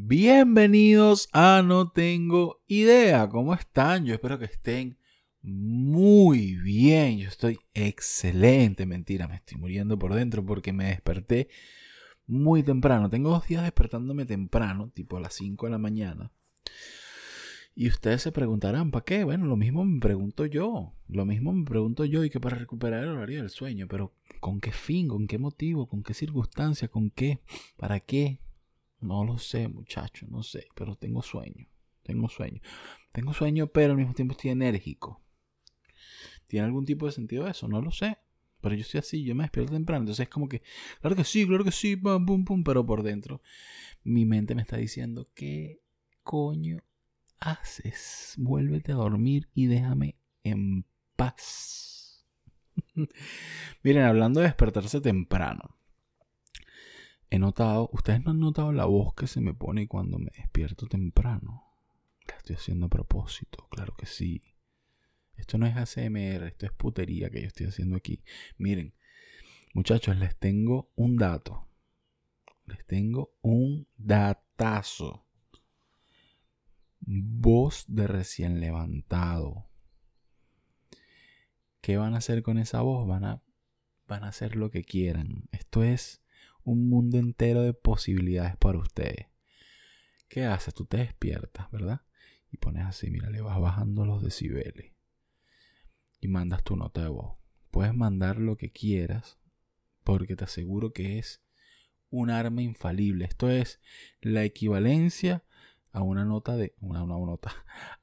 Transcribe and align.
Bienvenidos 0.00 1.28
a 1.32 1.60
No 1.66 1.90
Tengo 1.90 2.62
Idea. 2.68 3.28
¿Cómo 3.28 3.52
están? 3.52 4.06
Yo 4.06 4.14
espero 4.14 4.38
que 4.38 4.44
estén 4.44 4.96
muy 5.42 6.54
bien. 6.54 7.18
Yo 7.18 7.26
estoy 7.26 7.58
excelente. 7.74 8.86
Mentira, 8.86 9.26
me 9.26 9.34
estoy 9.34 9.58
muriendo 9.58 9.98
por 9.98 10.14
dentro 10.14 10.46
porque 10.46 10.72
me 10.72 10.84
desperté 10.84 11.48
muy 12.28 12.62
temprano. 12.62 13.10
Tengo 13.10 13.30
dos 13.30 13.48
días 13.48 13.64
despertándome 13.64 14.24
temprano, 14.24 14.92
tipo 14.94 15.16
a 15.16 15.20
las 15.20 15.34
5 15.34 15.66
de 15.66 15.72
la 15.72 15.78
mañana. 15.78 16.30
Y 17.74 17.88
ustedes 17.88 18.22
se 18.22 18.30
preguntarán, 18.30 18.92
¿para 18.92 19.04
qué? 19.04 19.24
Bueno, 19.24 19.46
lo 19.46 19.56
mismo 19.56 19.84
me 19.84 19.98
pregunto 19.98 20.46
yo. 20.46 20.94
Lo 21.08 21.26
mismo 21.26 21.52
me 21.52 21.64
pregunto 21.64 22.04
yo 22.04 22.22
y 22.22 22.30
que 22.30 22.38
para 22.38 22.56
recuperar 22.56 23.02
el 23.02 23.10
horario 23.10 23.40
del 23.40 23.50
sueño. 23.50 23.88
Pero 23.88 24.14
¿con 24.38 24.60
qué 24.60 24.70
fin? 24.70 25.08
¿Con 25.08 25.26
qué 25.26 25.38
motivo? 25.38 25.88
¿Con 25.88 26.04
qué 26.04 26.14
circunstancia? 26.14 26.86
¿Con 26.86 27.10
qué? 27.10 27.40
¿Para 27.76 27.98
qué? 27.98 28.38
No 29.00 29.24
lo 29.24 29.38
sé, 29.38 29.68
muchacho, 29.68 30.26
no 30.28 30.42
sé, 30.42 30.68
pero 30.74 30.96
tengo 30.96 31.22
sueño. 31.22 31.68
Tengo 32.02 32.28
sueño. 32.28 32.60
Tengo 33.12 33.32
sueño, 33.32 33.68
pero 33.68 33.92
al 33.92 33.98
mismo 33.98 34.14
tiempo 34.14 34.32
estoy 34.32 34.50
enérgico. 34.50 35.22
¿Tiene 36.46 36.66
algún 36.66 36.84
tipo 36.84 37.06
de 37.06 37.12
sentido 37.12 37.46
eso? 37.46 37.68
No 37.68 37.80
lo 37.80 37.90
sé. 37.90 38.18
Pero 38.60 38.74
yo 38.74 38.80
estoy 38.80 38.98
así, 38.98 39.24
yo 39.24 39.34
me 39.34 39.44
despierto 39.44 39.72
temprano. 39.72 40.02
Entonces 40.02 40.24
es 40.24 40.28
como 40.28 40.48
que, 40.48 40.62
claro 41.00 41.14
que 41.14 41.24
sí, 41.24 41.46
claro 41.46 41.64
que 41.64 41.70
sí, 41.70 41.96
pum, 41.96 42.26
pum, 42.26 42.44
pum. 42.44 42.64
Pero 42.64 42.84
por 42.84 43.02
dentro, 43.02 43.40
mi 44.02 44.24
mente 44.24 44.54
me 44.54 44.62
está 44.62 44.76
diciendo, 44.78 45.28
¿qué 45.34 45.80
coño 46.24 46.78
haces? 47.38 48.34
Vuélvete 48.36 48.92
a 48.92 48.96
dormir 48.96 49.48
y 49.54 49.66
déjame 49.66 50.16
en 50.42 50.84
paz. 51.14 52.26
Miren, 53.82 54.04
hablando 54.04 54.40
de 54.40 54.46
despertarse 54.46 55.00
temprano 55.00 55.77
he 57.30 57.38
notado, 57.38 57.90
ustedes 57.92 58.24
no 58.24 58.30
han 58.30 58.40
notado 58.40 58.72
la 58.72 58.86
voz 58.86 59.14
que 59.14 59.26
se 59.26 59.40
me 59.40 59.54
pone 59.54 59.86
cuando 59.86 60.18
me 60.18 60.30
despierto 60.36 60.86
temprano. 60.86 61.64
La 62.26 62.36
estoy 62.36 62.56
haciendo 62.56 62.86
a 62.86 62.90
propósito, 62.90 63.66
claro 63.70 63.94
que 63.96 64.06
sí. 64.06 64.42
Esto 65.36 65.56
no 65.56 65.66
es 65.66 65.76
ACMR, 65.76 66.46
esto 66.46 66.66
es 66.66 66.72
putería 66.72 67.30
que 67.30 67.42
yo 67.42 67.46
estoy 67.46 67.66
haciendo 67.66 67.96
aquí. 67.96 68.22
Miren, 68.56 68.94
muchachos, 69.72 70.16
les 70.16 70.36
tengo 70.36 70.90
un 70.96 71.16
dato. 71.16 71.68
Les 72.64 72.84
tengo 72.86 73.34
un 73.40 73.86
datazo. 73.96 75.26
Voz 77.00 77.84
de 77.88 78.06
recién 78.06 78.60
levantado. 78.60 79.68
¿Qué 81.80 81.96
van 81.96 82.14
a 82.14 82.18
hacer 82.18 82.42
con 82.42 82.58
esa 82.58 82.82
voz? 82.82 83.06
Van 83.06 83.24
a, 83.24 83.42
van 84.06 84.24
a 84.24 84.28
hacer 84.28 84.56
lo 84.56 84.70
que 84.70 84.82
quieran. 84.82 85.48
Esto 85.52 85.82
es 85.82 86.20
un 86.68 86.88
mundo 86.88 87.18
entero 87.18 87.62
de 87.62 87.72
posibilidades 87.72 88.56
para 88.56 88.78
ustedes. 88.78 89.26
¿Qué 90.28 90.44
haces? 90.44 90.74
Tú 90.74 90.84
te 90.84 90.98
despiertas, 90.98 91.70
¿verdad? 91.70 92.02
Y 92.50 92.58
pones 92.58 92.84
así, 92.84 93.10
mira, 93.10 93.30
le 93.30 93.40
vas 93.40 93.58
bajando 93.58 94.04
los 94.04 94.22
decibeles. 94.22 94.92
Y 96.20 96.28
mandas 96.28 96.62
tu 96.62 96.76
nota 96.76 97.02
de 97.02 97.08
voz. 97.08 97.36
Puedes 97.70 97.94
mandar 97.94 98.38
lo 98.38 98.56
que 98.56 98.70
quieras, 98.70 99.38
porque 100.04 100.36
te 100.36 100.44
aseguro 100.44 100.92
que 100.92 101.18
es 101.18 101.42
un 102.10 102.30
arma 102.30 102.62
infalible. 102.62 103.24
Esto 103.24 103.50
es 103.50 103.80
la 104.20 104.44
equivalencia 104.44 105.44
a 105.92 106.02
una 106.02 106.24
nota 106.24 106.56
de. 106.56 106.74
Una, 106.80 107.02
una 107.02 107.14
nota. 107.14 107.52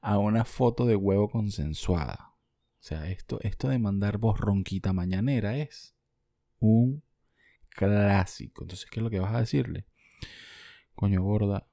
A 0.00 0.18
una 0.18 0.44
foto 0.44 0.86
de 0.86 0.96
huevo 0.96 1.28
consensuada. 1.28 2.34
O 2.80 2.82
sea, 2.88 3.10
esto, 3.10 3.38
esto 3.42 3.68
de 3.68 3.78
mandar 3.78 4.18
voz 4.18 4.38
ronquita 4.38 4.92
mañanera 4.92 5.56
es 5.56 5.96
un 6.58 7.02
clásico. 7.76 8.64
Entonces, 8.64 8.90
¿qué 8.90 9.00
es 9.00 9.04
lo 9.04 9.10
que 9.10 9.20
vas 9.20 9.34
a 9.34 9.40
decirle? 9.40 9.86
Coño 10.94 11.22
gorda, 11.22 11.68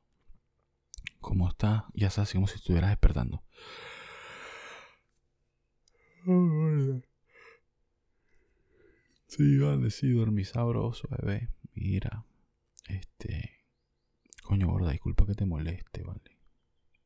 ¿cómo 1.20 1.48
está? 1.48 1.88
Ya 1.94 2.10
sabes, 2.10 2.34
como 2.34 2.48
si 2.48 2.56
estuvieras 2.56 2.90
despertando. 2.90 3.44
Sí, 9.28 9.58
vale, 9.58 9.90
sí, 9.90 10.12
dormí 10.12 10.44
sabroso, 10.44 11.08
bebé. 11.10 11.50
Mira, 11.74 12.26
este. 12.88 13.66
Coño 14.44 14.68
gorda, 14.68 14.92
disculpa 14.92 15.26
que 15.26 15.34
te 15.34 15.46
moleste, 15.46 16.04
vale. 16.04 16.38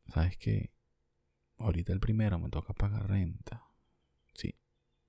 ¿Sabes 0.08 0.38
qué? 0.38 0.72
Ahorita 1.58 1.94
el 1.94 2.00
primero 2.00 2.40
me 2.40 2.50
toca 2.50 2.74
pagar 2.74 3.08
renta. 3.08 3.64
Sí, 4.34 4.56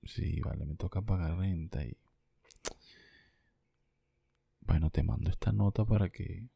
sí, 0.03 0.39
vale, 0.41 0.65
me 0.65 0.75
toca 0.75 1.01
pagar 1.01 1.37
renta 1.37 1.83
y 1.83 1.97
te 4.89 5.03
mando 5.03 5.29
esta 5.29 5.51
nota 5.51 5.85
para 5.85 6.09
que, 6.09 6.49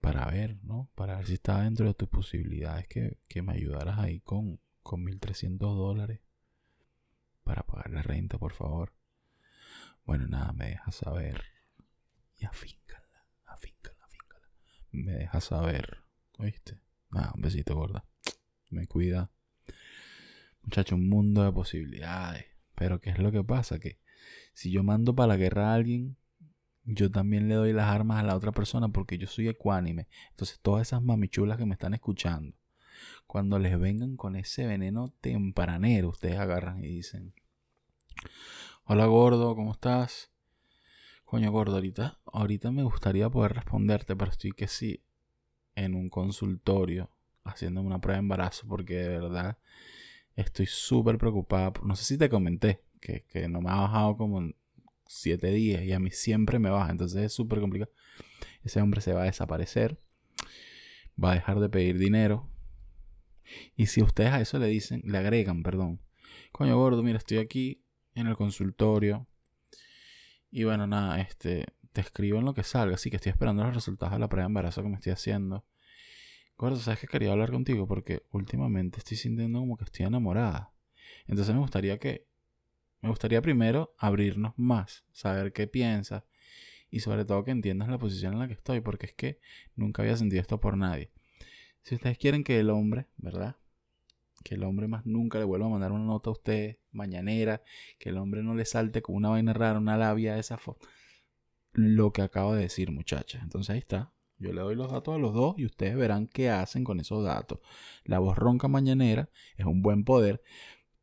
para 0.00 0.26
ver, 0.26 0.58
¿no? 0.62 0.90
Para 0.94 1.16
ver 1.16 1.26
si 1.26 1.34
está 1.34 1.62
dentro 1.62 1.86
de 1.86 1.94
tus 1.94 2.08
posibilidades 2.08 2.86
que, 2.88 3.18
que 3.28 3.42
me 3.42 3.52
ayudaras 3.52 3.98
ahí 3.98 4.20
con, 4.20 4.60
con 4.82 5.04
1.300 5.04 5.58
dólares 5.58 6.20
para 7.44 7.62
pagar 7.62 7.90
la 7.90 8.02
renta, 8.02 8.38
por 8.38 8.52
favor. 8.52 8.92
Bueno, 10.04 10.26
nada, 10.26 10.52
me 10.52 10.70
dejas 10.70 10.96
saber. 10.96 11.44
Y 12.36 12.44
afíncala, 12.46 13.26
afíncala, 13.46 14.04
afíncala. 14.04 14.48
Me 14.90 15.12
dejas 15.12 15.44
saber, 15.44 15.98
¿oíste? 16.38 16.80
Nada, 17.10 17.32
un 17.34 17.42
besito, 17.42 17.74
gorda. 17.74 18.04
Me 18.70 18.86
cuida. 18.86 19.30
Muchacho, 20.62 20.96
un 20.96 21.08
mundo 21.08 21.44
de 21.44 21.52
posibilidades. 21.52 22.46
Pero 22.74 23.00
¿qué 23.00 23.10
es 23.10 23.18
lo 23.18 23.30
que 23.30 23.44
pasa? 23.44 23.78
Que 23.78 24.00
si 24.52 24.70
yo 24.70 24.82
mando 24.82 25.14
para 25.14 25.28
la 25.28 25.36
guerra 25.36 25.70
a 25.70 25.74
alguien, 25.74 26.16
yo 26.84 27.10
también 27.10 27.48
le 27.48 27.54
doy 27.54 27.72
las 27.72 27.88
armas 27.88 28.20
a 28.20 28.26
la 28.26 28.36
otra 28.36 28.52
persona 28.52 28.88
porque 28.88 29.18
yo 29.18 29.26
soy 29.26 29.48
ecuánime. 29.48 30.06
Entonces, 30.30 30.60
todas 30.60 30.86
esas 30.88 31.02
mamichulas 31.02 31.58
que 31.58 31.66
me 31.66 31.74
están 31.74 31.94
escuchando, 31.94 32.56
cuando 33.26 33.58
les 33.58 33.78
vengan 33.78 34.16
con 34.16 34.36
ese 34.36 34.66
veneno 34.66 35.08
tempranero, 35.20 36.10
ustedes 36.10 36.38
agarran 36.38 36.84
y 36.84 36.88
dicen: 36.88 37.34
Hola 38.84 39.06
gordo, 39.06 39.56
¿cómo 39.56 39.72
estás? 39.72 40.30
Coño 41.24 41.50
gordo, 41.50 41.76
ahorita, 41.76 42.20
ahorita 42.26 42.70
me 42.70 42.82
gustaría 42.82 43.30
poder 43.30 43.54
responderte, 43.54 44.14
pero 44.14 44.30
estoy 44.30 44.52
que 44.52 44.68
sí 44.68 45.02
en 45.74 45.94
un 45.94 46.10
consultorio 46.10 47.10
haciendo 47.44 47.80
una 47.80 48.00
prueba 48.00 48.16
de 48.16 48.20
embarazo 48.24 48.66
porque 48.68 48.94
de 48.94 49.08
verdad 49.08 49.58
estoy 50.36 50.66
súper 50.66 51.18
preocupada. 51.18 51.72
No 51.82 51.96
sé 51.96 52.04
si 52.04 52.18
te 52.18 52.28
comenté 52.28 52.84
que, 53.00 53.24
que 53.24 53.48
no 53.48 53.60
me 53.60 53.70
ha 53.70 53.76
bajado 53.76 54.16
como 54.16 54.50
siete 55.14 55.48
días 55.48 55.82
y 55.82 55.92
a 55.92 56.00
mí 56.00 56.10
siempre 56.10 56.58
me 56.58 56.70
baja. 56.70 56.90
Entonces 56.90 57.22
es 57.22 57.32
súper 57.32 57.60
complicado. 57.60 57.92
Ese 58.62 58.80
hombre 58.80 59.00
se 59.00 59.12
va 59.12 59.22
a 59.22 59.26
desaparecer. 59.26 60.00
Va 61.22 61.32
a 61.32 61.34
dejar 61.34 61.60
de 61.60 61.68
pedir 61.68 61.98
dinero. 61.98 62.50
Y 63.76 63.86
si 63.86 64.02
ustedes 64.02 64.32
a 64.32 64.40
eso 64.40 64.58
le 64.58 64.66
dicen, 64.66 65.02
le 65.04 65.18
agregan, 65.18 65.62
perdón. 65.62 66.00
Coño 66.52 66.76
gordo, 66.76 67.02
mira, 67.02 67.18
estoy 67.18 67.38
aquí 67.38 67.84
en 68.14 68.26
el 68.26 68.36
consultorio. 68.36 69.26
Y 70.50 70.64
bueno, 70.64 70.86
nada, 70.86 71.20
este, 71.20 71.66
te 71.92 72.00
escribo 72.00 72.38
en 72.38 72.44
lo 72.44 72.54
que 72.54 72.62
salga. 72.62 72.94
Así 72.94 73.10
que 73.10 73.16
estoy 73.16 73.30
esperando 73.30 73.64
los 73.64 73.74
resultados 73.74 74.12
de 74.14 74.18
la 74.18 74.28
prueba 74.28 74.44
de 74.44 74.50
embarazo 74.50 74.82
que 74.82 74.88
me 74.88 74.96
estoy 74.96 75.12
haciendo. 75.12 75.64
Gordo, 76.56 76.76
¿sabes 76.76 77.00
que 77.00 77.08
quería 77.08 77.32
hablar 77.32 77.50
contigo? 77.50 77.86
Porque 77.86 78.22
últimamente 78.30 78.98
estoy 78.98 79.16
sintiendo 79.16 79.58
como 79.58 79.76
que 79.76 79.84
estoy 79.84 80.06
enamorada. 80.06 80.72
Entonces 81.26 81.54
me 81.54 81.60
gustaría 81.60 81.98
que 81.98 82.26
me 83.04 83.10
gustaría 83.10 83.42
primero 83.42 83.94
abrirnos 83.98 84.54
más, 84.56 85.04
saber 85.12 85.52
qué 85.52 85.66
piensas 85.66 86.24
y 86.90 87.00
sobre 87.00 87.26
todo 87.26 87.44
que 87.44 87.50
entiendas 87.50 87.90
la 87.90 87.98
posición 87.98 88.32
en 88.32 88.38
la 88.38 88.48
que 88.48 88.54
estoy, 88.54 88.80
porque 88.80 89.04
es 89.04 89.12
que 89.12 89.40
nunca 89.76 90.00
había 90.00 90.16
sentido 90.16 90.40
esto 90.40 90.58
por 90.58 90.78
nadie. 90.78 91.10
Si 91.82 91.96
ustedes 91.96 92.16
quieren 92.16 92.44
que 92.44 92.58
el 92.58 92.70
hombre, 92.70 93.08
¿verdad? 93.18 93.56
Que 94.42 94.54
el 94.54 94.64
hombre 94.64 94.88
más 94.88 95.04
nunca 95.04 95.38
le 95.38 95.44
vuelva 95.44 95.66
a 95.66 95.68
mandar 95.68 95.92
una 95.92 96.06
nota 96.06 96.30
a 96.30 96.32
usted 96.32 96.78
mañanera, 96.92 97.62
que 97.98 98.08
el 98.08 98.16
hombre 98.16 98.42
no 98.42 98.54
le 98.54 98.64
salte 98.64 99.02
con 99.02 99.16
una 99.16 99.28
vaina 99.28 99.52
rara, 99.52 99.78
una 99.78 99.98
labia 99.98 100.32
de 100.32 100.40
esa 100.40 100.56
foto. 100.56 100.88
Lo 101.72 102.10
que 102.10 102.22
acabo 102.22 102.54
de 102.54 102.62
decir, 102.62 102.90
muchachas. 102.90 103.42
Entonces 103.42 103.68
ahí 103.68 103.80
está. 103.80 104.14
Yo 104.38 104.54
le 104.54 104.62
doy 104.62 104.76
los 104.76 104.90
datos 104.90 105.14
a 105.14 105.18
los 105.18 105.34
dos 105.34 105.56
y 105.58 105.66
ustedes 105.66 105.94
verán 105.94 106.26
qué 106.26 106.48
hacen 106.48 106.84
con 106.84 107.00
esos 107.00 107.22
datos. 107.22 107.58
La 108.04 108.18
voz 108.18 108.38
ronca 108.38 108.66
mañanera 108.66 109.28
es 109.58 109.66
un 109.66 109.82
buen 109.82 110.04
poder, 110.04 110.42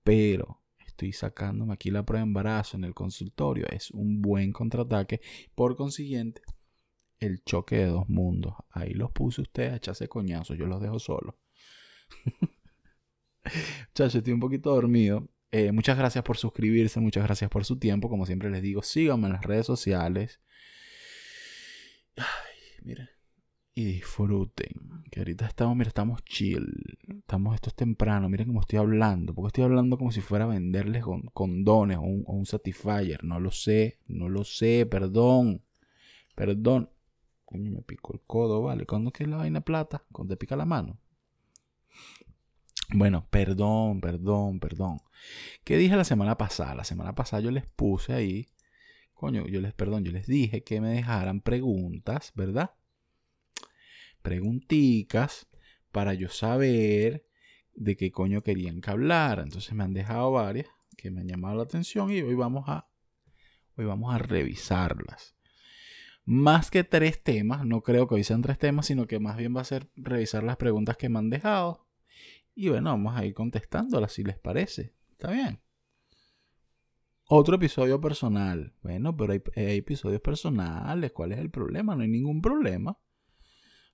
pero 0.03 0.60
estoy 1.01 1.13
sacándome 1.13 1.73
aquí 1.73 1.89
la 1.89 2.05
prueba 2.05 2.23
de 2.23 2.27
embarazo 2.29 2.77
en 2.77 2.83
el 2.83 2.93
consultorio 2.93 3.65
es 3.69 3.89
un 3.91 4.21
buen 4.21 4.53
contraataque. 4.53 5.19
Por 5.55 5.75
consiguiente, 5.75 6.41
el 7.19 7.43
choque 7.43 7.77
de 7.77 7.85
dos 7.87 8.07
mundos. 8.07 8.53
Ahí 8.69 8.93
los 8.93 9.11
puse 9.11 9.41
ustedes 9.41 9.73
a 9.73 9.75
echarse 9.77 10.07
coñazo. 10.07 10.53
Yo 10.53 10.67
los 10.67 10.79
dejo 10.79 10.99
solos. 10.99 11.33
Chacho, 13.95 14.19
estoy 14.19 14.33
un 14.33 14.39
poquito 14.39 14.69
dormido. 14.71 15.27
Eh, 15.51 15.71
muchas 15.71 15.97
gracias 15.97 16.23
por 16.23 16.37
suscribirse, 16.37 16.99
muchas 16.99 17.23
gracias 17.23 17.49
por 17.49 17.65
su 17.65 17.79
tiempo. 17.79 18.07
Como 18.07 18.27
siempre 18.27 18.51
les 18.51 18.61
digo, 18.61 18.83
síganme 18.83 19.27
en 19.27 19.33
las 19.33 19.43
redes 19.43 19.65
sociales. 19.65 20.39
Ay, 22.15 22.25
mire 22.83 23.20
y 23.73 23.85
disfruten. 23.85 25.03
Que 25.09 25.19
ahorita 25.19 25.45
estamos, 25.45 25.75
mira, 25.75 25.87
estamos 25.87 26.23
chill. 26.23 26.97
Estamos, 27.19 27.55
esto 27.55 27.69
es 27.69 27.75
temprano. 27.75 28.29
Miren 28.29 28.47
cómo 28.47 28.61
estoy 28.61 28.79
hablando. 28.79 29.33
Porque 29.33 29.47
estoy 29.47 29.63
hablando 29.63 29.97
como 29.97 30.11
si 30.11 30.21
fuera 30.21 30.45
a 30.45 30.49
venderles 30.49 31.03
con, 31.03 31.23
condones 31.33 31.97
o 31.97 32.01
un, 32.01 32.45
Satisfyer. 32.45 33.23
No 33.23 33.39
lo 33.39 33.51
sé, 33.51 33.99
no 34.07 34.29
lo 34.29 34.43
sé, 34.43 34.85
perdón. 34.85 35.63
Perdón. 36.35 36.89
Coño, 37.45 37.71
me 37.71 37.81
picó 37.81 38.13
el 38.13 38.21
codo, 38.21 38.61
vale. 38.61 38.85
¿Cuándo 38.85 39.11
que 39.11 39.27
la 39.27 39.37
vaina 39.37 39.61
plata? 39.61 40.03
Cuando 40.11 40.33
te 40.33 40.37
pica 40.37 40.55
la 40.55 40.65
mano. 40.65 40.97
Bueno, 42.93 43.25
perdón, 43.29 44.01
perdón, 44.01 44.59
perdón. 44.59 44.99
¿Qué 45.63 45.77
dije 45.77 45.95
la 45.95 46.03
semana 46.03 46.37
pasada? 46.37 46.75
La 46.75 46.83
semana 46.83 47.15
pasada 47.15 47.41
yo 47.41 47.51
les 47.51 47.65
puse 47.69 48.13
ahí, 48.13 48.49
coño, 49.13 49.47
yo 49.47 49.61
les, 49.61 49.73
perdón, 49.73 50.03
yo 50.03 50.11
les 50.11 50.27
dije 50.27 50.63
que 50.63 50.81
me 50.81 50.89
dejaran 50.89 51.41
preguntas, 51.41 52.33
¿verdad? 52.35 52.71
Pregunticas 54.21 55.47
para 55.91 56.13
yo 56.13 56.29
saber 56.29 57.25
de 57.73 57.95
qué 57.95 58.11
coño 58.11 58.41
querían 58.41 58.81
que 58.81 58.91
hablara. 58.91 59.43
Entonces 59.43 59.73
me 59.73 59.83
han 59.83 59.93
dejado 59.93 60.31
varias 60.31 60.67
que 60.97 61.11
me 61.11 61.21
han 61.21 61.27
llamado 61.27 61.55
la 61.55 61.63
atención 61.63 62.11
y 62.11 62.21
hoy 62.21 62.35
vamos 62.35 62.65
a, 62.67 62.87
hoy 63.75 63.85
vamos 63.85 64.13
a 64.13 64.17
revisarlas. 64.17 65.35
Más 66.23 66.69
que 66.69 66.83
tres 66.83 67.23
temas, 67.23 67.65
no 67.65 67.81
creo 67.81 68.07
que 68.07 68.15
hoy 68.15 68.23
sean 68.23 68.41
tres 68.41 68.59
temas, 68.59 68.85
sino 68.85 69.07
que 69.07 69.19
más 69.19 69.37
bien 69.37 69.55
va 69.55 69.61
a 69.61 69.65
ser 69.65 69.89
revisar 69.95 70.43
las 70.43 70.57
preguntas 70.57 70.95
que 70.97 71.09
me 71.09 71.17
han 71.19 71.29
dejado 71.29 71.87
y 72.55 72.69
bueno, 72.69 72.91
vamos 72.91 73.15
a 73.15 73.25
ir 73.25 73.33
contestándolas 73.33 74.13
si 74.13 74.23
les 74.23 74.37
parece. 74.37 74.93
¿Está 75.11 75.31
bien? 75.31 75.59
Otro 77.27 77.55
episodio 77.55 78.01
personal. 78.01 78.73
Bueno, 78.81 79.15
pero 79.15 79.33
hay, 79.33 79.41
episodios 79.55 80.21
personales. 80.21 81.11
¿Cuál 81.13 81.31
es 81.31 81.39
el 81.39 81.49
problema? 81.49 81.95
No 81.95 82.01
hay 82.01 82.09
ningún 82.09 82.41
problema. 82.41 82.97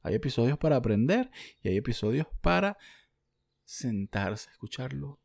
Hay 0.08 0.16
episodios 0.16 0.58
para 0.58 0.78
aprender 0.78 1.30
y 1.62 1.70
hay 1.70 1.78
episodios 1.78 2.28
para 2.42 2.78
sentarse 3.64 4.50
a 4.50 4.54
escucharlo 4.54 5.20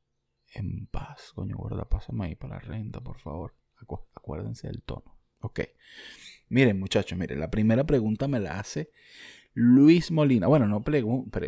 en 0.54 0.86
paz. 0.86 1.32
Coño, 1.34 1.56
guarda, 1.56 1.88
pásame 1.88 2.26
ahí 2.26 2.34
para 2.34 2.56
la 2.56 2.60
renta, 2.60 3.00
por 3.00 3.18
favor. 3.18 3.54
acuérdense 4.14 4.66
del 4.66 4.82
tono. 4.82 5.18
Ok. 5.40 5.60
Miren, 6.48 6.78
muchachos, 6.78 7.18
miren, 7.18 7.40
la 7.40 7.50
primera 7.50 7.84
pregunta 7.84 8.28
me 8.28 8.40
la 8.40 8.58
hace 8.58 8.90
Luis 9.54 10.10
Molina. 10.10 10.46
Bueno, 10.48 10.66
no 10.66 10.82
pregunta, 10.82 11.40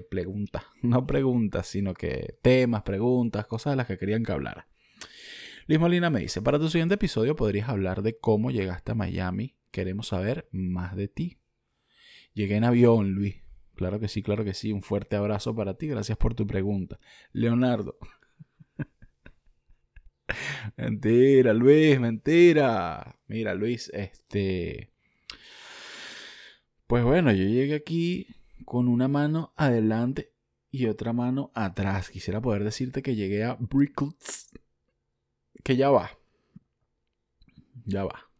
no 0.82 1.06
pregunta, 1.06 1.62
sino 1.62 1.94
que 1.94 2.38
temas, 2.42 2.82
preguntas, 2.82 3.46
cosas 3.46 3.72
de 3.72 3.76
las 3.76 3.86
que 3.86 3.98
querían 3.98 4.22
que 4.22 4.32
hablara. 4.32 4.68
Luis 5.66 5.80
Molina 5.80 6.10
me 6.10 6.20
dice, 6.20 6.42
para 6.42 6.58
tu 6.58 6.68
siguiente 6.68 6.94
episodio 6.94 7.36
podrías 7.36 7.68
hablar 7.68 8.02
de 8.02 8.18
cómo 8.18 8.50
llegaste 8.50 8.92
a 8.92 8.94
Miami. 8.94 9.56
Queremos 9.70 10.08
saber 10.08 10.48
más 10.52 10.94
de 10.94 11.08
ti. 11.08 11.38
Llegué 12.34 12.56
en 12.56 12.64
avión, 12.64 13.12
Luis. 13.12 13.36
Claro 13.74 14.00
que 14.00 14.08
sí, 14.08 14.22
claro 14.22 14.44
que 14.44 14.54
sí. 14.54 14.72
Un 14.72 14.82
fuerte 14.82 15.16
abrazo 15.16 15.54
para 15.54 15.74
ti. 15.74 15.86
Gracias 15.86 16.18
por 16.18 16.34
tu 16.34 16.46
pregunta. 16.46 16.98
Leonardo. 17.32 17.96
mentira, 20.76 21.54
Luis, 21.54 22.00
mentira. 22.00 23.18
Mira, 23.26 23.54
Luis, 23.54 23.90
este... 23.94 24.90
Pues 26.86 27.04
bueno, 27.04 27.32
yo 27.32 27.44
llegué 27.44 27.74
aquí 27.74 28.26
con 28.64 28.88
una 28.88 29.08
mano 29.08 29.52
adelante 29.56 30.32
y 30.70 30.86
otra 30.86 31.12
mano 31.12 31.50
atrás. 31.54 32.10
Quisiera 32.10 32.40
poder 32.40 32.64
decirte 32.64 33.02
que 33.02 33.14
llegué 33.14 33.44
a 33.44 33.54
Brickles. 33.54 34.50
Que 35.62 35.76
ya 35.76 35.90
va. 35.90 36.10
Ya 37.86 38.04
va. 38.04 38.33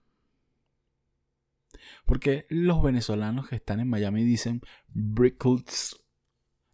Porque 2.05 2.47
los 2.51 2.83
venezolanos 2.83 3.49
que 3.49 3.57
están 3.57 3.81
en 3.81 3.89
Miami 3.89 4.25
dicen 4.25 4.61
Brickles. 4.89 5.97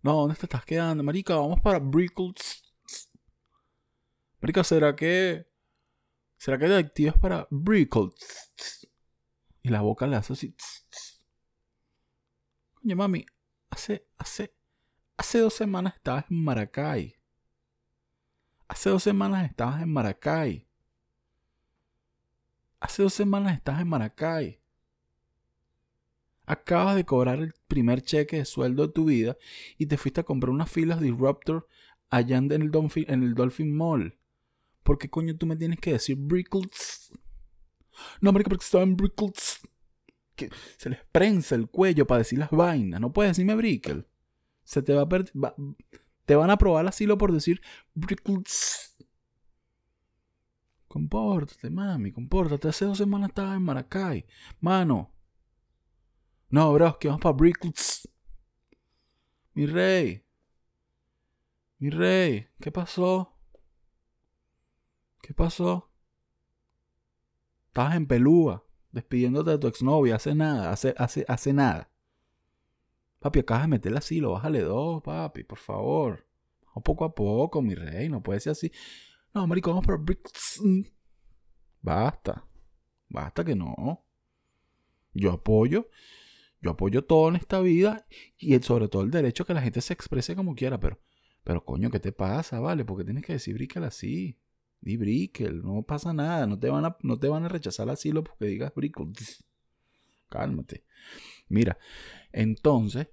No, 0.03 0.15
¿dónde 0.15 0.35
te 0.35 0.47
estás 0.47 0.65
quedando, 0.65 1.05
marica? 1.05 1.37
Vamos 1.37 1.61
para 1.61 1.79
Brickles. 1.79 2.63
Marica, 4.41 4.65
¿será 4.65 4.97
que... 4.97 5.47
¿Será 6.37 6.59
que 6.59 6.67
te 6.67 6.77
activas 6.77 7.19
para 7.19 7.47
Brickles? 7.51 8.89
Y 9.63 9.69
la 9.69 9.83
boca 9.83 10.07
le 10.07 10.17
hace 10.17 10.33
así... 10.33 10.55
Coño, 12.75 12.97
mami, 12.97 13.27
hace, 13.69 14.07
hace, 14.17 14.55
hace 15.19 15.39
dos 15.39 15.53
semanas 15.53 15.95
estabas 15.97 16.25
en 16.31 16.43
Maracay. 16.43 17.15
Hace 18.69 18.89
dos 18.89 19.03
semanas 19.03 19.45
estabas 19.51 19.83
en 19.83 19.93
Maracay. 19.93 20.67
Hace 22.81 23.03
dos 23.03 23.13
semanas 23.13 23.55
estabas 23.55 23.83
en 23.83 23.89
Maracay. 23.89 24.60
Acabas 26.51 26.97
de 26.97 27.05
cobrar 27.05 27.39
el 27.39 27.55
primer 27.69 28.03
cheque 28.03 28.39
de 28.39 28.45
sueldo 28.45 28.87
de 28.87 28.93
tu 28.93 29.05
vida 29.05 29.37
y 29.79 29.87
te 29.87 29.97
fuiste 29.97 30.21
a 30.21 30.25
comprar 30.25 30.51
unas 30.51 30.71
filas 30.71 31.01
Disruptor 31.01 31.69
allá 32.09 32.39
en 32.39 32.51
el 32.51 32.71
Dolphin, 32.73 33.05
en 33.07 33.23
el 33.23 33.35
Dolphin 33.35 33.77
Mall. 33.77 34.19
¿Por 34.83 34.99
qué 34.99 35.09
coño 35.09 35.37
tú 35.37 35.47
me 35.47 35.55
tienes 35.55 35.79
que 35.79 35.93
decir 35.93 36.17
Brickles? 36.19 37.13
No, 38.21 38.31
hombre, 38.31 38.43
porque 38.43 38.65
estaba 38.65 38.83
en 38.83 38.97
Brickles 38.97 39.61
se 40.77 40.91
les 40.91 41.05
prensa 41.13 41.55
el 41.55 41.69
cuello 41.69 42.07
para 42.07 42.19
decir 42.19 42.39
las 42.39 42.51
vainas. 42.51 43.01
No 43.01 43.13
puedes 43.13 43.31
decirme 43.31 43.55
Brickle. 43.55 44.07
Se 44.65 44.83
te 44.83 44.95
va 44.95 45.03
a 45.03 45.09
perder. 45.09 45.33
te 46.25 46.35
van 46.35 46.51
a 46.51 46.59
probar 46.59 46.87
asilo 46.87 47.19
por 47.19 47.33
decir 47.33 47.61
Brickles. 47.95 48.97
Compórtate, 50.89 51.71
mami, 51.71 52.11
compórtate. 52.11 52.69
Hace 52.69 52.87
dos 52.87 52.99
semanas 52.99 53.29
estaba 53.29 53.55
en 53.55 53.63
Maracay. 53.63 54.27
Mano. 54.61 55.13
No, 56.51 56.73
bro, 56.73 56.99
que 56.99 57.09
vamos 57.09 57.23
para 57.23 57.37
Brickles. 57.37 58.09
Mi 59.55 59.67
rey. 59.67 60.25
Mi 61.79 61.91
rey, 61.91 62.49
¿qué 62.61 62.71
pasó? 62.71 63.37
¿Qué 65.23 65.33
pasó? 65.33 65.91
Estabas 67.69 67.95
en 67.95 68.07
Pelúa 68.07 68.65
despidiéndote 68.93 69.51
de 69.51 69.59
tu 69.59 69.69
exnovia, 69.69 70.17
hace 70.17 70.35
nada, 70.35 70.73
hace, 70.73 70.95
hace, 70.99 71.25
hace 71.29 71.53
nada. 71.53 71.91
Papi, 73.21 73.41
acabas 73.41 73.65
de 73.65 73.69
meterle 73.69 73.99
asilo, 73.99 74.33
bájale 74.33 74.63
dos, 74.63 75.03
papi, 75.03 75.45
por 75.45 75.59
favor. 75.59 76.27
poco 76.83 77.05
a 77.05 77.15
poco, 77.15 77.63
mi 77.63 77.75
rey, 77.75 78.09
no 78.09 78.23
puede 78.23 78.41
ser 78.41 78.53
así. 78.53 78.73
No, 79.35 79.47
marico, 79.47 79.71
vamos 79.71 79.87
por 79.87 80.03
bricks. 80.03 80.61
Basta. 81.83 82.45
Basta 83.09 83.45
que 83.45 83.55
no. 83.55 84.05
Yo 85.13 85.33
apoyo. 85.33 85.89
Yo 86.61 86.71
apoyo 86.71 87.05
todo 87.05 87.29
en 87.29 87.37
esta 87.37 87.61
vida 87.61 88.07
y 88.37 88.59
sobre 88.61 88.89
todo 88.89 89.03
el 89.03 89.11
derecho 89.11 89.45
a 89.45 89.47
que 89.47 89.55
la 89.55 89.63
gente 89.63 89.81
se 89.81 89.95
exprese 89.95 90.37
como 90.37 90.55
quiera, 90.55 90.79
pero, 90.79 91.01
pero 91.43 91.65
coño, 91.65 91.91
¿qué 91.91 92.01
te 92.01 92.13
pasa, 92.13 92.61
vale? 92.61 92.85
Porque 92.85 93.05
tienes 93.05 93.25
que 93.25 93.35
decir 93.35 93.55
brickel 93.55 93.85
así. 93.85 94.39
Di 94.83 94.97
Brickle, 94.97 95.61
no 95.63 95.83
pasa 95.83 96.13
nada, 96.15 96.47
no 96.47 96.59
te 96.59 96.71
van 96.71 96.87
a, 96.87 96.97
no 97.03 97.19
te 97.19 97.29
van 97.29 97.45
a 97.45 97.49
rechazar 97.49 97.85
el 97.85 97.91
asilo 97.91 98.25
porque 98.25 98.47
digas 98.47 98.73
Brickle. 98.75 99.13
Cálmate. 100.31 100.85
Mira, 101.49 101.79
entonces, 102.33 103.09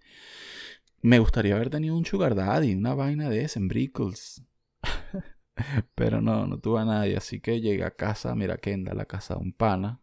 me 1.01 1.19
gustaría 1.19 1.55
haber 1.55 1.69
tenido 1.69 1.97
un 1.97 2.05
sugar 2.05 2.35
daddy, 2.35 2.73
una 2.75 2.93
vaina 2.93 3.29
de 3.29 3.43
ese 3.43 3.59
en 3.59 3.67
Brickles. 3.67 4.43
Pero 5.95 6.21
no, 6.21 6.47
no 6.47 6.59
tuve 6.59 6.81
a 6.81 6.85
nadie, 6.85 7.17
así 7.17 7.41
que 7.41 7.59
llegué 7.59 7.83
a 7.83 7.91
casa, 7.91 8.35
mira, 8.35 8.57
Kenda, 8.57 8.93
la 8.93 9.05
casa 9.05 9.35
de 9.35 9.41
un 9.41 9.53
pana. 9.53 10.01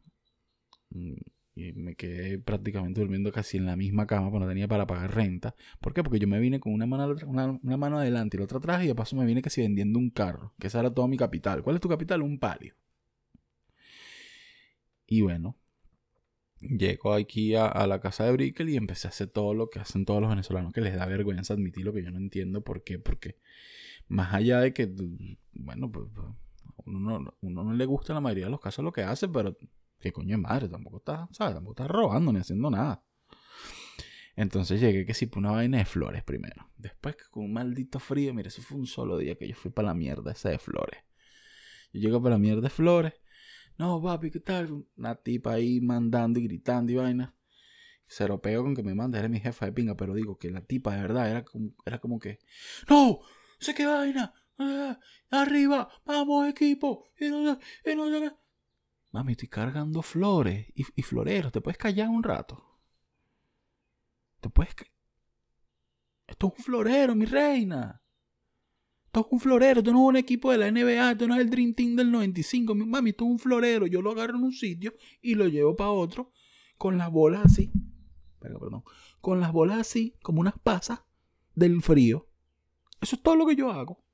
Mm, 1.55 1.61
y 1.61 1.73
me 1.73 1.95
quedé 1.97 2.39
prácticamente 2.39 3.01
durmiendo 3.01 3.33
casi 3.33 3.57
en 3.57 3.67
la 3.67 3.77
misma 3.77 4.07
cama, 4.07 4.31
porque 4.31 4.45
no 4.45 4.49
tenía 4.49 4.69
para 4.69 4.87
pagar 4.87 5.15
renta. 5.15 5.55
¿Por 5.81 5.95
qué? 5.95 6.03
Porque 6.03 6.19
yo 6.19 6.29
me 6.29 6.39
vine 6.41 6.61
con 6.61 6.73
una 6.73 6.87
mano, 6.87 7.15
una, 7.27 7.77
mano 7.77 7.99
adelante 7.99 8.37
y 8.37 8.39
la 8.39 8.45
otra 8.45 8.59
atrás 8.59 8.85
y 8.85 8.89
de 8.89 8.95
paso 8.95 9.17
me 9.17 9.27
vine 9.27 9.43
casi 9.43 9.63
vendiendo 9.63 9.99
un 9.99 10.11
carro, 10.11 10.55
que 10.59 10.69
esa 10.69 10.81
era 10.81 10.93
toda 10.93 11.09
mi 11.09 11.17
capital. 11.17 11.63
¿Cuál 11.63 11.77
es 11.77 11.83
tu 11.83 11.89
capital? 11.89 12.23
Un 12.23 12.39
palio. 12.39 12.75
Y 15.07 15.21
bueno, 15.23 15.57
llego 16.61 17.13
aquí 17.13 17.55
a, 17.55 17.87
la 17.87 18.01
casa 18.01 18.25
de 18.25 18.33
Brickell 18.33 18.69
y 18.71 18.77
empecé 18.77 19.09
a 19.09 19.11
hacer 19.11 19.29
todo 19.29 19.55
lo 19.55 19.69
que 19.71 19.79
hacen 19.81 20.05
todos 20.05 20.21
los 20.21 20.31
venezolanos, 20.31 20.73
que 20.73 20.81
les 20.81 20.97
da 20.97 21.07
vergüenza 21.07 21.55
admitir 21.55 21.85
lo 21.85 21.93
que 21.93 22.03
yo 22.03 22.11
no 22.11 22.19
entiendo. 22.19 22.63
¿Por 22.63 22.83
qué? 22.85 22.99
Porque 22.99 23.39
más 24.09 24.35
allá 24.35 24.61
de 24.61 24.73
que, 24.73 24.91
bueno, 25.53 25.91
pues, 25.91 26.07
pues 26.15 26.27
no, 26.87 27.37
uno 27.41 27.65
no 27.65 27.73
le 27.75 27.87
gusta 27.87 28.13
en 28.13 28.17
la 28.17 28.21
mayoría 28.21 28.47
de 28.47 28.51
los 28.51 28.61
casos 28.61 28.85
lo 28.85 28.93
que 28.93 29.03
hace, 29.03 29.29
pero 29.29 29.57
que 30.05 30.13
coño 30.13 30.37
de 30.37 30.43
madre, 30.43 30.69
tampoco 30.69 30.99
está, 30.99 31.29
¿sabes? 31.33 31.55
Tampoco 31.55 31.83
está 31.83 31.93
robando 31.93 32.33
ni 32.33 32.41
haciendo 32.41 32.71
nada. 32.71 33.03
Entonces 34.37 34.81
llegué 34.81 35.07
que 35.07 35.15
sí 35.15 35.27
por 35.27 35.39
una 35.39 35.53
vaina 35.53 35.79
de 35.79 35.85
flores 35.85 36.23
primero. 36.25 36.71
Después 36.77 37.17
que 37.17 37.25
con 37.31 37.45
un 37.45 37.53
maldito 37.53 37.99
frío, 38.01 38.35
mire, 38.35 38.49
eso 38.49 38.63
fue 38.63 38.79
un 38.79 38.87
solo 38.87 39.17
día 39.19 39.37
que 39.37 39.49
yo 39.49 39.55
fui 39.55 39.71
para 39.71 39.89
la 39.89 39.95
mierda 39.95 40.33
esa 40.33 40.51
de 40.51 40.59
flores. 40.59 41.01
Yo 41.93 42.01
llego 42.01 42.21
para 42.21 42.35
la 42.35 42.39
mierda 42.39 42.63
de 42.63 42.71
flores. 42.71 43.15
No, 43.79 44.03
papi, 44.03 44.31
¿qué 44.31 44.41
tal? 44.41 44.85
Una 44.97 45.15
tipa 45.17 45.53
ahí 45.53 45.81
mandando 45.81 46.41
y 46.41 46.45
gritando 46.45 46.93
y 46.93 46.97
vaina. 46.97 47.35
Se 48.07 48.29
lo 48.29 48.41
pego 48.41 48.65
con 48.65 48.75
que 48.75 48.83
me 48.83 48.95
manda, 48.95 49.19
era 49.19 49.29
mi 49.29 49.41
jefa 49.41 49.67
de 49.67 49.73
pinga, 49.73 49.97
pero 49.97 50.15
digo 50.15 50.37
que 50.37 50.51
la 50.51 50.61
tipa 50.61 50.95
de 50.95 51.03
verdad 51.03 51.31
era 51.31 51.45
como, 51.45 51.71
era 51.85 51.99
como 51.99 52.19
que, 52.19 52.39
¡No! 52.89 53.21
¡Sé 53.59 53.75
qué 53.75 53.87
vaina! 53.87 54.35
¡Ah! 54.59 54.99
¡Arriba! 55.31 55.89
¡Vamos, 56.05 56.49
equipo! 56.49 57.09
Y 57.19 57.29
no, 57.29 57.59
y 57.85 57.95
Mami, 59.15 59.31
estoy 59.31 59.47
cargando 59.47 60.03
flores 60.03 60.67
y, 60.75 61.03
floreros. 61.03 61.53
¿Te 61.53 61.61
puedes 61.61 61.79
callar 61.79 62.09
un 62.09 62.25
rato? 62.25 62.61
¿Te 64.41 64.51
puedes 64.51 64.75
Esto 66.27 66.49
es 66.49 66.59
un 66.59 66.65
florero, 66.65 67.15
mi 67.15 67.25
reina. 67.25 68.03
Esto 69.05 69.21
es 69.21 69.27
un 69.31 69.39
florero. 69.39 69.79
Esto 69.79 69.93
no 69.93 70.03
es 70.03 70.09
un 70.09 70.17
equipo 70.17 70.51
de 70.51 70.59
la 70.59 70.69
NBA. 70.69 71.13
Esto 71.13 71.29
no 71.29 71.37
es 71.37 71.43
el 71.43 71.49
Dream 71.49 71.75
Team 71.75 71.95
del 71.95 72.11
95. 72.11 72.75
Mami, 72.75 73.11
esto 73.11 73.25
es 73.25 73.31
un 73.31 73.39
florero. 73.39 73.87
Yo 73.87 74.03
lo 74.03 74.11
agarro 74.11 74.37
en 74.37 74.43
un 74.43 74.53
sitio 74.53 74.93
y 75.23 75.37
lo 75.37 75.47
llevo 75.47 75.77
para 75.77 75.91
otro 75.91 76.33
con 76.77 76.99
las 76.99 77.09
bolas 77.09 77.45
así. 77.45 77.71
perdón, 78.41 78.83
con 79.21 79.39
las 79.39 79.53
bolas 79.53 79.79
así, 79.79 80.19
como 80.25 80.41
unas 80.41 80.59
pasas 80.59 81.05
del 81.55 81.83
frío. 81.83 82.27
Eso 83.01 83.15
es 83.15 83.23
todo 83.23 83.37
lo 83.37 83.47
que 83.47 83.55
yo 83.55 83.71
hago. 83.71 84.05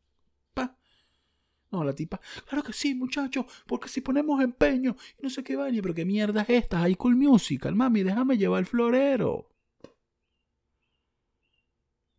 No, 1.73 1.85
la 1.85 1.95
tipa, 1.95 2.21
claro 2.49 2.65
que 2.65 2.73
sí, 2.73 2.95
muchacho, 2.95 3.47
porque 3.67 3.89
si 3.89 4.01
ponemos 4.01 4.43
empeño 4.43 4.97
y 5.19 5.23
no 5.23 5.31
sé 5.31 5.45
qué 5.45 5.55
vaina, 5.55 5.81
pero 5.81 5.95
qué 5.95 6.05
mierda 6.05 6.43
es 6.43 6.51
esta, 6.51 6.81
High 6.81 6.97
Cool 6.97 7.15
Musical, 7.15 7.77
mami, 7.77 8.03
déjame 8.03 8.37
llevar 8.37 8.61
el 8.61 8.67
florero. 8.67 9.49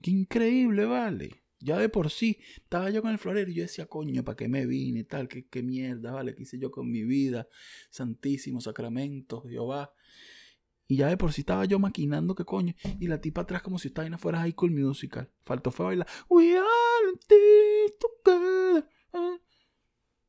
Qué 0.01 0.11
increíble, 0.11 0.85
vale. 0.85 1.43
Ya 1.59 1.77
de 1.77 1.89
por 1.89 2.09
sí, 2.09 2.39
estaba 2.55 2.89
yo 2.89 3.01
con 3.01 3.11
el 3.11 3.19
florero 3.19 3.51
y 3.51 3.55
yo 3.55 3.63
decía, 3.63 3.85
coño, 3.85 4.23
¿para 4.23 4.35
qué 4.35 4.47
me 4.47 4.65
vine? 4.65 5.03
Tal, 5.03 5.27
qué, 5.27 5.45
qué 5.47 5.61
mierda, 5.61 6.11
vale, 6.11 6.33
qué 6.33 6.43
hice 6.43 6.57
yo 6.57 6.71
con 6.71 6.89
mi 6.89 7.03
vida. 7.03 7.47
Santísimo 7.91 8.61
Sacramento, 8.61 9.41
Jehová. 9.41 9.93
Y 10.87 10.97
ya 10.97 11.07
de 11.07 11.17
por 11.17 11.31
sí 11.33 11.41
estaba 11.41 11.65
yo 11.65 11.77
maquinando 11.77 12.33
qué 12.35 12.45
coño. 12.45 12.73
Y 12.99 13.07
la 13.07 13.21
tipa 13.21 13.41
atrás 13.41 13.61
como 13.61 13.77
si 13.77 13.89
esta 13.89 14.01
vaina 14.01 14.17
fuera 14.17 14.39
High 14.39 14.53
School 14.53 14.71
Musical. 14.71 15.29
Faltó 15.45 15.71
fue 15.71 15.85
bailar. 15.85 16.07
We 16.29 16.57
are. 16.57 16.91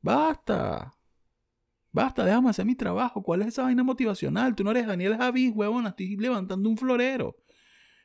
Basta. 0.03 0.93
Basta, 1.91 2.23
déjame 2.23 2.51
hacer 2.51 2.65
mi 2.65 2.75
trabajo. 2.75 3.23
¿Cuál 3.23 3.41
es 3.41 3.47
esa 3.47 3.63
vaina 3.63 3.83
motivacional? 3.83 4.53
Tú 4.53 4.63
no 4.63 4.69
eres 4.69 4.85
Daniel 4.85 5.17
Javi, 5.17 5.49
huevona. 5.49 5.89
Estoy 5.89 6.15
levantando 6.17 6.69
un 6.69 6.77
florero. 6.77 7.37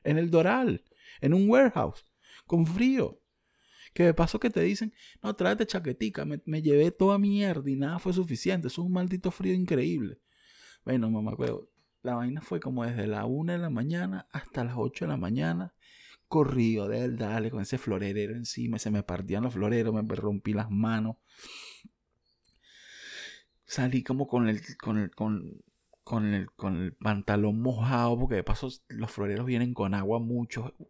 En 0.02 0.16
el 0.16 0.30
Doral. 0.30 0.82
En 1.20 1.34
un 1.34 1.50
warehouse. 1.50 2.06
Con 2.46 2.66
frío. 2.66 3.20
Que 3.92 4.04
de 4.04 4.14
paso 4.14 4.40
que 4.40 4.48
te 4.48 4.62
dicen, 4.62 4.94
no, 5.22 5.36
tráete 5.36 5.66
chaquetica. 5.66 6.24
Me, 6.24 6.40
me 6.46 6.62
llevé 6.62 6.90
toda 6.90 7.18
mierda 7.18 7.68
y 7.68 7.76
nada 7.76 7.98
fue 7.98 8.14
suficiente. 8.14 8.68
Eso 8.68 8.80
es 8.80 8.86
un 8.86 8.92
maldito 8.94 9.30
frío 9.30 9.52
increíble. 9.52 10.20
Bueno, 10.84 11.10
mamá, 11.10 11.34
huevo 11.34 11.68
la 12.02 12.14
vaina 12.14 12.40
fue 12.40 12.60
como 12.60 12.84
desde 12.84 13.06
la 13.06 13.26
1 13.26 13.52
de 13.52 13.58
la 13.58 13.70
mañana 13.70 14.28
hasta 14.32 14.64
las 14.64 14.74
8 14.76 15.04
de 15.04 15.08
la 15.10 15.16
mañana. 15.16 15.74
Corrido, 16.28 16.88
de 16.88 17.10
dale, 17.10 17.50
con 17.50 17.62
ese 17.62 17.78
florero 17.78 18.34
encima. 18.34 18.78
Se 18.78 18.90
me 18.90 19.02
partían 19.02 19.44
los 19.44 19.54
floreros, 19.54 19.94
me 19.94 20.02
rompí 20.14 20.52
las 20.52 20.70
manos. 20.70 21.16
Salí 23.68 24.02
como 24.02 24.26
con 24.26 24.48
el, 24.48 24.62
con 24.78 24.96
el, 24.96 25.10
con, 25.10 25.62
con 26.02 26.32
el, 26.32 26.50
con 26.52 26.76
el 26.78 26.94
pantalón 26.94 27.60
mojado, 27.60 28.18
porque 28.18 28.36
de 28.36 28.42
paso 28.42 28.70
los 28.88 29.10
floreros 29.10 29.44
vienen 29.44 29.74
con 29.74 29.92
agua 29.92 30.20
mucho. 30.20 30.74
Un 30.78 30.88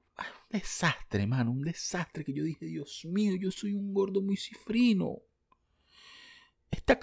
desastre, 0.48 1.26
mano, 1.26 1.50
un 1.50 1.62
desastre 1.62 2.24
que 2.24 2.32
yo 2.32 2.44
dije, 2.44 2.66
Dios 2.66 3.04
mío, 3.04 3.34
yo 3.34 3.50
soy 3.50 3.74
un 3.74 3.92
gordo 3.92 4.22
muy 4.22 4.36
cifrino. 4.36 5.18
Esta, 6.70 7.00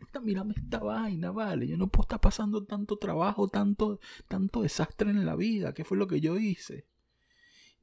esta, 0.00 0.20
mírame 0.20 0.54
esta 0.56 0.78
vaina, 0.78 1.32
vale. 1.32 1.66
Yo 1.66 1.76
no 1.76 1.88
puedo 1.88 2.04
estar 2.04 2.20
pasando 2.20 2.64
tanto 2.64 2.96
trabajo, 2.96 3.48
tanto, 3.48 3.98
tanto 4.28 4.62
desastre 4.62 5.10
en 5.10 5.26
la 5.26 5.34
vida. 5.34 5.74
¿Qué 5.74 5.82
fue 5.82 5.96
lo 5.96 6.06
que 6.06 6.20
yo 6.20 6.38
hice? 6.38 6.86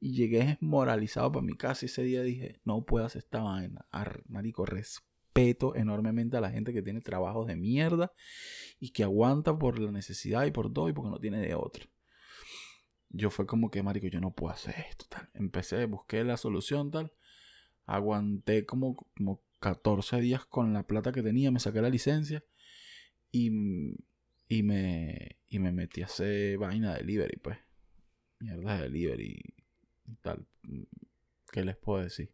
Y 0.00 0.14
llegué 0.14 0.46
desmoralizado 0.46 1.30
para 1.30 1.44
mi 1.44 1.58
casa 1.58 1.84
y 1.84 1.88
ese 1.88 2.04
día 2.04 2.22
dije, 2.22 2.62
no 2.64 2.86
puedo 2.86 3.04
hacer 3.04 3.22
esta 3.22 3.42
vaina. 3.42 3.84
marico, 4.28 4.64
respeto 4.64 5.13
enormemente 5.74 6.36
a 6.36 6.40
la 6.40 6.50
gente 6.50 6.72
que 6.72 6.82
tiene 6.82 7.00
trabajos 7.00 7.46
de 7.46 7.56
mierda 7.56 8.12
y 8.78 8.90
que 8.90 9.02
aguanta 9.02 9.58
por 9.58 9.78
la 9.78 9.90
necesidad 9.90 10.44
y 10.46 10.50
por 10.50 10.72
todo 10.72 10.88
y 10.88 10.92
porque 10.92 11.10
no 11.10 11.18
tiene 11.18 11.40
de 11.40 11.54
otro. 11.54 11.86
Yo 13.10 13.30
fue 13.30 13.46
como 13.46 13.70
que, 13.70 13.82
marico, 13.82 14.06
yo 14.08 14.20
no 14.20 14.32
puedo 14.32 14.52
hacer 14.52 14.74
esto, 14.88 15.06
tal. 15.08 15.28
Empecé, 15.34 15.84
busqué 15.86 16.24
la 16.24 16.36
solución, 16.36 16.90
tal. 16.90 17.12
Aguanté 17.86 18.64
como, 18.64 18.96
como 19.16 19.42
14 19.60 20.20
días 20.20 20.44
con 20.46 20.72
la 20.72 20.84
plata 20.84 21.12
que 21.12 21.22
tenía, 21.22 21.50
me 21.50 21.60
saqué 21.60 21.80
la 21.80 21.90
licencia 21.90 22.44
y, 23.30 23.50
y, 24.48 24.62
me, 24.62 25.38
y 25.46 25.58
me 25.58 25.72
metí 25.72 26.02
a 26.02 26.06
hacer 26.06 26.58
vaina 26.58 26.92
de 26.92 26.98
delivery, 26.98 27.36
pues. 27.38 27.58
Mierda 28.40 28.76
de 28.76 28.82
delivery 28.82 29.54
y 30.06 30.14
tal. 30.16 30.46
¿Qué 31.52 31.64
les 31.64 31.76
puedo 31.76 32.02
decir? 32.02 32.32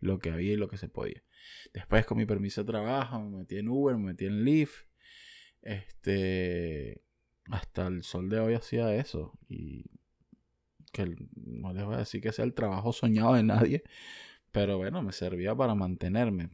Lo 0.00 0.18
que 0.18 0.30
había 0.30 0.54
y 0.54 0.56
lo 0.56 0.68
que 0.68 0.78
se 0.78 0.88
podía. 0.88 1.22
Después 1.72 2.06
con 2.06 2.18
mi 2.18 2.26
permiso 2.26 2.62
de 2.62 2.72
trabajo 2.72 3.20
me 3.20 3.38
metí 3.38 3.58
en 3.58 3.68
Uber, 3.68 3.96
me 3.96 4.12
metí 4.12 4.26
en 4.26 4.44
Lyft. 4.44 4.86
Este, 5.62 7.02
hasta 7.46 7.86
el 7.86 8.02
sol 8.02 8.28
de 8.28 8.40
hoy 8.40 8.54
hacía 8.54 8.94
eso. 8.94 9.38
Y 9.48 9.84
que 10.92 11.16
no 11.34 11.72
les 11.72 11.84
voy 11.84 11.94
a 11.94 11.98
decir 11.98 12.20
que 12.20 12.32
sea 12.32 12.44
el 12.44 12.54
trabajo 12.54 12.92
soñado 12.92 13.34
de 13.34 13.42
nadie, 13.42 13.82
pero 14.52 14.76
bueno, 14.76 15.02
me 15.02 15.12
servía 15.12 15.54
para 15.54 15.74
mantenerme. 15.74 16.50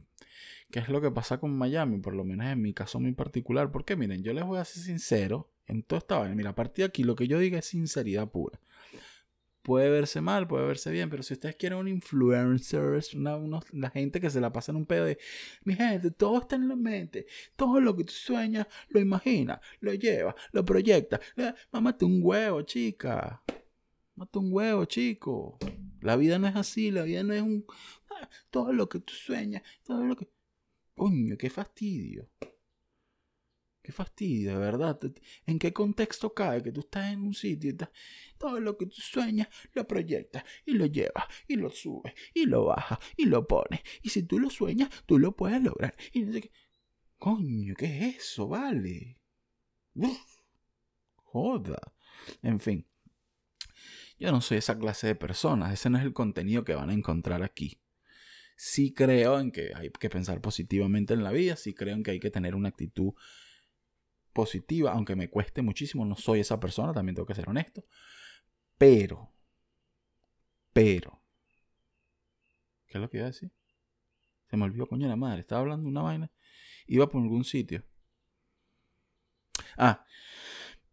¿Qué 0.71 0.79
es 0.79 0.89
lo 0.89 1.01
que 1.01 1.11
pasa 1.11 1.39
con 1.39 1.57
Miami? 1.57 1.99
Por 1.99 2.13
lo 2.13 2.23
menos 2.23 2.47
en 2.47 2.61
mi 2.61 2.73
caso 2.73 2.99
muy 2.99 3.13
particular. 3.13 3.71
Porque 3.71 3.95
miren, 3.95 4.23
yo 4.23 4.33
les 4.33 4.45
voy 4.45 4.59
a 4.59 4.65
ser 4.65 4.83
sincero 4.83 5.51
en 5.65 5.83
todo 5.83 5.97
esta 5.97 6.19
vaina. 6.19 6.35
Mira, 6.35 6.51
a 6.51 6.55
partir 6.55 6.83
de 6.83 6.89
aquí 6.89 7.03
lo 7.03 7.15
que 7.15 7.27
yo 7.27 7.39
diga 7.39 7.57
es 7.59 7.65
sinceridad 7.65 8.29
pura. 8.29 8.59
Puede 9.69 9.91
verse 9.91 10.19
mal, 10.19 10.47
puede 10.47 10.65
verse 10.65 10.89
bien, 10.89 11.11
pero 11.11 11.21
si 11.21 11.35
ustedes 11.35 11.55
quieren 11.55 11.77
un 11.77 11.87
influencer, 11.87 12.99
una, 13.13 13.59
la 13.71 13.91
gente 13.91 14.19
que 14.19 14.31
se 14.31 14.41
la 14.41 14.51
pasa 14.51 14.71
en 14.71 14.77
un 14.77 14.87
pedo 14.87 15.05
de, 15.05 15.19
mi 15.63 15.75
gente, 15.75 16.09
todo 16.09 16.39
está 16.39 16.55
en 16.55 16.67
la 16.67 16.75
mente, 16.75 17.27
todo 17.55 17.79
lo 17.79 17.95
que 17.95 18.03
tú 18.03 18.11
sueñas, 18.11 18.65
lo 18.87 18.99
imaginas, 18.99 19.59
lo 19.79 19.93
llevas, 19.93 20.33
lo 20.53 20.65
proyectas. 20.65 21.19
Mámate 21.71 22.03
un 22.03 22.19
huevo, 22.23 22.63
chica. 22.63 23.43
Mata 24.15 24.39
un 24.39 24.51
huevo, 24.51 24.85
chico. 24.85 25.59
La 26.01 26.15
vida 26.15 26.39
no 26.39 26.47
es 26.47 26.55
así, 26.55 26.89
la 26.89 27.03
vida 27.03 27.21
no 27.21 27.35
es 27.35 27.43
un... 27.43 27.63
Ah, 28.09 28.27
todo 28.49 28.73
lo 28.73 28.89
que 28.89 28.99
tú 29.01 29.13
sueñas, 29.13 29.61
todo 29.83 30.03
lo 30.03 30.15
que... 30.15 30.27
Coño, 30.95 31.37
qué 31.37 31.51
fastidio. 31.51 32.27
Qué 33.89 33.93
fastidio, 33.93 34.51
de 34.51 34.59
verdad. 34.59 34.99
¿En 35.47 35.57
qué 35.57 35.73
contexto 35.73 36.31
cae 36.31 36.61
que 36.61 36.71
tú 36.71 36.81
estás 36.81 37.11
en 37.11 37.23
un 37.23 37.33
sitio 37.33 37.71
y 37.71 37.77
todo 38.37 38.59
lo 38.59 38.77
que 38.77 38.85
tú 38.85 38.97
sueñas 39.01 39.47
lo 39.73 39.87
proyectas 39.87 40.43
y 40.63 40.73
lo 40.73 40.85
llevas 40.85 41.23
y 41.47 41.55
lo 41.55 41.71
subes 41.71 42.13
y 42.35 42.45
lo 42.45 42.65
bajas 42.65 42.99
y 43.17 43.25
lo 43.25 43.47
pones? 43.47 43.81
Y 44.03 44.09
si 44.09 44.21
tú 44.21 44.37
lo 44.37 44.51
sueñas, 44.51 44.91
tú 45.07 45.17
lo 45.17 45.35
puedes 45.35 45.63
lograr. 45.63 45.95
Y 46.13 46.21
no 46.21 46.33
sé 46.33 46.41
qué. 46.41 46.51
Coño, 47.17 47.73
¿qué 47.75 48.09
es 48.09 48.17
eso? 48.17 48.47
Vale. 48.47 49.17
Joda. 51.15 51.81
En 52.43 52.59
fin. 52.59 52.85
Yo 54.19 54.31
no 54.31 54.39
soy 54.39 54.59
esa 54.59 54.77
clase 54.77 55.07
de 55.07 55.15
personas, 55.15 55.73
ese 55.73 55.89
no 55.89 55.97
es 55.97 56.03
el 56.03 56.13
contenido 56.13 56.63
que 56.63 56.75
van 56.75 56.91
a 56.91 56.93
encontrar 56.93 57.41
aquí. 57.41 57.81
Sí 58.55 58.93
creo 58.93 59.39
en 59.39 59.51
que 59.51 59.71
hay 59.73 59.89
que 59.89 60.11
pensar 60.11 60.41
positivamente 60.41 61.15
en 61.15 61.23
la 61.23 61.31
vida, 61.31 61.55
sí 61.55 61.73
creo 61.73 61.95
en 61.95 62.03
que 62.03 62.11
hay 62.11 62.19
que 62.19 62.29
tener 62.29 62.53
una 62.53 62.69
actitud 62.69 63.13
positiva, 64.33 64.91
aunque 64.91 65.15
me 65.15 65.29
cueste 65.29 65.61
muchísimo, 65.61 66.05
no 66.05 66.15
soy 66.15 66.41
esa 66.41 66.59
persona, 66.59 66.93
también 66.93 67.15
tengo 67.15 67.25
que 67.25 67.35
ser 67.35 67.49
honesto. 67.49 67.85
Pero, 68.77 69.31
pero, 70.73 71.21
¿qué 72.87 72.97
es 72.97 73.01
lo 73.01 73.09
que 73.09 73.17
iba 73.17 73.25
a 73.25 73.31
decir? 73.31 73.51
Se 74.49 74.57
me 74.57 74.65
olvidó, 74.65 74.87
coño, 74.87 75.07
la 75.07 75.15
madre, 75.15 75.41
estaba 75.41 75.61
hablando 75.61 75.83
de 75.83 75.89
una 75.89 76.01
vaina, 76.01 76.31
iba 76.87 77.07
por 77.09 77.21
algún 77.21 77.43
sitio. 77.43 77.83
Ah, 79.77 80.05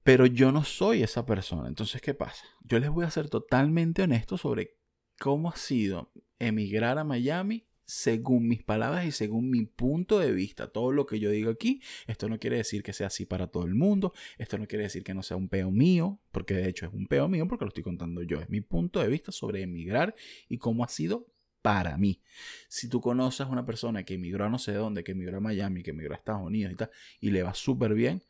pero 0.03 0.27
yo 0.27 0.53
no 0.53 0.63
soy 0.63 1.03
esa 1.03 1.27
persona. 1.27 1.69
Entonces, 1.69 2.01
¿qué 2.01 2.15
pasa? 2.15 2.45
Yo 2.63 2.79
les 2.79 2.91
voy 2.91 3.05
a 3.05 3.11
ser 3.11 3.29
totalmente 3.29 4.03
honesto 4.03 4.37
sobre 4.39 4.79
cómo 5.19 5.49
ha 5.49 5.57
sido 5.57 6.13
emigrar 6.39 6.99
a 6.99 7.05
Miami 7.05 7.67
según 7.87 8.49
mis 8.49 8.63
palabras 8.63 9.07
y 9.07 9.13
según 9.13 9.49
mi 9.49 9.65
punto 9.65 10.19
de 10.19 10.33
vista. 10.33 10.69
Todo 10.69 10.93
lo 10.93 11.07
que 11.07 11.19
yo 11.19 11.31
digo 11.31 11.51
aquí, 11.51 11.81
esto 12.07 12.29
no 12.29 12.39
quiere 12.39 12.57
decir 12.57 12.83
que 12.83 12.93
sea 12.93 13.07
así 13.07 13.25
para 13.25 13.47
todo 13.47 13.65
el 13.65 13.75
mundo. 13.75 14.13
Esto 14.37 14.59
no 14.59 14.67
quiere 14.67 14.85
decir 14.85 15.05
que 15.05 15.15
no 15.15 15.23
sea 15.23 15.37
un 15.37 15.49
peo 15.49 15.71
mío, 15.71 16.21
porque 16.33 16.55
de 16.55 16.69
hecho 16.69 16.87
es 16.87 16.93
un 16.93 17.07
peo 17.07 17.29
mío 17.29 17.47
porque 17.49 17.65
lo 17.65 17.69
estoy 17.69 17.85
contando 17.85 18.23
yo. 18.23 18.41
Es 18.41 18.51
mi 18.51 18.61
punto 18.61 19.01
de 19.01 19.09
vista 19.09 19.33
sobre 19.33 19.63
emigrar 19.63 20.15
y 20.49 20.59
cómo 20.59 20.85
ha 20.85 20.89
sido 20.89 21.27
para 21.63 21.97
mí. 21.97 22.21
Si 22.69 22.89
tú 22.89 23.01
conoces 23.01 23.47
a 23.47 23.51
una 23.51 23.65
persona 23.65 24.05
que 24.05 24.15
emigró 24.15 24.45
a 24.45 24.49
no 24.49 24.59
sé 24.59 24.73
dónde, 24.73 25.03
que 25.03 25.13
emigró 25.13 25.39
a 25.39 25.41
Miami, 25.41 25.83
que 25.83 25.91
emigró 25.91 26.15
a 26.15 26.17
Estados 26.19 26.43
Unidos 26.43 26.73
y 26.73 26.77
tal, 26.77 26.91
y 27.21 27.31
le 27.31 27.43
va 27.43 27.55
súper 27.55 27.95
bien, 27.95 28.23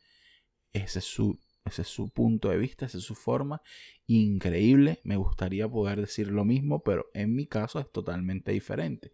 ese 0.73 0.99
es 0.99 1.05
su 1.05 1.37
ese 1.67 1.83
es 1.83 1.87
su 1.87 2.09
punto 2.09 2.49
de 2.49 2.57
vista, 2.57 2.85
esa 2.85 2.97
es 2.97 3.03
su 3.03 3.15
forma. 3.15 3.61
Increíble. 4.07 4.99
Me 5.03 5.17
gustaría 5.17 5.67
poder 5.67 6.01
decir 6.01 6.31
lo 6.31 6.45
mismo, 6.45 6.83
pero 6.83 7.09
en 7.13 7.35
mi 7.35 7.47
caso 7.47 7.79
es 7.79 7.91
totalmente 7.91 8.51
diferente. 8.51 9.11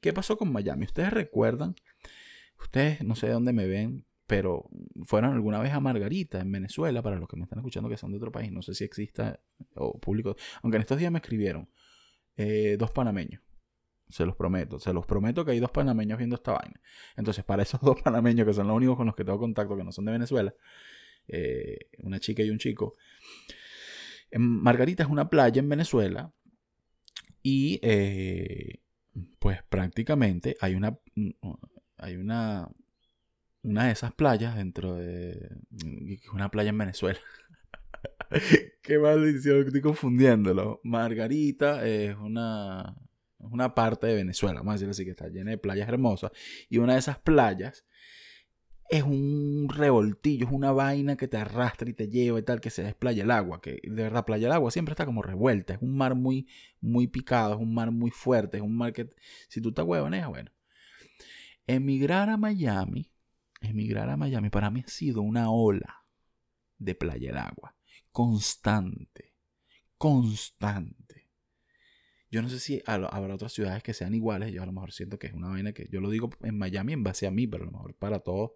¿Qué 0.00 0.12
pasó 0.12 0.36
con 0.38 0.52
Miami? 0.52 0.84
Ustedes 0.84 1.12
recuerdan, 1.12 1.74
ustedes 2.60 3.02
no 3.02 3.14
sé 3.16 3.26
de 3.26 3.32
dónde 3.32 3.52
me 3.52 3.66
ven, 3.66 4.06
pero 4.26 4.68
fueron 5.04 5.32
alguna 5.32 5.60
vez 5.60 5.72
a 5.72 5.80
Margarita 5.80 6.40
en 6.40 6.50
Venezuela, 6.50 7.02
para 7.02 7.18
los 7.18 7.28
que 7.28 7.36
me 7.36 7.44
están 7.44 7.60
escuchando 7.60 7.88
que 7.88 7.96
son 7.96 8.10
de 8.10 8.18
otro 8.18 8.32
país, 8.32 8.50
no 8.50 8.62
sé 8.62 8.74
si 8.74 8.84
exista 8.84 9.40
o 9.74 9.98
público, 9.98 10.36
aunque 10.62 10.76
en 10.76 10.82
estos 10.82 10.98
días 10.98 11.12
me 11.12 11.18
escribieron 11.18 11.68
eh, 12.36 12.76
dos 12.78 12.90
panameños. 12.90 13.42
Se 14.08 14.24
los 14.24 14.36
prometo, 14.36 14.78
se 14.78 14.92
los 14.92 15.04
prometo 15.06 15.44
que 15.44 15.52
hay 15.52 15.60
dos 15.60 15.70
panameños 15.70 16.18
viendo 16.18 16.36
esta 16.36 16.52
vaina. 16.52 16.80
Entonces, 17.16 17.44
para 17.44 17.62
esos 17.62 17.80
dos 17.82 18.00
panameños 18.02 18.46
que 18.46 18.52
son 18.52 18.66
los 18.68 18.76
únicos 18.76 18.96
con 18.96 19.06
los 19.06 19.16
que 19.16 19.24
tengo 19.24 19.38
contacto, 19.38 19.76
que 19.76 19.84
no 19.84 19.92
son 19.92 20.04
de 20.04 20.12
Venezuela, 20.12 20.54
eh, 21.28 21.90
una 21.98 22.20
chica 22.20 22.42
y 22.42 22.50
un 22.50 22.58
chico. 22.58 22.96
Margarita 24.32 25.02
es 25.02 25.08
una 25.08 25.30
playa 25.30 25.60
en 25.60 25.68
Venezuela 25.68 26.32
y 27.42 27.78
eh, 27.82 28.80
pues 29.38 29.62
prácticamente 29.68 30.56
hay 30.60 30.74
una, 30.74 30.98
hay 31.96 32.16
una, 32.16 32.68
una 33.62 33.86
de 33.86 33.92
esas 33.92 34.12
playas 34.12 34.56
dentro 34.56 34.94
de 34.94 35.48
una 36.32 36.50
playa 36.50 36.70
en 36.70 36.78
Venezuela. 36.78 37.20
Qué 38.82 38.98
maldición, 38.98 39.66
estoy 39.66 39.80
confundiéndolo. 39.80 40.80
Margarita 40.82 41.86
es 41.86 42.16
una, 42.16 42.96
una 43.38 43.74
parte 43.74 44.06
de 44.06 44.14
Venezuela, 44.14 44.60
vamos 44.60 44.72
a 44.72 44.74
decirlo 44.74 44.90
así, 44.92 45.04
que 45.04 45.10
está 45.12 45.28
llena 45.28 45.50
de 45.50 45.58
playas 45.58 45.88
hermosas. 45.88 46.32
Y 46.68 46.78
una 46.78 46.94
de 46.94 46.98
esas 46.98 47.18
playas 47.18 47.84
es 48.88 49.02
un 49.02 49.68
revoltillo, 49.68 50.46
es 50.46 50.52
una 50.52 50.72
vaina 50.72 51.16
que 51.16 51.28
te 51.28 51.36
arrastra 51.36 51.88
y 51.88 51.94
te 51.94 52.08
lleva 52.08 52.38
y 52.38 52.42
tal, 52.42 52.60
que 52.60 52.70
se 52.70 52.82
desplaya 52.82 53.24
el 53.24 53.30
agua, 53.30 53.60
que 53.60 53.80
de 53.82 54.02
verdad 54.02 54.24
playa 54.24 54.46
el 54.46 54.52
agua 54.52 54.70
siempre 54.70 54.92
está 54.92 55.04
como 55.04 55.22
revuelta, 55.22 55.74
es 55.74 55.82
un 55.82 55.96
mar 55.96 56.14
muy, 56.14 56.48
muy 56.80 57.06
picado, 57.06 57.54
es 57.54 57.60
un 57.60 57.74
mar 57.74 57.90
muy 57.90 58.10
fuerte, 58.10 58.58
es 58.58 58.62
un 58.62 58.76
mar 58.76 58.92
que 58.92 59.10
si 59.48 59.60
tú 59.60 59.72
te 59.72 59.82
huevoneas, 59.82 60.28
bueno. 60.28 60.50
Emigrar 61.66 62.30
a 62.30 62.36
Miami, 62.36 63.10
emigrar 63.60 64.08
a 64.08 64.16
Miami 64.16 64.50
para 64.50 64.70
mí 64.70 64.84
ha 64.86 64.88
sido 64.88 65.22
una 65.22 65.50
ola 65.50 66.04
de 66.78 66.94
playa 66.94 67.30
el 67.30 67.38
agua, 67.38 67.74
constante, 68.12 69.34
constante. 69.98 71.26
Yo 72.30 72.42
no 72.42 72.48
sé 72.48 72.58
si 72.60 72.82
habrá 72.86 73.34
otras 73.34 73.52
ciudades 73.52 73.82
que 73.82 73.94
sean 73.94 74.12
iguales. 74.12 74.52
Yo 74.52 74.62
a 74.62 74.66
lo 74.66 74.72
mejor 74.72 74.92
siento 74.92 75.18
que 75.18 75.28
es 75.28 75.32
una 75.32 75.48
vaina 75.48 75.72
que 75.72 75.88
yo 75.90 76.00
lo 76.00 76.10
digo 76.10 76.28
en 76.42 76.58
Miami 76.58 76.92
en 76.92 77.04
base 77.04 77.26
a 77.26 77.30
mí, 77.30 77.46
pero 77.46 77.62
a 77.62 77.66
lo 77.66 77.72
mejor 77.72 77.94
para 77.94 78.18
todos 78.18 78.52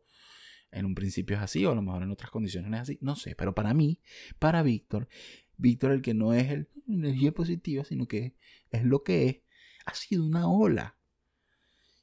en 0.73 0.87
un 0.87 0.95
principio 0.95 1.37
es 1.37 1.43
así 1.43 1.65
o 1.65 1.73
a 1.73 1.75
lo 1.75 1.83
mejor 1.83 2.03
en 2.03 2.11
otras 2.11 2.31
condiciones 2.31 2.73
es 2.73 2.81
así. 2.81 2.99
No 3.01 3.17
sé, 3.17 3.35
pero 3.35 3.55
para 3.55 3.75
mí, 3.75 4.01
para 4.39 4.63
Víctor, 4.63 5.09
Víctor 5.57 5.93
el 5.93 6.03
que 6.03 6.15
no 6.15 6.33
es 6.33 6.51
el 6.51 6.69
energía 6.89 7.33
positiva, 7.33 7.85
sino 7.85 8.07
que 8.07 8.35
es 8.71 8.85
lo 8.85 9.03
que 9.03 9.29
es, 9.29 9.37
ha 9.87 9.95
sido 9.95 10.25
una 10.25 10.49
ola. 10.49 10.97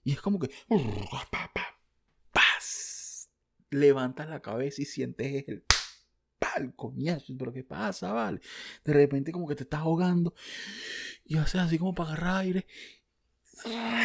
Y 0.03 0.13
es 0.13 0.21
como 0.21 0.39
que... 0.39 0.49
¡Paz! 2.31 3.29
Levantas 3.69 4.29
la 4.29 4.41
cabeza 4.41 4.81
y 4.81 4.85
sientes 4.85 5.45
el 5.47 5.63
pal, 6.39 6.73
coñazo, 6.75 7.35
pero 7.37 7.51
¿qué 7.51 7.63
pasa, 7.63 8.13
vale? 8.13 8.39
De 8.85 8.93
repente 8.93 9.31
como 9.31 9.47
que 9.47 9.55
te 9.55 9.63
estás 9.63 9.81
ahogando 9.81 10.33
y 11.25 11.37
haces 11.37 11.61
así 11.61 11.77
como 11.77 11.93
para 11.93 12.11
agarrar 12.11 12.37
aire. 12.37 12.67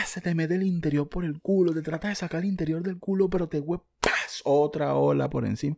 Se 0.06 0.20
te 0.20 0.34
mete 0.34 0.54
el 0.54 0.62
interior 0.64 1.08
por 1.08 1.24
el 1.24 1.40
culo, 1.40 1.72
te 1.72 1.82
tratas 1.82 2.10
de 2.10 2.14
sacar 2.16 2.40
el 2.42 2.48
interior 2.48 2.82
del 2.82 2.98
culo, 2.98 3.28
pero 3.28 3.48
te 3.48 3.60
otra 4.44 4.94
ola 4.94 5.28
por 5.28 5.44
encima. 5.44 5.76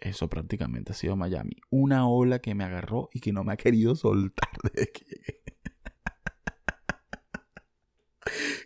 Eso 0.00 0.28
prácticamente 0.28 0.92
ha 0.92 0.94
sido 0.94 1.16
Miami. 1.16 1.56
Una 1.70 2.08
ola 2.08 2.40
que 2.40 2.54
me 2.54 2.64
agarró 2.64 3.10
y 3.12 3.20
que 3.20 3.32
no 3.32 3.44
me 3.44 3.52
ha 3.52 3.56
querido 3.56 3.94
soltar 3.94 4.50
desde 4.62 4.92
que 4.92 5.42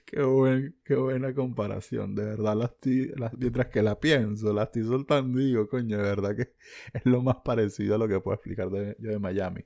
qué, 0.85 0.95
buena 0.97 1.35
comparación, 1.35 2.15
de 2.15 2.25
verdad. 2.25 2.57
Las, 2.57 3.35
mientras 3.39 3.69
que 3.69 3.83
la 3.83 3.99
pienso, 4.01 4.53
la 4.53 4.65
estoy 4.65 4.85
soltando 4.85 5.39
digo, 5.39 5.69
coño, 5.69 5.97
de 5.97 6.03
verdad 6.03 6.37
que 6.37 6.55
es 6.93 7.05
lo 7.05 7.23
más 7.23 7.37
parecido 7.45 7.95
a 7.95 7.99
lo 7.99 8.09
que 8.09 8.21
puedo 8.21 8.35
explicar 8.35 8.69
yo 8.71 9.11
de 9.11 9.19
Miami. 9.19 9.65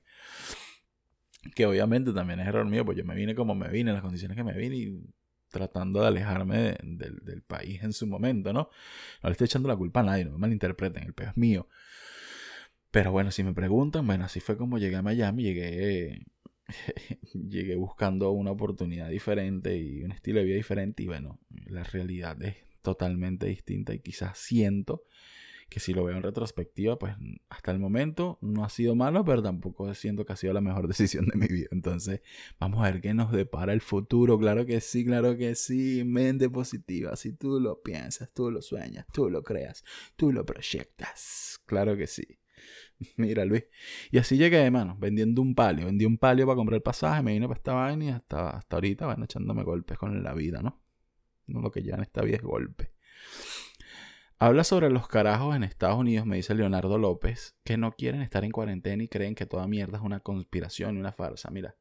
Que 1.55 1.67
obviamente 1.67 2.13
también 2.13 2.41
es 2.41 2.49
error 2.49 2.67
mío, 2.67 2.85
pues 2.85 2.97
yo 2.97 3.05
me 3.05 3.15
vine 3.15 3.35
como 3.35 3.55
me 3.55 3.69
vine, 3.69 3.91
en 3.91 3.95
las 3.95 4.03
condiciones 4.03 4.37
que 4.37 4.45
me 4.45 4.57
vine 4.57 4.77
y 4.77 5.15
tratando 5.53 6.01
de 6.01 6.09
alejarme 6.09 6.77
del 6.83 7.43
país 7.43 7.83
en 7.85 7.93
su 7.93 8.07
momento, 8.09 8.53
¿no? 8.53 8.71
No 9.23 9.29
le 9.29 9.33
estoy 9.33 9.45
echando 9.45 9.69
la 9.69 9.77
culpa 9.77 10.01
a 10.01 10.03
nadie, 10.03 10.25
no 10.25 10.33
me 10.33 10.39
malinterpreten, 10.39 11.05
el 11.05 11.15
peor 11.15 11.31
es 11.31 11.37
mío. 11.37 11.69
Pero 12.91 13.13
bueno, 13.13 13.31
si 13.31 13.45
me 13.45 13.55
preguntan, 13.55 14.07
bueno, 14.07 14.25
así 14.25 14.41
fue 14.41 14.57
como 14.57 14.79
llegué 14.79 14.97
a 14.97 15.03
Miami, 15.03 15.45
llegué, 15.45 16.27
llegué 17.35 17.77
buscando 17.77 18.33
una 18.33 18.51
oportunidad 18.51 19.09
diferente 19.09 19.77
y 19.77 20.03
un 20.03 20.13
estilo 20.13 20.41
de 20.41 20.47
vida 20.47 20.57
diferente 20.57 21.03
y 21.05 21.07
bueno, 21.07 21.39
la 21.67 21.85
realidad 21.85 22.43
es 22.43 22.57
totalmente 22.83 23.47
distinta 23.47 23.95
y 23.95 24.01
quizás 24.01 24.37
siento 24.37 25.05
que 25.73 25.81
si 25.81 25.95
lo 25.95 26.05
veo 26.05 26.17
en 26.17 26.23
retrospectiva, 26.23 26.99
pues 26.99 27.15
hasta 27.49 27.71
el 27.71 27.79
momento 27.79 28.39
no 28.43 28.65
ha 28.65 28.69
sido 28.69 28.95
malo, 28.95 29.25
pero 29.25 29.43
tampoco 29.43 29.93
siento 29.95 30.25
que 30.25 30.33
ha 30.35 30.37
sido 30.37 30.53
la 30.53 30.61
mejor 30.61 30.87
decisión 30.89 31.27
de 31.27 31.37
mi 31.37 31.47
vida. 31.47 31.69
Entonces, 31.71 32.21
vamos 32.61 32.85
a 32.85 32.91
ver 32.91 33.01
qué 33.01 33.15
nos 33.15 33.33
depara 33.33 33.73
el 33.73 33.81
futuro. 33.81 34.39
Claro 34.39 34.67
que 34.67 34.81
sí, 34.81 35.05
claro 35.05 35.37
que 35.37 35.55
sí. 35.55 36.05
Mente 36.05 36.51
positiva. 36.51 37.17
Si 37.17 37.33
tú 37.33 37.59
lo 37.61 37.83
piensas, 37.83 38.33
tú 38.33 38.51
lo 38.51 38.61
sueñas, 38.61 39.07
tú 39.13 39.31
lo 39.31 39.43
creas, 39.43 39.85
tú 40.17 40.33
lo 40.33 40.45
proyectas. 40.45 41.61
Claro 41.67 41.97
que 41.97 42.07
sí. 42.07 42.39
Mira, 43.17 43.45
Luis. 43.45 43.65
Y 44.11 44.19
así 44.19 44.37
llegué, 44.37 44.71
mano, 44.71 44.97
vendiendo 44.99 45.41
un 45.43 45.55
palio. 45.55 45.87
Vendí 45.87 46.05
un 46.05 46.19
palio 46.19 46.47
para 46.47 46.57
comprar 46.57 46.77
el 46.77 46.83
pasaje, 46.83 47.23
me 47.23 47.33
vine 47.33 47.49
para 47.49 47.59
esta 47.59 47.73
vaina 47.73 48.05
y 48.05 48.09
hasta, 48.09 48.51
hasta 48.51 48.77
ahorita, 48.77 49.07
bueno, 49.07 49.25
echándome 49.25 49.63
golpes 49.65 49.99
con 49.99 50.23
la 50.23 50.35
vida, 50.35 50.61
¿no? 50.63 50.83
No 51.47 51.61
lo 51.61 51.71
que 51.71 51.83
ya 51.83 51.95
en 51.95 52.03
esta 52.03 52.23
vida 52.23 52.37
es 52.37 52.43
golpe. 52.43 52.93
Habla 54.43 54.65
sobre 54.65 54.91
los 54.91 55.07
carajos 55.07 55.55
en 55.55 55.63
Estados 55.63 55.97
Unidos, 55.97 56.27
me 56.27 56.35
dice 56.35 56.53
Leonardo 56.57 56.99
López, 56.99 57.55
que 57.63 57.77
no 57.77 57.93
quieren 57.93 58.23
estar 58.23 58.45
en 58.45 58.51
cuarentena 58.51 59.05
y 59.05 59.07
creen 59.07 59.37
que 59.37 59.47
toda 59.47 59.69
mierda 59.69 59.99
es 59.99 60.03
una 60.03 60.19
conspiración 60.19 60.97
y 60.97 60.99
una 60.99 61.13
farsa. 61.13 61.49
Mira, 61.53 61.77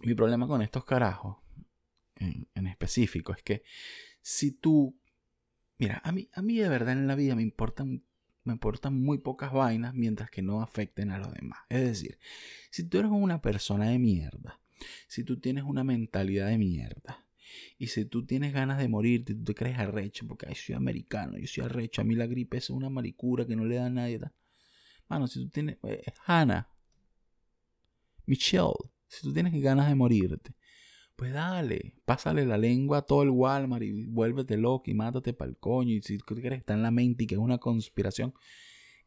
mi 0.00 0.16
problema 0.16 0.48
con 0.48 0.62
estos 0.62 0.84
carajos 0.84 1.36
en, 2.16 2.66
específico 2.66 3.32
es 3.32 3.44
que 3.44 3.62
si 4.20 4.50
tú... 4.50 4.98
Mira, 5.78 6.00
a 6.02 6.10
mí, 6.10 6.28
a 6.32 6.42
mí 6.42 6.58
de 6.58 6.68
verdad 6.68 6.94
en 6.94 7.06
la 7.06 7.14
vida 7.14 7.36
me 7.36 7.42
importan, 7.42 8.02
me 8.42 8.54
importan 8.54 9.00
muy 9.00 9.18
pocas 9.18 9.52
vainas 9.52 9.94
mientras 9.94 10.32
que 10.32 10.42
no 10.42 10.60
afecten 10.60 11.12
a 11.12 11.18
los 11.18 11.32
demás. 11.32 11.60
Es 11.68 11.84
decir, 11.84 12.18
si 12.72 12.82
tú 12.82 12.98
eres 12.98 13.12
una 13.12 13.40
persona 13.40 13.90
de 13.90 14.00
mierda, 14.00 14.60
si 15.06 15.22
tú 15.22 15.38
tienes 15.38 15.62
una 15.62 15.84
mentalidad 15.84 16.48
de 16.48 16.58
mierda, 16.58 17.27
y 17.78 17.88
si 17.88 18.04
tú 18.04 18.24
tienes 18.26 18.52
ganas 18.52 18.78
de 18.78 18.88
morir, 18.88 19.24
tú 19.24 19.42
te 19.42 19.54
crees 19.54 19.78
arrecho, 19.78 20.26
porque 20.26 20.46
ay, 20.48 20.54
soy 20.54 20.74
americano, 20.74 21.38
yo 21.38 21.46
soy 21.46 21.64
arrecho, 21.64 22.00
a 22.00 22.04
mí 22.04 22.14
la 22.14 22.26
gripe 22.26 22.56
es 22.56 22.70
una 22.70 22.90
maricura 22.90 23.46
que 23.46 23.56
no 23.56 23.64
le 23.64 23.76
da 23.76 23.86
a 23.86 23.90
nadie. 23.90 24.20
Mano, 25.08 25.26
si 25.26 25.40
tú 25.40 25.48
tienes. 25.48 25.78
Eh, 25.84 26.04
Hannah, 26.26 26.68
Michelle, 28.26 28.74
si 29.06 29.22
tú 29.22 29.32
tienes 29.32 29.52
ganas 29.62 29.88
de 29.88 29.94
morirte, 29.94 30.54
pues 31.16 31.32
dale, 31.32 31.94
pásale 32.04 32.46
la 32.46 32.58
lengua 32.58 32.98
a 32.98 33.02
todo 33.02 33.22
el 33.22 33.30
Walmart 33.30 33.82
y 33.82 34.06
vuélvete 34.06 34.56
loco 34.56 34.90
y 34.90 34.94
mátate 34.94 35.32
pa'l 35.32 35.56
coño. 35.58 35.92
Y 35.92 36.02
si 36.02 36.18
tú 36.18 36.24
crees 36.26 36.50
que 36.50 36.54
está 36.54 36.74
en 36.74 36.82
la 36.82 36.90
mente 36.90 37.24
y 37.24 37.26
que 37.26 37.34
es 37.34 37.40
una 37.40 37.58
conspiración, 37.58 38.34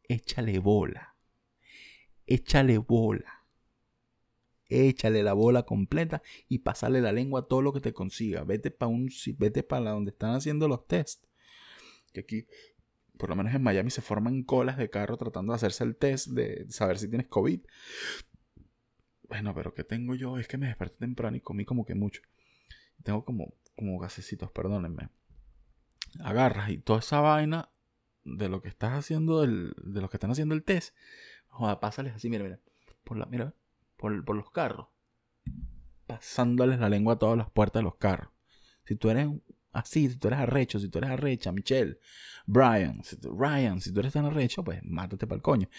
échale 0.07 0.59
bola. 0.59 1.15
Échale 2.25 2.77
bola 2.77 3.40
échale 4.71 5.23
la 5.23 5.33
bola 5.33 5.63
completa 5.63 6.21
y 6.47 6.59
pasarle 6.59 7.01
la 7.01 7.11
lengua 7.11 7.41
a 7.41 7.43
todo 7.43 7.61
lo 7.61 7.73
que 7.73 7.81
te 7.81 7.93
consiga. 7.93 8.43
Vete 8.43 8.71
para 8.71 8.89
un 8.89 9.09
vete 9.37 9.63
para 9.63 9.91
donde 9.91 10.11
están 10.11 10.35
haciendo 10.35 10.67
los 10.67 10.87
test. 10.87 11.25
Que 12.13 12.21
aquí, 12.21 12.47
por 13.17 13.29
lo 13.29 13.35
menos 13.35 13.53
en 13.53 13.63
Miami, 13.63 13.91
se 13.91 14.01
forman 14.01 14.43
colas 14.43 14.77
de 14.77 14.89
carro 14.89 15.17
tratando 15.17 15.53
de 15.53 15.57
hacerse 15.57 15.83
el 15.83 15.95
test 15.95 16.27
de 16.27 16.65
saber 16.69 16.97
si 16.97 17.07
tienes 17.07 17.27
COVID. 17.27 17.61
Bueno, 19.29 19.55
pero 19.55 19.73
¿qué 19.73 19.83
tengo 19.83 20.15
yo? 20.15 20.37
Es 20.37 20.47
que 20.47 20.57
me 20.57 20.67
desperté 20.67 20.97
temprano 20.97 21.37
y 21.37 21.41
comí 21.41 21.63
como 21.63 21.85
que 21.85 21.95
mucho. 21.95 22.21
Tengo 23.03 23.23
como, 23.23 23.53
como 23.75 23.97
gasecitos, 23.99 24.51
perdónenme. 24.51 25.09
Agarras 26.19 26.69
y 26.69 26.77
toda 26.77 26.99
esa 26.99 27.21
vaina 27.21 27.69
de 28.23 28.49
lo 28.49 28.61
que 28.61 28.67
estás 28.67 28.91
haciendo, 28.91 29.41
de 29.41 30.01
lo 30.01 30.09
que 30.09 30.17
están 30.17 30.31
haciendo 30.31 30.53
el 30.53 30.63
test. 30.63 30.95
Joder, 31.47 31.79
pásales 31.79 32.13
así, 32.13 32.29
mira, 32.29 32.43
mira. 32.43 32.59
Por 33.03 33.17
la, 33.17 33.25
mira, 33.25 33.53
por, 34.01 34.35
los 34.35 34.51
carros, 34.51 34.87
pasándoles 36.07 36.79
la 36.79 36.89
lengua 36.89 37.13
a 37.13 37.19
todas 37.19 37.37
las 37.37 37.49
puertas 37.49 37.79
de 37.79 37.83
los 37.83 37.95
carros. 37.95 38.31
Si 38.83 38.95
tú 38.95 39.09
eres 39.09 39.29
así, 39.71 40.09
si 40.09 40.17
tú 40.17 40.27
eres 40.27 40.39
arrecho, 40.39 40.79
si 40.79 40.89
tú 40.89 40.97
eres 40.97 41.11
arrecha, 41.11 41.51
Michelle, 41.51 41.99
Brian, 42.45 43.03
si 43.03 43.15
tú, 43.17 43.33
Ryan, 43.37 43.79
si 43.79 43.93
tú 43.93 44.01
eres 44.01 44.13
tan 44.13 44.25
arrecho, 44.25 44.63
pues 44.63 44.83
mátate 44.83 45.27
para 45.27 45.37
el 45.37 45.41
coño. 45.41 45.69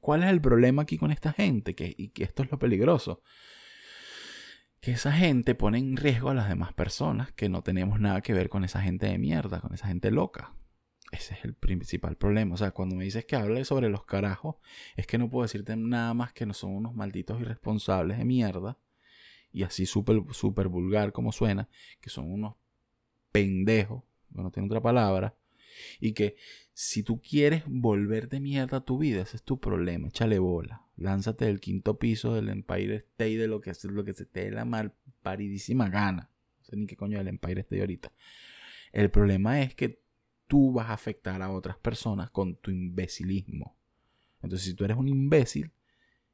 ¿Cuál 0.00 0.24
es 0.24 0.30
el 0.30 0.40
problema 0.40 0.82
aquí 0.82 0.98
con 0.98 1.10
esta 1.10 1.32
gente? 1.32 1.74
Que, 1.74 1.94
y 1.96 2.08
que 2.08 2.24
esto 2.24 2.42
es 2.42 2.50
lo 2.50 2.58
peligroso. 2.58 3.22
Que 4.80 4.92
esa 4.92 5.12
gente 5.12 5.54
pone 5.54 5.78
en 5.78 5.96
riesgo 5.96 6.30
a 6.30 6.34
las 6.34 6.48
demás 6.48 6.72
personas 6.72 7.32
que 7.32 7.48
no 7.48 7.62
tenemos 7.62 7.98
nada 8.00 8.20
que 8.20 8.34
ver 8.34 8.48
con 8.48 8.64
esa 8.64 8.82
gente 8.82 9.06
de 9.06 9.18
mierda, 9.18 9.60
con 9.60 9.72
esa 9.72 9.86
gente 9.86 10.10
loca. 10.10 10.52
Ese 11.10 11.34
es 11.34 11.44
el 11.44 11.54
principal 11.54 12.16
problema. 12.16 12.54
O 12.54 12.58
sea, 12.58 12.72
cuando 12.72 12.94
me 12.94 13.04
dices 13.04 13.24
que 13.24 13.36
hable 13.36 13.64
sobre 13.64 13.88
los 13.88 14.04
carajos, 14.04 14.56
es 14.96 15.06
que 15.06 15.18
no 15.18 15.30
puedo 15.30 15.44
decirte 15.44 15.76
nada 15.76 16.12
más 16.14 16.32
que 16.32 16.44
no 16.44 16.54
son 16.54 16.74
unos 16.74 16.94
malditos 16.94 17.40
irresponsables 17.40 18.18
de 18.18 18.24
mierda. 18.24 18.78
Y 19.50 19.62
así 19.62 19.86
súper 19.86 20.22
super 20.32 20.68
vulgar 20.68 21.12
como 21.12 21.32
suena, 21.32 21.68
que 22.00 22.10
son 22.10 22.30
unos 22.30 22.56
pendejos, 23.32 24.02
no 24.30 24.50
tiene 24.50 24.66
otra 24.66 24.82
palabra. 24.82 25.34
Y 26.00 26.12
que 26.12 26.36
si 26.74 27.02
tú 27.02 27.20
quieres 27.22 27.62
volver 27.66 28.28
de 28.28 28.40
mierda 28.40 28.78
a 28.78 28.84
tu 28.84 28.98
vida, 28.98 29.22
ese 29.22 29.36
es 29.36 29.42
tu 29.42 29.58
problema. 29.58 30.08
Échale 30.08 30.38
bola. 30.38 30.82
Lánzate 30.96 31.46
del 31.46 31.60
quinto 31.60 31.98
piso 31.98 32.34
del 32.34 32.48
Empire 32.48 32.96
State 32.96 33.38
de 33.38 33.48
lo 33.48 33.60
que, 33.60 33.72
lo 33.84 34.04
que 34.04 34.12
se 34.12 34.26
te 34.26 34.44
dé 34.44 34.50
la 34.50 34.64
mal 34.64 34.92
paridísima 35.22 35.88
gana. 35.88 36.30
No 36.58 36.64
sé 36.64 36.76
ni 36.76 36.86
qué 36.86 36.96
coño 36.96 37.18
del 37.18 37.28
Empire 37.28 37.62
State 37.62 37.80
ahorita. 37.80 38.12
El 38.92 39.10
problema 39.10 39.62
es 39.62 39.74
que 39.74 40.02
tú 40.48 40.72
vas 40.72 40.90
a 40.90 40.94
afectar 40.94 41.40
a 41.42 41.50
otras 41.50 41.76
personas 41.76 42.30
con 42.30 42.56
tu 42.56 42.72
imbecilismo. 42.72 43.76
Entonces, 44.42 44.66
si 44.66 44.74
tú 44.74 44.84
eres 44.84 44.96
un 44.96 45.08
imbécil, 45.08 45.70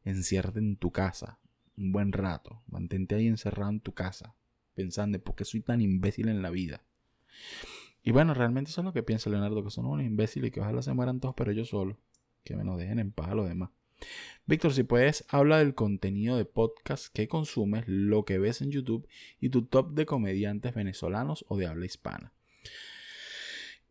enciérrate 0.05 0.61
en 0.61 0.77
tu 0.77 0.91
casa 0.91 1.39
un 1.77 1.93
buen 1.93 2.13
rato. 2.13 2.63
Mantente 2.67 3.15
ahí 3.15 3.27
encerrado 3.27 3.71
en 3.71 3.81
tu 3.81 3.93
casa, 3.93 4.35
pensando 4.75 5.19
por 5.21 5.35
qué 5.35 5.45
soy 5.45 5.61
tan 5.61 5.81
imbécil 5.81 6.29
en 6.29 6.43
la 6.43 6.51
vida. 6.51 6.83
Y 8.03 8.13
bueno, 8.13 8.35
realmente 8.35 8.71
eso 8.71 8.81
es 8.81 8.85
lo 8.85 8.93
que 8.93 9.03
piensa 9.03 9.31
Leonardo, 9.31 9.65
que 9.65 9.71
son 9.71 9.87
unos 9.87 10.05
imbéciles 10.05 10.49
y 10.49 10.51
que 10.51 10.61
ojalá 10.61 10.83
se 10.83 10.93
mueran 10.93 11.21
todos, 11.21 11.35
pero 11.37 11.53
yo 11.53 11.65
solo. 11.65 11.99
que 12.45 12.57
me 12.57 12.65
nos 12.65 12.79
dejen 12.79 12.99
en 12.99 13.11
paz 13.11 13.29
a 13.31 13.35
los 13.35 13.49
demás. 13.49 13.71
Víctor, 14.45 14.75
si 14.75 14.83
puedes, 14.83 15.25
habla 15.29 15.59
del 15.59 15.75
contenido 15.75 16.37
de 16.37 16.45
podcast 16.45 17.13
que 17.15 17.27
consumes, 17.27 17.85
lo 17.87 18.27
que 18.27 18.39
ves 18.39 18.61
en 18.61 18.71
YouTube 18.71 19.09
y 19.41 19.49
tu 19.49 19.63
top 19.63 19.95
de 19.95 20.05
comediantes 20.05 20.75
venezolanos 20.75 21.47
o 21.49 21.57
de 21.57 21.67
habla 21.67 21.87
hispana. 21.87 22.35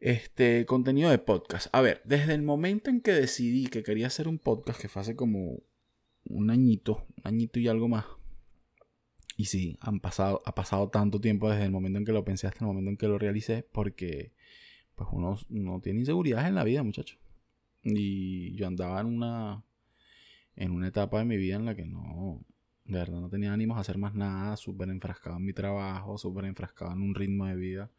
Este 0.03 0.65
contenido 0.65 1.09
de 1.09 1.17
podcast. 1.17 1.67
A 1.71 1.79
ver, 1.79 2.01
desde 2.03 2.33
el 2.33 2.41
momento 2.41 2.89
en 2.89 2.99
que 2.99 3.13
decidí 3.13 3.67
que 3.67 3.83
quería 3.83 4.07
hacer 4.07 4.27
un 4.27 4.37
podcast, 4.37 4.81
que 4.81 4.89
fue 4.89 5.01
hace 5.01 5.15
como 5.15 5.59
un 6.25 6.49
añito, 6.49 7.07
un 7.15 7.23
añito 7.23 7.57
y 7.57 7.69
algo 7.69 7.87
más. 7.87 8.03
Y 9.37 9.45
sí, 9.45 9.77
han 9.79 10.01
pasado, 10.01 10.41
ha 10.43 10.55
pasado 10.55 10.89
tanto 10.89 11.21
tiempo 11.21 11.49
desde 11.49 11.63
el 11.63 11.71
momento 11.71 11.99
en 11.99 12.05
que 12.05 12.11
lo 12.11 12.25
pensé 12.25 12.47
hasta 12.47 12.65
el 12.65 12.65
momento 12.65 12.89
en 12.89 12.97
que 12.97 13.07
lo 13.07 13.17
realicé, 13.17 13.65
porque 13.71 14.33
pues 14.95 15.07
uno, 15.13 15.39
no 15.47 15.79
tiene 15.79 16.01
inseguridades 16.01 16.49
en 16.49 16.55
la 16.55 16.65
vida, 16.65 16.83
muchachos. 16.83 17.17
Y 17.81 18.53
yo 18.57 18.67
andaba 18.67 18.99
en 18.99 19.07
una 19.07 19.63
en 20.57 20.71
una 20.71 20.89
etapa 20.89 21.19
de 21.19 21.25
mi 21.25 21.37
vida 21.37 21.55
en 21.55 21.63
la 21.63 21.75
que 21.75 21.85
no, 21.85 22.43
de 22.83 22.99
verdad 22.99 23.21
no 23.21 23.29
tenía 23.29 23.53
ánimos 23.53 23.77
a 23.77 23.79
hacer 23.79 23.97
más 23.97 24.13
nada, 24.15 24.57
súper 24.57 24.89
enfrascado 24.89 25.37
en 25.37 25.45
mi 25.45 25.53
trabajo, 25.53 26.17
súper 26.17 26.43
enfrascado 26.43 26.91
en 26.91 27.03
un 27.03 27.15
ritmo 27.15 27.45
de 27.45 27.55
vida 27.55 27.89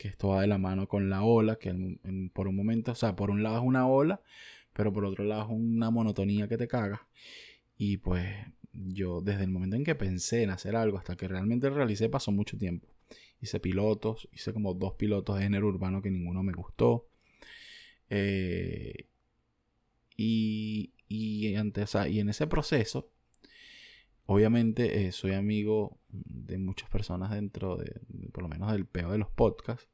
que 0.00 0.08
esto 0.08 0.28
va 0.28 0.40
de 0.40 0.46
la 0.46 0.56
mano 0.56 0.88
con 0.88 1.10
la 1.10 1.22
ola, 1.22 1.56
que 1.56 1.74
por 2.32 2.48
un 2.48 2.56
momento, 2.56 2.92
o 2.92 2.94
sea, 2.94 3.14
por 3.16 3.30
un 3.30 3.42
lado 3.42 3.58
es 3.58 3.62
una 3.62 3.86
ola, 3.86 4.22
pero 4.72 4.94
por 4.94 5.04
otro 5.04 5.24
lado 5.24 5.42
es 5.42 5.48
una 5.50 5.90
monotonía 5.90 6.48
que 6.48 6.56
te 6.56 6.66
caga. 6.66 7.06
Y 7.76 7.98
pues 7.98 8.26
yo 8.72 9.20
desde 9.20 9.44
el 9.44 9.50
momento 9.50 9.76
en 9.76 9.84
que 9.84 9.94
pensé 9.94 10.42
en 10.42 10.50
hacer 10.50 10.74
algo 10.74 10.96
hasta 10.96 11.16
que 11.16 11.28
realmente 11.28 11.68
lo 11.68 11.76
realicé 11.76 12.08
pasó 12.08 12.32
mucho 12.32 12.56
tiempo. 12.56 12.88
Hice 13.42 13.60
pilotos, 13.60 14.26
hice 14.32 14.54
como 14.54 14.72
dos 14.72 14.94
pilotos 14.94 15.36
de 15.36 15.42
género 15.42 15.68
urbano 15.68 16.00
que 16.00 16.10
ninguno 16.10 16.42
me 16.42 16.54
gustó. 16.54 17.06
Eh, 18.08 19.06
y, 20.16 20.94
y, 21.08 21.54
antes, 21.56 21.94
y 22.08 22.20
en 22.20 22.30
ese 22.30 22.46
proceso, 22.46 23.10
obviamente 24.30 25.06
eh, 25.06 25.10
soy 25.10 25.32
amigo 25.32 25.98
de 26.08 26.56
muchas 26.56 26.88
personas 26.88 27.32
dentro 27.32 27.76
de, 27.76 28.00
por 28.32 28.44
lo 28.44 28.48
menos 28.48 28.70
del 28.70 28.86
peo 28.86 29.10
de 29.10 29.18
los 29.18 29.28
podcasts. 29.28 29.88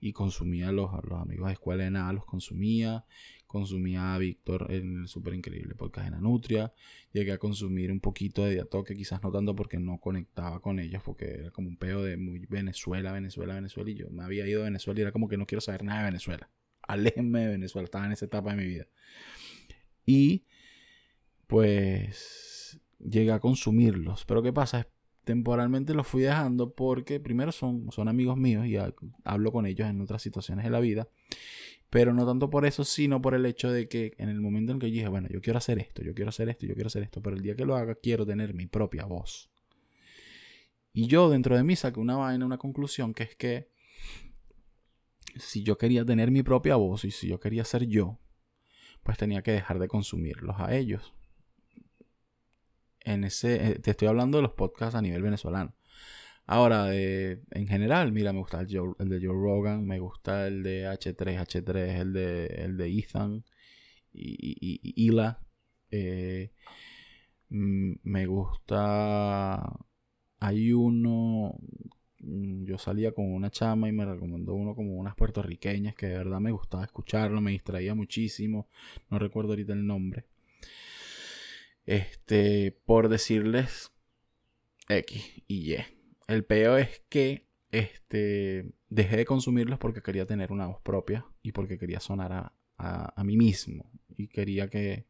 Y 0.00 0.12
consumía 0.12 0.72
los, 0.72 0.90
los 1.04 1.20
amigos 1.20 1.46
de 1.46 1.52
escuela 1.52 1.84
de 1.84 1.90
nada, 1.92 2.12
los 2.12 2.24
consumía. 2.24 3.04
Consumía 3.46 4.14
a 4.14 4.18
Víctor 4.18 4.72
en 4.72 5.02
el 5.02 5.08
súper 5.08 5.34
increíble 5.34 5.76
podcast 5.76 6.06
de 6.06 6.10
Nanutria. 6.10 6.72
Llegué 7.12 7.30
a 7.30 7.38
consumir 7.38 7.92
un 7.92 8.00
poquito 8.00 8.44
de 8.44 8.54
Diatoque, 8.54 8.96
quizás 8.96 9.22
no 9.22 9.30
tanto 9.30 9.54
porque 9.54 9.78
no 9.78 9.98
conectaba 9.98 10.60
con 10.60 10.80
ellos, 10.80 11.02
porque 11.04 11.26
era 11.26 11.50
como 11.52 11.68
un 11.68 11.76
peo 11.76 12.02
de 12.02 12.16
muy 12.16 12.40
Venezuela, 12.46 13.12
Venezuela, 13.12 13.54
Venezuela. 13.54 13.88
Y 13.90 13.94
yo 13.94 14.10
me 14.10 14.24
había 14.24 14.48
ido 14.48 14.62
a 14.62 14.64
Venezuela 14.64 14.98
y 14.98 15.02
era 15.02 15.12
como 15.12 15.28
que 15.28 15.36
no 15.36 15.46
quiero 15.46 15.60
saber 15.60 15.84
nada 15.84 16.00
de 16.00 16.06
Venezuela. 16.06 16.50
Aléjenme 16.82 17.40
de 17.40 17.48
Venezuela, 17.50 17.84
estaba 17.84 18.06
en 18.06 18.12
esa 18.12 18.24
etapa 18.24 18.50
de 18.50 18.56
mi 18.56 18.66
vida. 18.66 18.88
Y 20.06 20.44
pues 21.46 22.49
llegué 23.00 23.32
a 23.32 23.40
consumirlos. 23.40 24.24
Pero 24.24 24.42
¿qué 24.42 24.52
pasa? 24.52 24.88
Temporalmente 25.24 25.94
los 25.94 26.06
fui 26.06 26.22
dejando 26.22 26.74
porque 26.74 27.20
primero 27.20 27.52
son, 27.52 27.90
son 27.92 28.08
amigos 28.08 28.36
míos 28.36 28.66
y 28.66 28.76
hablo 29.24 29.52
con 29.52 29.66
ellos 29.66 29.88
en 29.88 30.00
otras 30.00 30.22
situaciones 30.22 30.64
de 30.64 30.70
la 30.70 30.80
vida. 30.80 31.08
Pero 31.90 32.14
no 32.14 32.24
tanto 32.24 32.50
por 32.50 32.66
eso, 32.66 32.84
sino 32.84 33.20
por 33.20 33.34
el 33.34 33.44
hecho 33.44 33.70
de 33.70 33.88
que 33.88 34.14
en 34.18 34.28
el 34.28 34.40
momento 34.40 34.72
en 34.72 34.78
que 34.78 34.90
yo 34.90 34.94
dije, 34.94 35.08
bueno, 35.08 35.28
yo 35.28 35.40
quiero 35.40 35.58
hacer 35.58 35.78
esto, 35.80 36.02
yo 36.02 36.14
quiero 36.14 36.28
hacer 36.28 36.48
esto, 36.48 36.66
yo 36.66 36.74
quiero 36.74 36.86
hacer 36.86 37.02
esto, 37.02 37.20
pero 37.20 37.36
el 37.36 37.42
día 37.42 37.56
que 37.56 37.64
lo 37.64 37.74
haga 37.74 37.96
quiero 37.96 38.24
tener 38.24 38.54
mi 38.54 38.66
propia 38.66 39.04
voz. 39.06 39.50
Y 40.92 41.06
yo 41.06 41.30
dentro 41.30 41.56
de 41.56 41.64
mí 41.64 41.76
saqué 41.76 42.00
una 42.00 42.16
vaina, 42.16 42.46
una 42.46 42.58
conclusión, 42.58 43.12
que 43.12 43.24
es 43.24 43.36
que 43.36 43.68
si 45.36 45.62
yo 45.62 45.78
quería 45.78 46.04
tener 46.04 46.30
mi 46.30 46.42
propia 46.42 46.76
voz 46.76 47.04
y 47.04 47.10
si 47.10 47.28
yo 47.28 47.40
quería 47.40 47.64
ser 47.64 47.86
yo, 47.86 48.18
pues 49.02 49.18
tenía 49.18 49.42
que 49.42 49.52
dejar 49.52 49.78
de 49.78 49.88
consumirlos 49.88 50.56
a 50.58 50.74
ellos. 50.74 51.14
En 53.12 53.24
ese, 53.24 53.72
eh, 53.72 53.78
te 53.78 53.92
estoy 53.92 54.08
hablando 54.08 54.38
de 54.38 54.42
los 54.42 54.52
podcasts 54.52 54.94
a 54.94 55.02
nivel 55.02 55.22
venezolano. 55.22 55.74
Ahora, 56.46 56.92
en 56.92 57.66
general, 57.68 58.12
mira, 58.12 58.32
me 58.32 58.40
gusta 58.40 58.60
el, 58.60 58.68
de 58.68 59.20
Joe 59.22 59.34
Rogan, 59.34 59.86
me 59.86 60.00
gusta 60.00 60.48
el 60.48 60.62
de 60.64 60.86
H3, 60.88 61.38
H3, 61.38 62.00
el 62.00 62.12
de, 62.12 62.46
el 62.46 62.76
de 62.76 62.98
Ethan 62.98 63.44
y, 64.12 64.56
y, 64.60 65.06
Ila. 65.06 65.40
Eh, 65.90 66.52
mm, 67.50 67.92
me 68.02 68.26
gusta. 68.26 69.62
Hay 70.40 70.72
uno 70.72 71.54
Mm, 72.20 72.64
yo 72.64 72.78
salía 72.78 73.12
con 73.12 73.32
una 73.32 73.50
chama 73.50 73.88
y 73.88 73.92
me 73.92 74.04
recomendó 74.04 74.54
uno 74.54 74.74
como 74.74 74.94
unas 74.96 75.14
puertorriqueñas 75.16 75.94
que 75.94 76.06
de 76.06 76.18
verdad 76.18 76.40
me 76.40 76.52
gustaba 76.52 76.84
escucharlo, 76.84 77.40
me 77.40 77.52
distraía 77.52 77.94
muchísimo, 77.94 78.68
no 79.10 79.18
recuerdo 79.18 79.50
ahorita 79.52 79.72
el 79.72 79.86
nombre. 79.86 80.26
Este, 81.86 82.78
por 82.84 83.08
decirles 83.08 83.92
X 84.88 85.42
y 85.46 85.74
Y. 85.74 85.84
El 86.28 86.44
peor 86.44 86.80
es 86.80 87.02
que 87.08 87.46
este, 87.70 88.72
dejé 88.88 89.16
de 89.16 89.24
consumirlos 89.24 89.78
porque 89.78 90.02
quería 90.02 90.26
tener 90.26 90.52
una 90.52 90.66
voz 90.66 90.80
propia 90.82 91.26
y 91.42 91.52
porque 91.52 91.78
quería 91.78 92.00
sonar 92.00 92.32
a, 92.32 92.52
a, 92.76 93.20
a 93.20 93.24
mí 93.24 93.36
mismo. 93.36 93.90
Y 94.16 94.28
quería 94.28 94.68
que 94.68 95.06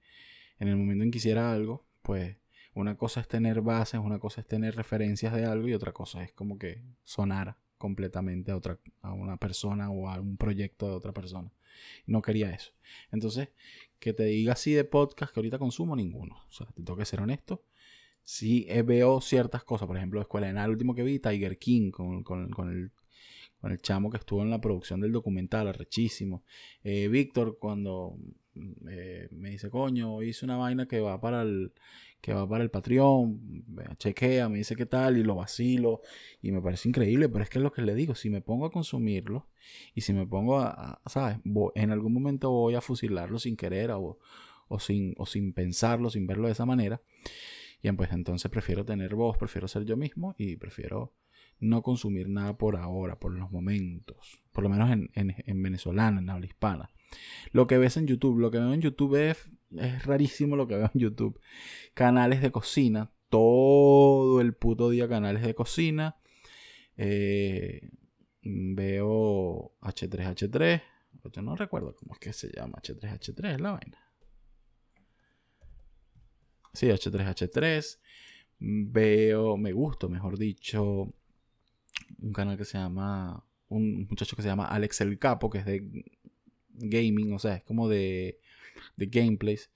en 0.58 0.68
el 0.68 0.76
momento 0.76 1.04
en 1.04 1.10
que 1.10 1.18
hiciera 1.18 1.52
algo, 1.52 1.86
pues 2.02 2.36
una 2.74 2.96
cosa 2.96 3.20
es 3.20 3.28
tener 3.28 3.60
bases, 3.62 4.00
una 4.00 4.18
cosa 4.18 4.40
es 4.40 4.46
tener 4.46 4.76
referencias 4.76 5.34
de 5.34 5.44
algo 5.44 5.68
y 5.68 5.74
otra 5.74 5.92
cosa 5.92 6.22
es 6.22 6.32
como 6.32 6.58
que 6.58 6.82
sonar 7.04 7.56
completamente 7.78 8.52
a 8.52 8.56
otra 8.56 8.78
a 9.00 9.12
una 9.12 9.38
persona 9.38 9.90
o 9.90 10.08
a 10.08 10.20
un 10.20 10.36
proyecto 10.36 10.86
de 10.86 10.92
otra 10.92 11.12
persona. 11.12 11.50
No 12.06 12.22
quería 12.22 12.50
eso. 12.50 12.72
Entonces, 13.12 13.48
que 13.98 14.12
te 14.12 14.24
diga 14.24 14.54
así 14.54 14.72
de 14.72 14.84
podcast 14.84 15.32
que 15.32 15.40
ahorita 15.40 15.58
consumo 15.58 15.96
ninguno. 15.96 16.36
O 16.48 16.52
sea, 16.52 16.66
te 16.68 16.82
tengo 16.82 16.96
que 16.96 17.04
ser 17.04 17.20
honesto. 17.20 17.64
Sí 18.22 18.66
eh, 18.68 18.82
veo 18.82 19.20
ciertas 19.20 19.64
cosas, 19.64 19.86
por 19.86 19.96
ejemplo, 19.96 20.20
Escuela 20.20 20.52
de 20.52 20.60
el 20.60 20.70
último 20.70 20.94
que 20.94 21.02
vi, 21.02 21.18
Tiger 21.18 21.58
King, 21.58 21.90
con, 21.90 22.22
con, 22.22 22.50
con 22.50 22.70
el 22.70 22.92
con 23.60 23.72
el 23.72 23.80
chamo 23.80 24.10
que 24.10 24.16
estuvo 24.16 24.42
en 24.42 24.50
la 24.50 24.60
producción 24.60 25.00
del 25.00 25.12
documental, 25.12 25.68
arrechísimo. 25.68 26.44
Eh, 26.82 27.08
Víctor, 27.08 27.58
cuando 27.58 28.16
eh, 28.88 29.28
me 29.30 29.50
dice, 29.50 29.70
coño, 29.70 30.22
hice 30.22 30.44
una 30.44 30.56
vaina 30.56 30.86
que 30.86 31.00
va 31.00 31.20
para 31.20 31.42
el, 31.42 31.72
que 32.20 32.32
va 32.34 32.48
para 32.48 32.62
el 32.64 32.70
Patreon, 32.70 33.64
chequea, 33.96 34.48
me 34.48 34.58
dice 34.58 34.76
qué 34.76 34.86
tal 34.86 35.16
y 35.18 35.22
lo 35.22 35.36
vacilo 35.36 36.02
y 36.42 36.52
me 36.52 36.60
parece 36.60 36.88
increíble, 36.88 37.28
pero 37.28 37.44
es 37.44 37.50
que 37.50 37.58
es 37.58 37.62
lo 37.62 37.72
que 37.72 37.82
le 37.82 37.94
digo, 37.94 38.14
si 38.14 38.30
me 38.30 38.40
pongo 38.40 38.66
a 38.66 38.72
consumirlo 38.72 39.48
y 39.94 40.02
si 40.02 40.12
me 40.12 40.26
pongo 40.26 40.58
a, 40.58 41.00
¿sabes? 41.06 41.38
en 41.74 41.90
algún 41.90 42.12
momento 42.12 42.50
voy 42.50 42.74
a 42.74 42.80
fusilarlo 42.80 43.38
sin 43.38 43.56
querer 43.56 43.90
o, 43.92 44.18
o, 44.68 44.78
sin, 44.78 45.14
o 45.16 45.26
sin 45.26 45.52
pensarlo, 45.52 46.10
sin 46.10 46.26
verlo 46.26 46.46
de 46.46 46.52
esa 46.52 46.66
manera. 46.66 47.00
Y 47.82 47.90
pues 47.92 48.12
entonces 48.12 48.50
prefiero 48.50 48.84
tener 48.84 49.14
voz, 49.14 49.38
prefiero 49.38 49.66
ser 49.66 49.84
yo 49.84 49.96
mismo 49.96 50.34
y 50.36 50.56
prefiero 50.56 51.14
no 51.60 51.82
consumir 51.82 52.28
nada 52.28 52.56
por 52.56 52.76
ahora, 52.76 53.18
por 53.18 53.32
los 53.32 53.50
momentos, 53.50 54.42
por 54.52 54.64
lo 54.64 54.70
menos 54.70 54.90
en, 54.90 55.10
en, 55.14 55.34
en 55.46 55.62
venezolano, 55.62 56.18
en 56.18 56.30
habla 56.30 56.46
hispana. 56.46 56.90
Lo 57.52 57.66
que 57.66 57.78
ves 57.78 57.96
en 57.96 58.06
YouTube, 58.06 58.38
lo 58.38 58.50
que 58.50 58.58
veo 58.58 58.72
en 58.72 58.80
YouTube 58.80 59.16
es, 59.16 59.50
es 59.76 60.04
rarísimo 60.04 60.56
lo 60.56 60.66
que 60.66 60.76
veo 60.76 60.90
en 60.92 61.00
YouTube. 61.00 61.40
Canales 61.94 62.40
de 62.40 62.50
cocina, 62.50 63.12
todo 63.28 64.40
el 64.40 64.54
puto 64.54 64.90
día 64.90 65.08
canales 65.08 65.42
de 65.42 65.54
cocina. 65.54 66.16
Eh, 66.96 67.88
veo 68.42 69.72
H3H3. 69.80 70.82
Yo 71.32 71.42
no 71.42 71.56
recuerdo 71.56 71.94
cómo 71.94 72.14
es 72.14 72.18
que 72.18 72.32
se 72.32 72.50
llama 72.50 72.78
H3H3, 72.82 73.54
es 73.54 73.60
la 73.60 73.72
vaina. 73.72 73.98
Sí, 76.72 76.86
H3H3. 76.86 77.98
Veo, 78.58 79.56
me 79.56 79.72
gusta, 79.72 80.08
mejor 80.08 80.38
dicho, 80.38 81.14
un 82.18 82.32
canal 82.32 82.56
que 82.56 82.64
se 82.64 82.78
llama, 82.78 83.44
un 83.68 84.06
muchacho 84.08 84.36
que 84.36 84.42
se 84.42 84.48
llama 84.48 84.66
Alex 84.66 85.00
el 85.00 85.18
Capo, 85.18 85.50
que 85.50 85.58
es 85.58 85.66
de 85.66 86.04
gaming, 86.74 87.32
o 87.32 87.38
sea, 87.38 87.56
es 87.56 87.64
como 87.64 87.88
de, 87.88 88.40
de 88.96 89.06
gameplays. 89.06 89.70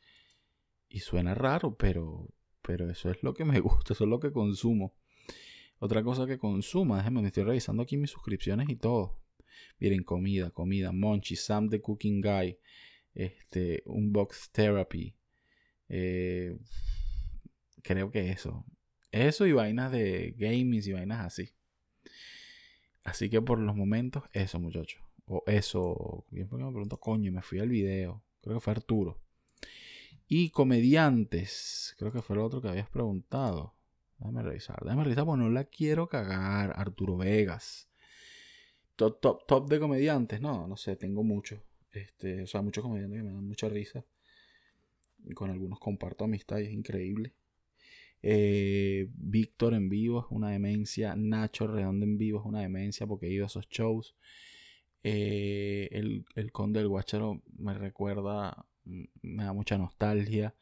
Y 0.89 1.01
suena 1.01 1.35
raro, 1.35 1.77
pero, 1.77 2.29
pero 2.63 2.91
eso 2.91 3.11
es 3.11 3.23
lo 3.23 3.35
que 3.35 3.45
me 3.45 3.61
gusta, 3.61 3.93
eso 3.93 4.05
es 4.05 4.11
lo 4.11 4.21
que 4.21 4.33
consumo. 4.33 4.95
Otra 5.79 6.03
cosa 6.03 6.27
que 6.27 6.39
consuma, 6.39 6.99
déjenme, 6.99 7.21
me 7.21 7.29
estoy 7.29 7.45
revisando 7.45 7.83
aquí 7.83 7.97
mis 7.97 8.11
suscripciones 8.11 8.69
y 8.69 8.77
todo. 8.77 9.19
Miren, 9.79 10.03
comida, 10.03 10.51
comida, 10.51 10.93
Monchi, 10.93 11.37
Sam 11.37 11.69
the 11.69 11.81
Cooking 11.81 12.21
Guy, 12.21 12.59
este, 13.15 13.83
Unbox 13.87 14.51
Therapy. 14.51 15.15
Eh, 15.89 16.57
creo 17.83 18.11
que 18.11 18.31
eso. 18.31 18.65
Eso 19.11 19.47
y 19.47 19.53
vainas 19.53 19.93
de 19.93 20.35
gaming 20.37 20.81
y 20.85 20.93
vainas 20.93 21.25
así. 21.27 21.51
Así 23.05 23.29
que 23.29 23.43
por 23.43 23.59
los 23.59 23.77
momentos, 23.77 24.25
eso, 24.33 24.59
muchachos. 24.59 25.03
O 25.27 25.43
eso. 25.47 26.25
me 26.31 26.45
preguntó, 26.47 26.99
coño, 26.99 27.31
me 27.33 27.43
fui 27.43 27.61
al 27.61 27.69
video. 27.69 28.23
Creo 28.43 28.57
que 28.57 28.61
fue 28.61 28.73
Arturo. 28.73 29.21
Y 30.27 30.51
comediantes. 30.51 31.95
Creo 31.99 32.13
que 32.13 32.23
fue 32.23 32.37
el 32.37 32.43
otro 32.43 32.61
que 32.61 32.69
habías 32.69 32.89
preguntado. 32.89 33.75
Déjame 34.19 34.43
revisar. 34.43 34.79
Déjame 34.83 35.05
revisar, 35.05 35.25
porque 35.27 35.43
no 35.43 35.51
la 35.51 35.65
quiero 35.65 36.09
cagar. 36.09 36.73
Arturo 36.77 37.17
Vegas. 37.17 37.89
Top, 38.97 39.21
top, 39.21 39.47
top 39.47 39.69
de 39.69 39.81
comediantes. 39.81 40.41
No, 40.41 40.67
no 40.67 40.77
sé, 40.77 40.97
tengo 40.97 41.23
muchos. 41.23 41.61
Este, 41.93 42.43
o 42.43 42.47
sea, 42.47 42.63
muchos 42.63 42.83
comediantes 42.83 43.19
que 43.21 43.25
me 43.25 43.33
dan 43.33 43.47
mucha 43.47 43.69
risa. 43.69 44.05
con 45.35 45.51
algunos 45.51 45.79
comparto 45.79 46.25
amistad 46.25 46.59
y 46.59 46.65
es 46.65 46.73
increíble. 46.73 47.35
Eh, 48.27 49.11
Víctor 49.13 49.75
en 49.75 49.91
vivo 49.91 50.21
es 50.21 50.27
una 50.31 50.49
demencia. 50.49 51.15
Nacho 51.15 51.67
Redondo 51.67 52.07
en 52.07 52.17
vivo 52.17 52.41
es 52.41 52.47
una 52.47 52.61
demencia 52.61 53.07
porque 53.07 53.27
he 53.27 53.31
ido 53.31 53.45
a 53.45 53.49
esos 53.49 53.69
shows. 53.69 54.17
Eh, 55.03 55.91
el, 55.93 56.25
Conde 56.51 56.81
del 56.81 56.89
Guacharo 56.89 57.43
me 57.59 57.75
recuerda, 57.75 58.67
me 58.85 59.45
da 59.45 59.53
mucha 59.53 59.77
nostalgia. 59.77 60.55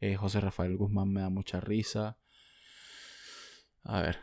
Eh, 0.00 0.14
José 0.14 0.40
Rafael 0.40 0.76
Guzmán 0.76 1.12
me 1.12 1.22
da 1.22 1.30
mucha 1.30 1.60
risa. 1.60 2.16
A 3.82 4.00
ver, 4.00 4.18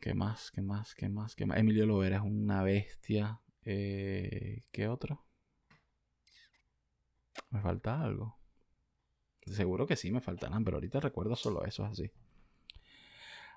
¿qué 0.00 0.14
más? 0.14 0.50
¿Qué 0.50 0.62
más? 0.62 0.94
¿Qué 0.94 1.10
más? 1.10 1.36
¿Qué 1.36 1.44
más? 1.44 1.58
Emilio 1.58 1.84
Lovera 1.84 2.16
es 2.16 2.22
una 2.22 2.62
bestia. 2.62 3.42
¿Qué 3.62 4.88
otro? 4.88 5.26
¿Me 7.50 7.60
falta 7.60 8.02
algo? 8.02 8.41
Seguro 9.46 9.86
que 9.86 9.96
sí 9.96 10.12
me 10.12 10.20
faltarán, 10.20 10.64
pero 10.64 10.76
ahorita 10.76 11.00
recuerdo 11.00 11.36
solo 11.36 11.64
eso 11.64 11.84
así. 11.84 12.10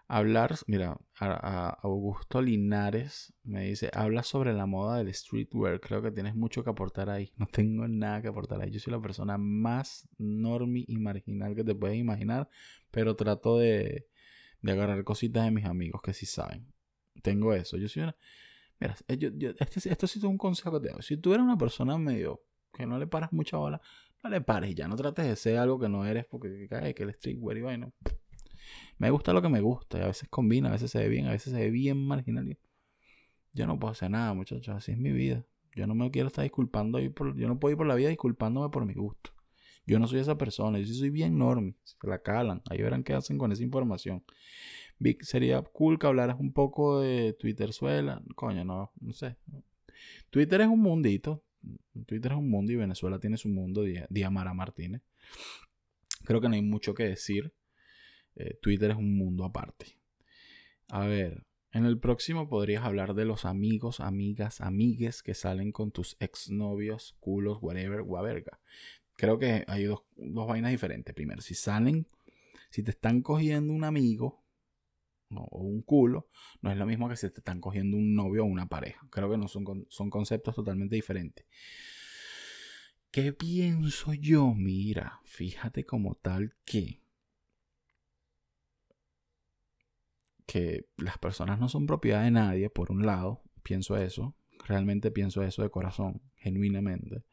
Hablar, 0.08 0.56
mira, 0.68 1.00
a, 1.20 1.70
Augusto 1.82 2.40
Linares 2.40 3.34
me 3.44 3.66
dice, 3.66 3.90
habla 3.92 4.22
sobre 4.22 4.54
la 4.54 4.68
moda 4.68 4.98
del 4.98 5.12
streetwear. 5.14 5.80
Creo 5.80 6.02
que 6.02 6.12
tienes 6.12 6.36
mucho 6.36 6.64
que 6.64 6.70
aportar 6.70 7.10
ahí. 7.10 7.32
No 7.38 7.48
tengo 7.48 7.88
nada 7.88 8.22
que 8.22 8.28
aportar 8.28 8.62
ahí. 8.62 8.72
Yo 8.72 8.80
soy 8.80 8.94
la 8.94 9.02
persona 9.02 9.38
más 9.38 10.08
normie 10.18 10.86
y 10.88 10.98
marginal 10.98 11.56
que 11.56 11.64
te 11.64 11.74
puedes 11.74 11.98
imaginar, 11.98 12.50
pero 12.92 13.16
trato 13.16 13.58
de, 13.58 14.08
de 14.62 14.72
agarrar 14.72 15.04
cositas 15.04 15.46
de 15.46 15.52
mis 15.52 15.66
amigos 15.66 16.02
que 16.04 16.14
sí 16.14 16.26
saben. 16.26 16.72
Tengo 17.22 17.54
eso. 17.54 17.78
Yo 17.78 17.88
soy 17.88 18.04
una... 18.04 18.16
Mira, 18.80 18.96
yo, 19.18 19.30
este, 19.58 19.90
esto 19.90 20.06
sí 20.08 20.20
es 20.20 20.26
un 20.26 20.38
consejo 20.38 20.80
que 20.80 20.88
te 20.88 20.94
doy. 20.94 21.02
Si 21.02 21.18
tú 21.18 21.34
eres 21.34 21.44
una 21.44 21.58
persona 21.58 21.98
medio 21.98 22.44
que 22.74 22.86
no 22.86 23.00
le 23.00 23.08
paras 23.08 23.32
mucha 23.32 23.58
bola, 23.58 23.82
no 24.26 24.32
le 24.32 24.42
pares 24.42 24.74
ya. 24.76 24.88
No 24.88 24.96
trates 24.96 25.26
de 25.26 25.36
ser 25.36 25.58
algo 25.58 25.80
que 25.80 25.88
no 25.88 26.06
eres 26.06 26.26
porque 26.26 26.68
cae 26.68 26.96
que 26.96 27.04
el 27.04 27.14
streetwear 27.14 27.58
y 27.58 27.62
vaina. 27.62 27.92
Me 28.98 29.12
gusta 29.12 29.34
lo 29.34 29.42
que 29.42 29.50
me 29.50 29.62
gusta. 29.62 30.00
Y 30.00 30.02
a 30.02 30.08
veces 30.08 30.28
combina, 30.30 30.70
a 30.70 30.72
veces 30.72 30.92
se 30.92 31.00
ve 31.00 31.10
bien, 31.10 31.28
a 31.28 31.32
veces 31.32 31.54
se 31.54 31.60
ve 31.60 31.70
bien 31.70 32.06
marginal. 32.06 32.58
Yo 33.54 33.68
no 33.68 33.80
puedo 33.80 33.92
hacer 33.92 34.10
nada, 34.10 34.34
muchachos. 34.34 34.76
Así 34.76 34.92
es 34.92 34.98
mi 34.98 35.12
vida. 35.12 35.46
Yo 35.76 35.86
no 35.86 35.94
me 35.94 36.10
quiero 36.10 36.28
estar 36.28 36.44
disculpando. 36.44 37.00
Por, 37.14 37.38
yo 37.38 37.48
no 37.48 37.60
puedo 37.60 37.74
ir 37.74 37.78
por 37.78 37.86
la 37.86 37.96
vida 37.96 38.10
disculpándome 38.10 38.70
por 38.70 38.86
mi 38.86 38.94
gusto. 38.96 39.32
Yo 39.86 40.00
no 40.00 40.08
soy 40.08 40.20
esa 40.20 40.38
persona. 40.38 40.80
Yo 40.80 40.86
sí 40.86 40.96
soy 40.96 41.12
bien 41.12 41.38
normie. 41.38 41.76
Se 41.84 41.96
la 42.08 42.20
calan. 42.20 42.64
Ahí 42.70 42.82
verán 42.82 43.04
qué 43.04 43.14
hacen 43.14 43.38
con 43.38 43.52
esa 43.52 43.62
información. 43.62 44.24
Vic, 44.98 45.22
sería 45.24 45.62
cool 45.62 46.00
que 46.00 46.08
hablaras 46.08 46.40
un 46.40 46.52
poco 46.52 47.02
de 47.02 47.34
Twitter 47.34 47.74
suela. 47.74 48.24
Coño, 48.36 48.66
no, 48.66 48.92
no 49.00 49.14
sé. 49.14 49.36
Twitter 50.32 50.62
es 50.62 50.68
un 50.68 50.80
mundito. 50.80 51.45
Twitter 52.06 52.32
es 52.32 52.38
un 52.38 52.50
mundo 52.50 52.72
y 52.72 52.76
Venezuela 52.76 53.20
tiene 53.20 53.38
su 53.38 53.50
mundo, 53.50 53.84
Diamara 54.10 54.54
Martínez. 54.54 55.02
Creo 56.24 56.42
que 56.42 56.50
no 56.50 56.56
hay 56.56 56.62
mucho 56.62 56.94
que 56.94 57.04
decir. 57.04 57.54
Eh, 58.36 58.58
Twitter 58.62 58.92
es 58.92 58.98
un 58.98 59.18
mundo 59.18 59.46
aparte. 59.46 59.98
A 60.90 61.06
ver, 61.06 61.46
en 61.72 61.86
el 61.86 62.00
próximo 62.00 62.48
podrías 62.48 62.84
hablar 62.84 63.16
de 63.16 63.26
los 63.26 63.46
amigos, 63.46 64.00
amigas, 64.00 64.62
amigues 64.62 65.24
que 65.24 65.34
salen 65.34 65.72
con 65.72 65.92
tus 65.92 66.16
exnovios, 66.20 67.16
culos, 67.20 67.58
whatever, 67.62 68.02
guaverga. 68.02 68.60
Creo 69.18 69.40
que 69.40 69.64
hay 69.68 69.84
dos, 69.84 70.04
dos 70.16 70.48
vainas 70.48 70.72
diferentes. 70.72 71.14
Primero, 71.14 71.42
si 71.42 71.54
salen, 71.54 72.08
si 72.70 72.84
te 72.84 72.92
están 72.92 73.22
cogiendo 73.22 73.74
un 73.74 73.84
amigo, 73.84 74.45
o 75.44 75.60
un 75.60 75.82
culo, 75.82 76.30
no 76.62 76.72
es 76.72 76.78
lo 76.78 76.86
mismo 76.86 77.10
que 77.10 77.16
si 77.16 77.30
te 77.30 77.40
están 77.40 77.62
cogiendo 77.62 77.98
un 77.98 78.16
novio 78.16 78.44
o 78.44 78.48
una 78.48 78.68
pareja. 78.68 79.06
Creo 79.10 79.30
que 79.30 79.38
no 79.38 79.48
son, 79.48 79.86
son 79.90 80.10
conceptos 80.10 80.56
totalmente 80.56 80.96
diferentes. 80.96 81.46
¿Qué 83.12 83.32
pienso 83.34 84.14
yo? 84.14 84.54
Mira, 84.54 85.20
fíjate 85.24 85.86
como 85.86 86.16
tal 86.16 86.54
que 86.66 87.02
que 90.46 90.86
las 90.98 91.18
personas 91.18 91.60
no 91.60 91.70
son 91.70 91.88
propiedad 91.88 92.24
de 92.24 92.32
nadie, 92.32 92.70
por 92.70 92.92
un 92.92 93.06
lado, 93.06 93.42
pienso 93.64 93.98
eso, 93.98 94.36
realmente 94.66 95.12
pienso 95.12 95.44
eso 95.44 95.64
de 95.64 95.70
corazón, 95.70 96.22
genuinamente, 96.36 97.24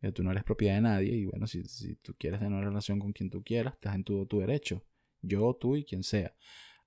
que 0.00 0.12
tú 0.12 0.22
no 0.22 0.30
eres 0.30 0.44
propiedad 0.44 0.76
de 0.76 0.82
nadie 0.82 1.16
y 1.16 1.24
bueno, 1.24 1.46
si, 1.46 1.64
si 1.64 1.96
tú 1.96 2.14
quieres 2.18 2.40
tener 2.40 2.52
una 2.52 2.68
relación 2.68 2.98
con 2.98 3.12
quien 3.12 3.30
tú 3.30 3.42
quieras, 3.42 3.74
estás 3.74 3.94
en 3.94 4.04
todo 4.04 4.26
tu 4.26 4.40
derecho, 4.40 4.84
yo, 5.22 5.56
tú 5.58 5.76
y 5.76 5.84
quien 5.84 6.02
sea. 6.02 6.34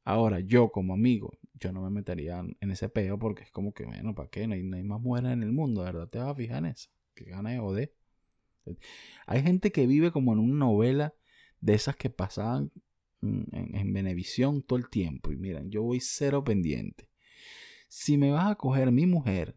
Ahora, 0.03 0.39
yo 0.39 0.71
como 0.71 0.93
amigo, 0.93 1.37
yo 1.53 1.71
no 1.71 1.81
me 1.81 1.89
metería 1.89 2.43
en 2.59 2.71
ese 2.71 2.89
peo 2.89 3.19
porque 3.19 3.43
es 3.43 3.51
como 3.51 3.73
que, 3.73 3.85
bueno, 3.85 4.15
¿para 4.15 4.29
qué? 4.29 4.47
No 4.47 4.55
hay, 4.55 4.63
más 4.63 4.99
mujeres 4.99 5.31
en 5.31 5.43
el 5.43 5.51
mundo, 5.51 5.83
¿verdad? 5.83 6.07
Te 6.07 6.17
vas 6.17 6.29
a 6.29 6.35
fijar 6.35 6.59
en 6.59 6.65
eso. 6.67 6.89
Que 7.13 7.25
gana 7.25 7.51
de 7.51 7.59
joder. 7.59 7.93
Hay 9.27 9.43
gente 9.43 9.71
que 9.71 9.85
vive 9.87 10.11
como 10.11 10.33
en 10.33 10.39
una 10.39 10.65
novela 10.65 11.13
de 11.59 11.73
esas 11.73 11.95
que 11.95 12.09
pasaban 12.09 12.71
en, 13.21 13.47
en 13.51 13.93
Venevisión 13.93 14.63
todo 14.63 14.79
el 14.79 14.89
tiempo. 14.89 15.31
Y 15.31 15.37
miren, 15.37 15.69
yo 15.69 15.83
voy 15.83 15.99
cero 15.99 16.43
pendiente. 16.43 17.07
Si 17.87 18.17
me 18.17 18.31
vas 18.31 18.51
a 18.51 18.55
coger 18.55 18.91
mi 18.91 19.05
mujer, 19.05 19.55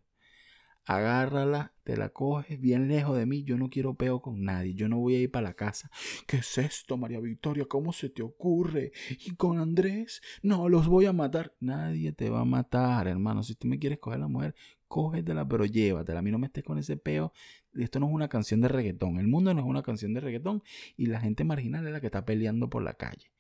agárrala, 0.86 1.72
te 1.82 1.96
la 1.96 2.10
coges 2.10 2.60
bien 2.60 2.88
lejos 2.88 3.16
de 3.16 3.26
mí. 3.26 3.42
Yo 3.42 3.56
no 3.56 3.70
quiero 3.70 3.94
peo 3.94 4.20
con 4.20 4.42
nadie. 4.42 4.74
Yo 4.74 4.88
no 4.88 4.98
voy 4.98 5.16
a 5.16 5.20
ir 5.20 5.30
para 5.30 5.48
la 5.48 5.54
casa. 5.54 5.90
¿Qué 6.26 6.38
es 6.38 6.58
esto, 6.58 6.96
María 6.96 7.20
Victoria? 7.20 7.66
¿Cómo 7.66 7.92
se 7.92 8.10
te 8.10 8.22
ocurre? 8.22 8.92
¿Y 9.26 9.34
con 9.36 9.58
Andrés? 9.58 10.22
No, 10.42 10.68
los 10.68 10.86
voy 10.86 11.06
a 11.06 11.12
matar. 11.12 11.54
Nadie 11.60 12.12
te 12.12 12.30
va 12.30 12.40
a 12.40 12.44
matar, 12.44 13.08
hermano. 13.08 13.42
Si 13.42 13.54
tú 13.54 13.66
me 13.66 13.78
quieres 13.78 13.98
coger 13.98 14.20
la 14.20 14.28
mujer, 14.28 14.54
cógetela, 14.88 15.46
pero 15.46 15.64
llévatela. 15.64 16.20
A 16.20 16.22
mí 16.22 16.30
no 16.30 16.38
me 16.38 16.46
estés 16.46 16.64
con 16.64 16.78
ese 16.78 16.96
peo. 16.96 17.32
Esto 17.74 18.00
no 18.00 18.06
es 18.06 18.12
una 18.12 18.28
canción 18.28 18.60
de 18.60 18.68
reggaetón. 18.68 19.18
El 19.18 19.28
mundo 19.28 19.52
no 19.54 19.60
es 19.60 19.66
una 19.66 19.82
canción 19.82 20.14
de 20.14 20.20
reggaetón. 20.20 20.62
Y 20.96 21.06
la 21.06 21.20
gente 21.20 21.44
marginal 21.44 21.86
es 21.86 21.92
la 21.92 22.00
que 22.00 22.06
está 22.06 22.24
peleando 22.24 22.70
por 22.70 22.82
la 22.82 22.94
calle. 22.94 23.32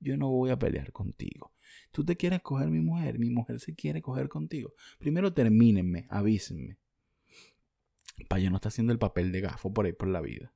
Yo 0.00 0.16
no 0.16 0.30
voy 0.30 0.50
a 0.50 0.58
pelear 0.58 0.90
contigo. 0.92 1.52
Tú 1.92 2.04
te 2.04 2.16
quieres 2.16 2.42
coger 2.42 2.68
mi 2.68 2.80
mujer, 2.80 3.18
mi 3.18 3.30
mujer 3.30 3.60
se 3.60 3.74
quiere 3.74 4.02
coger 4.02 4.28
contigo. 4.28 4.74
Primero 4.98 5.32
termínenme, 5.32 6.06
avísenme 6.10 6.81
para 8.28 8.40
yo 8.40 8.50
no 8.50 8.56
estar 8.56 8.70
haciendo 8.70 8.92
el 8.92 8.98
papel 8.98 9.32
de 9.32 9.40
gafo 9.40 9.72
por 9.72 9.86
ahí 9.86 9.92
por 9.92 10.08
la 10.08 10.20
vida. 10.20 10.54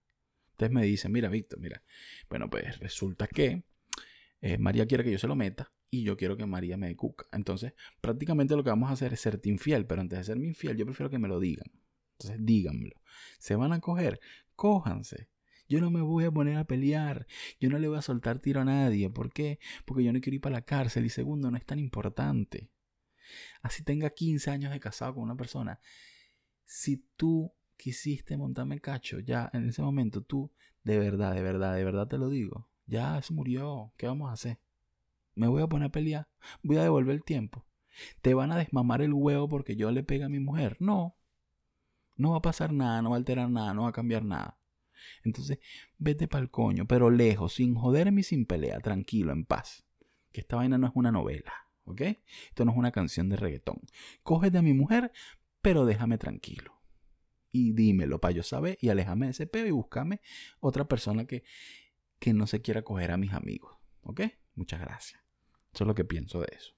Entonces 0.53 0.73
me 0.73 0.85
dicen, 0.85 1.13
mira, 1.13 1.29
Víctor, 1.29 1.61
mira, 1.61 1.83
bueno, 2.31 2.49
pues 2.49 2.79
resulta 2.79 3.27
que 3.27 3.65
eh, 4.41 4.59
María 4.59 4.87
quiere 4.87 5.05
que 5.05 5.13
yo 5.13 5.19
se 5.19 5.27
lo 5.27 5.37
meta 5.37 5.73
y 5.91 6.03
yo 6.03 6.17
quiero 6.17 6.37
que 6.37 6.47
María 6.47 6.77
me 6.77 6.89
dé 6.89 6.97
cuca. 6.97 7.27
Entonces, 7.33 7.75
prácticamente 8.01 8.57
lo 8.57 8.65
que 8.65 8.71
vamos 8.71 8.91
a 8.91 8.95
hacer 8.95 9.13
es 9.13 9.21
serte 9.21 9.49
infiel, 9.49 9.87
pero 9.87 10.01
antes 10.01 10.19
de 10.19 10.25
serme 10.25 10.47
infiel, 10.47 10.77
yo 10.77 10.87
prefiero 10.87 11.11
que 11.11 11.19
me 11.19 11.29
lo 11.29 11.41
digan. 11.41 11.71
Entonces, 12.13 12.39
díganmelo. 12.45 13.03
¿Se 13.39 13.57
van 13.57 13.73
a 13.73 13.81
coger? 13.81 14.21
Cójanse. 14.55 15.29
Yo 15.69 15.81
no 15.81 15.91
me 15.91 16.01
voy 16.01 16.25
a 16.25 16.31
poner 16.31 16.57
a 16.57 16.65
pelear. 16.65 17.27
Yo 17.61 17.69
no 17.69 17.79
le 17.79 17.89
voy 17.89 17.99
a 17.99 18.03
soltar 18.03 18.39
tiro 18.39 18.61
a 18.61 18.65
nadie. 18.65 19.11
¿Por 19.11 19.33
qué? 19.33 19.59
Porque 19.85 20.05
yo 20.05 20.13
no 20.13 20.21
quiero 20.21 20.37
ir 20.37 20.41
para 20.41 20.55
la 20.57 20.63
cárcel. 20.63 21.05
Y 21.05 21.11
segundo, 21.11 21.51
no 21.51 21.57
es 21.57 21.67
tan 21.67 21.79
importante. 21.79 22.71
Así 23.63 23.83
tenga 23.83 24.11
15 24.11 24.51
años 24.51 24.73
de 24.73 24.81
casado 24.81 25.15
con 25.15 25.25
una 25.25 25.37
persona 25.37 25.81
si 26.67 27.07
tú 27.17 27.53
quisiste 27.77 28.37
montarme 28.37 28.81
cacho, 28.81 29.21
ya 29.21 29.49
en 29.53 29.69
ese 29.69 29.81
momento 29.81 30.21
tú, 30.21 30.53
de 30.85 30.99
verdad, 30.99 31.35
de 31.35 31.43
verdad, 31.43 31.75
de 31.75 31.85
verdad 31.85 32.09
te 32.09 32.19
lo 32.19 32.29
digo, 32.29 32.69
ya 32.87 33.21
se 33.23 33.33
murió, 33.33 33.93
¿qué 33.97 34.07
vamos 34.07 34.29
a 34.29 34.35
hacer? 34.35 34.59
Me 35.35 35.49
voy 35.49 35.63
a 35.63 35.67
poner 35.67 35.89
a 35.89 35.93
pelear, 35.93 36.29
voy 36.63 36.77
a 36.77 36.83
devolver 36.83 37.15
el 37.15 37.25
tiempo. 37.25 37.65
¿Te 38.21 38.35
van 38.35 38.53
a 38.53 38.59
desmamar 38.59 39.01
el 39.01 39.13
huevo 39.13 39.49
porque 39.49 39.77
yo 39.77 39.91
le 39.91 40.03
pegue 40.03 40.25
a 40.25 40.29
mi 40.29 40.39
mujer? 40.39 40.77
No. 40.81 41.17
No 42.17 42.33
va 42.33 42.39
a 42.39 42.43
pasar 42.43 42.73
nada, 42.73 43.01
no 43.03 43.11
va 43.11 43.17
a 43.17 43.19
alterar 43.19 43.49
nada, 43.49 43.75
no 43.75 43.83
va 43.83 43.89
a 43.89 43.93
cambiar 43.93 44.25
nada. 44.25 44.59
Entonces, 45.25 45.59
vete 45.99 46.29
pa'l 46.29 46.51
coño, 46.51 46.87
pero 46.87 47.11
lejos, 47.11 47.55
sin 47.55 47.75
joderme 47.75 48.21
y 48.21 48.25
sin 48.25 48.47
pelea, 48.47 48.81
tranquilo, 48.81 49.33
en 49.33 49.45
paz. 49.45 49.85
Que 50.33 50.41
esta 50.41 50.57
vaina 50.57 50.79
no 50.79 50.87
es 50.87 50.93
una 50.95 51.13
novela, 51.13 51.53
¿ok? 51.85 52.03
Esto 52.49 52.65
no 52.65 52.73
es 52.73 52.79
una 52.79 52.93
canción 52.93 53.29
de 53.29 53.37
reggaetón. 53.37 53.81
Cógete 54.23 54.59
a 54.59 54.63
mi 54.63 54.73
mujer, 54.73 55.13
pero 55.67 55.85
déjame 55.85 56.17
tranquilo. 56.17 56.81
Y 57.51 57.73
dímelo 57.73 58.21
para 58.21 58.31
yo 58.31 58.45
saber 58.45 58.79
y 58.81 58.89
aléjame 58.91 59.27
de 59.27 59.33
ese 59.33 59.49
peo 59.49 59.67
y 59.67 59.73
búscame 59.73 60.21
otra 60.61 60.87
persona 60.87 61.25
que, 61.25 61.43
que 62.21 62.33
no 62.33 62.47
se 62.47 62.63
quiera 62.63 62.83
coger 62.83 63.11
a 63.11 63.17
mis 63.17 63.33
amigos. 63.33 63.77
¿Ok? 64.03 64.21
Muchas 64.55 64.81
gracias. 64.81 65.21
Eso 65.75 65.83
es 65.83 65.89
lo 65.89 65.97
que 65.97 66.05
pienso 66.05 66.39
de 66.39 66.47
eso. 66.57 66.73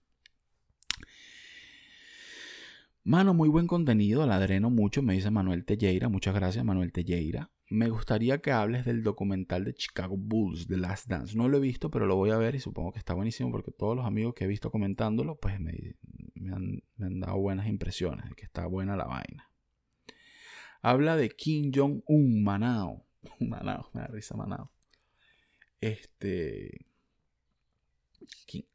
Mano, 3.05 3.35
muy 3.35 3.51
buen 3.51 3.67
contenido, 3.67 4.27
la 4.27 4.41
dreno 4.41 4.71
mucho, 4.71 5.03
me 5.03 5.13
dice 5.13 5.31
Manuel 5.31 5.67
Telleira. 5.67 6.09
Muchas 6.09 6.35
gracias, 6.35 6.65
Manuel 6.65 6.91
Telleira. 6.91 7.51
Me 7.69 7.91
gustaría 7.91 8.39
que 8.41 8.53
hables 8.53 8.87
del 8.87 9.03
documental 9.03 9.67
de 9.67 9.75
Chicago 9.75 10.17
Bulls, 10.17 10.67
The 10.67 10.79
Last 10.79 11.09
Dance. 11.09 11.37
No 11.37 11.49
lo 11.49 11.59
he 11.59 11.61
visto, 11.61 11.91
pero 11.91 12.07
lo 12.07 12.17
voy 12.17 12.31
a 12.31 12.39
ver 12.39 12.55
y 12.55 12.61
supongo 12.61 12.93
que 12.93 13.01
está 13.01 13.13
buenísimo 13.13 13.51
porque 13.51 13.71
todos 13.71 13.95
los 13.95 14.07
amigos 14.07 14.33
que 14.33 14.45
he 14.45 14.49
visto 14.49 14.71
comentándolo, 14.71 15.39
pues 15.39 15.61
me, 15.61 15.97
me 16.41 16.55
han, 16.55 17.21
dado 17.21 17.39
buenas 17.39 17.67
impresiones 17.67 18.29
de 18.29 18.35
que 18.35 18.45
está 18.45 18.67
buena 18.67 18.97
la 18.97 19.07
vaina. 19.07 19.51
Habla 20.83 21.17
de 21.17 21.31
Kim 21.31 21.73
Jong-un, 21.75 22.43
Manao. 22.43 23.07
Manao, 23.41 23.91
me 23.93 24.03
da 24.03 24.07
risa 24.09 24.37
Manao. 24.37 24.71
Este. 25.81 26.87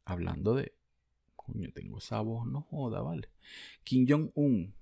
hablando 0.04 0.54
de. 0.54 0.74
Coño, 1.36 1.70
tengo 1.74 1.98
esa 1.98 2.20
voz, 2.20 2.46
no 2.46 2.62
joda, 2.62 3.02
vale. 3.02 3.28
Kim 3.84 4.06
Jong-un. 4.08 4.74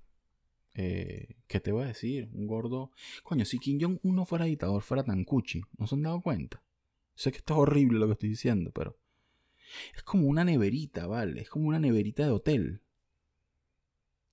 Eh, 0.75 1.37
¿Qué 1.49 1.61
te 1.61 1.73
voy 1.73 1.85
a 1.85 1.89
decir? 1.89 2.31
Un 2.33 2.47
gordo. 2.47 2.93
Coño, 3.25 3.45
si 3.45 3.59
Kim 3.59 3.79
Jong-un 3.81 4.17
no 4.17 4.25
fuera 4.25 4.45
dictador, 4.45 4.83
fuera 4.83 5.03
tan 5.03 5.25
cuchi. 5.25 5.63
¿No 5.79 5.87
se 5.87 5.97
han 5.97 6.03
dado 6.03 6.23
cuenta? 6.23 6.63
Sé 7.15 7.31
que 7.31 7.39
esto 7.39 7.55
es 7.55 7.61
horrible 7.61 7.99
lo 7.99 8.07
que 8.07 8.13
estoy 8.13 8.29
diciendo, 8.31 8.71
pero. 8.73 8.97
Es 9.95 10.03
como 10.03 10.29
una 10.29 10.45
neverita, 10.45 11.07
¿vale? 11.07 11.41
Es 11.43 11.51
como 11.51 11.69
una 11.69 11.79
neverita 11.79 12.25
de 12.25 12.31
hotel. 12.31 12.83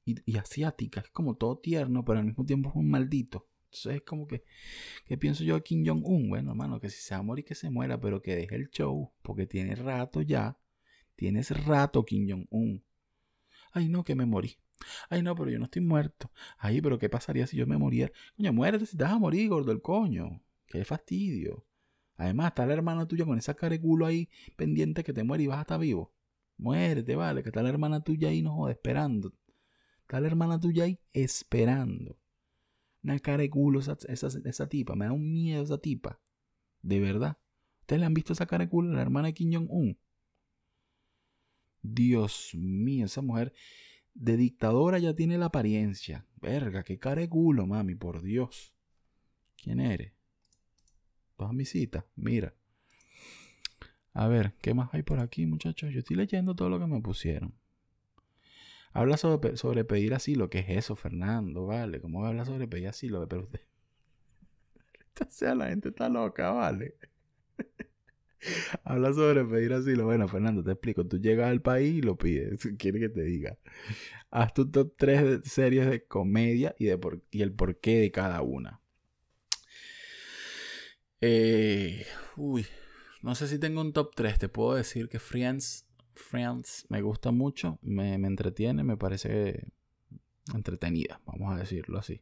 Y, 0.05 0.37
asiática. 0.37 1.01
Es 1.01 1.09
como 1.11 1.35
todo 1.35 1.59
tierno, 1.59 2.03
pero 2.03 2.19
al 2.19 2.25
mismo 2.25 2.45
tiempo 2.45 2.69
es 2.69 2.75
un 2.75 2.89
maldito. 2.89 3.47
Entonces 3.65 3.97
es 3.97 4.01
como 4.01 4.27
que. 4.27 4.43
¿Qué 5.05 5.17
pienso 5.17 5.43
yo 5.43 5.55
de 5.55 5.61
Kim 5.63 5.85
Jong-un? 5.85 6.29
Bueno, 6.29 6.51
hermano, 6.51 6.79
que 6.79 6.89
si 6.89 7.01
se 7.01 7.13
va 7.13 7.19
a 7.19 7.23
morir, 7.23 7.45
que 7.45 7.55
se 7.55 7.69
muera, 7.69 7.99
pero 7.99 8.21
que 8.21 8.35
deje 8.35 8.55
el 8.55 8.69
show. 8.69 9.13
Porque 9.21 9.45
tiene 9.45 9.75
rato 9.75 10.21
ya. 10.21 10.57
Tienes 11.15 11.51
rato, 11.65 12.03
Kim 12.05 12.27
Jong-un. 12.27 12.83
Ay, 13.71 13.89
no, 13.89 14.03
que 14.03 14.15
me 14.15 14.25
morí. 14.25 14.57
Ay, 15.09 15.21
no, 15.21 15.35
pero 15.35 15.51
yo 15.51 15.59
no 15.59 15.65
estoy 15.65 15.81
muerto. 15.81 16.31
Ay, 16.57 16.81
pero 16.81 16.97
¿qué 16.97 17.09
pasaría 17.09 17.45
si 17.45 17.57
yo 17.57 17.67
me 17.67 17.77
muriera? 17.77 18.11
Coño, 18.35 18.53
muérete 18.53 18.85
si 18.85 18.97
te 18.97 19.03
vas 19.03 19.13
a 19.13 19.19
morir, 19.19 19.49
gordo 19.49 19.71
el 19.71 19.81
coño. 19.81 20.41
Qué 20.65 20.85
fastidio. 20.85 21.65
Además, 22.19 22.49
está 22.49 22.65
la 22.65 22.73
hermana 22.73 23.07
tuya 23.07 23.23
con 23.23 23.37
esa 23.37 23.53
cara 23.53 23.69
de 23.69 23.79
culo 23.79 24.05
ahí 24.05 24.29
pendiente 24.57 25.05
que 25.05 25.13
te 25.13 25.23
muere 25.23 25.45
y 25.45 25.47
vas 25.47 25.59
a 25.59 25.61
estar 25.61 25.79
vivo. 25.79 26.13
Muérete, 26.57 27.15
vale, 27.15 27.43
que 27.43 27.49
está 27.49 27.63
la 27.63 27.69
hermana 27.69 28.03
tuya 28.03 28.27
ahí, 28.27 28.41
no 28.41 28.53
joder, 28.55 28.75
esperando. 28.75 29.33
Está 30.01 30.19
la 30.19 30.27
hermana 30.27 30.59
tuya 30.59 30.83
ahí 30.83 30.99
esperando. 31.13 32.19
Una 33.03 33.17
cara 33.19 33.37
de 33.37 33.49
culo 33.49 33.79
esa, 33.79 33.97
esa, 34.09 34.27
esa 34.43 34.67
tipa. 34.67 34.97
Me 34.97 35.05
da 35.05 35.13
un 35.13 35.31
miedo 35.31 35.63
esa 35.63 35.77
tipa. 35.77 36.19
De 36.81 36.99
verdad. 36.99 37.37
¿Ustedes 37.79 38.01
le 38.01 38.05
han 38.05 38.13
visto 38.13 38.33
esa 38.33 38.45
cara 38.45 38.65
de 38.65 38.69
culo 38.69 38.91
a 38.91 38.95
la 38.95 39.01
hermana 39.01 39.29
de 39.29 39.33
Kim 39.33 39.53
Jong-un? 39.53 39.97
Dios 41.81 42.51
mío, 42.53 43.05
esa 43.05 43.21
mujer 43.21 43.53
de 44.13 44.35
dictadora 44.35 44.99
ya 44.99 45.15
tiene 45.15 45.37
la 45.37 45.45
apariencia. 45.45 46.27
Verga, 46.35 46.83
qué 46.83 46.99
cara 46.99 47.21
de 47.21 47.29
culo, 47.29 47.65
mami, 47.65 47.95
por 47.95 48.21
Dios. 48.21 48.73
¿Quién 49.55 49.79
eres? 49.79 50.18
Vas 51.39 51.51
a 51.51 51.53
mi 51.53 51.63
cita, 51.63 52.05
mira. 52.17 52.53
A 54.13 54.27
ver, 54.27 54.53
¿qué 54.61 54.73
más 54.73 54.93
hay 54.93 55.03
por 55.03 55.19
aquí, 55.19 55.45
muchachos? 55.45 55.93
Yo 55.93 55.99
estoy 55.99 56.17
leyendo 56.17 56.53
todo 56.53 56.69
lo 56.69 56.79
que 56.79 56.85
me 56.85 57.01
pusieron. 57.01 57.55
Habla 58.91 59.15
sobre, 59.15 59.55
sobre 59.55 59.85
pedir 59.85 60.13
asilo. 60.13 60.49
¿Qué 60.49 60.59
es 60.59 60.69
eso, 60.69 60.97
Fernando? 60.97 61.65
Vale, 61.65 62.01
¿cómo 62.01 62.25
habla 62.25 62.43
sobre 62.43 62.67
pedir 62.67 62.89
asilo? 62.89 63.25
Pero 63.27 63.43
usted... 63.43 63.61
O 65.21 65.31
sea, 65.31 65.55
la 65.55 65.67
gente 65.69 65.89
está 65.89 66.09
loca, 66.09 66.51
vale. 66.51 66.95
Habla 68.83 69.13
sobre 69.13 69.45
pedir 69.45 69.73
asilo. 69.73 70.05
Bueno, 70.05 70.27
Fernando, 70.27 70.63
te 70.63 70.71
explico. 70.71 71.05
Tú 71.05 71.19
llegas 71.19 71.49
al 71.49 71.61
país 71.61 71.95
y 71.95 72.01
lo 72.01 72.17
pides. 72.17 72.67
Quiere 72.77 72.99
que 72.99 73.09
te 73.09 73.23
diga. 73.23 73.57
Haz 74.29 74.53
tu 74.53 74.69
top 74.69 74.93
3 74.97 75.41
series 75.43 75.89
de 75.89 76.05
comedia 76.05 76.75
y, 76.79 76.85
de 76.85 76.97
por, 76.97 77.21
y 77.31 77.41
el 77.41 77.53
porqué 77.53 77.99
de 77.99 78.11
cada 78.11 78.41
una. 78.41 78.81
Eh, 81.21 82.05
uy, 82.37 82.65
no 83.21 83.35
sé 83.35 83.47
si 83.47 83.59
tengo 83.59 83.81
un 83.81 83.93
top 83.93 84.15
3. 84.15 84.39
Te 84.39 84.49
puedo 84.49 84.75
decir 84.75 85.09
que 85.09 85.19
Friends, 85.19 85.85
Friends 86.13 86.85
me 86.89 87.01
gusta 87.01 87.31
mucho. 87.31 87.79
Me, 87.81 88.13
entretiene. 88.13 88.83
Me 88.83 88.97
parece 88.97 89.71
entretenida. 90.53 91.21
Vamos 91.25 91.53
a 91.53 91.57
decirlo 91.57 91.99
así. 91.99 92.21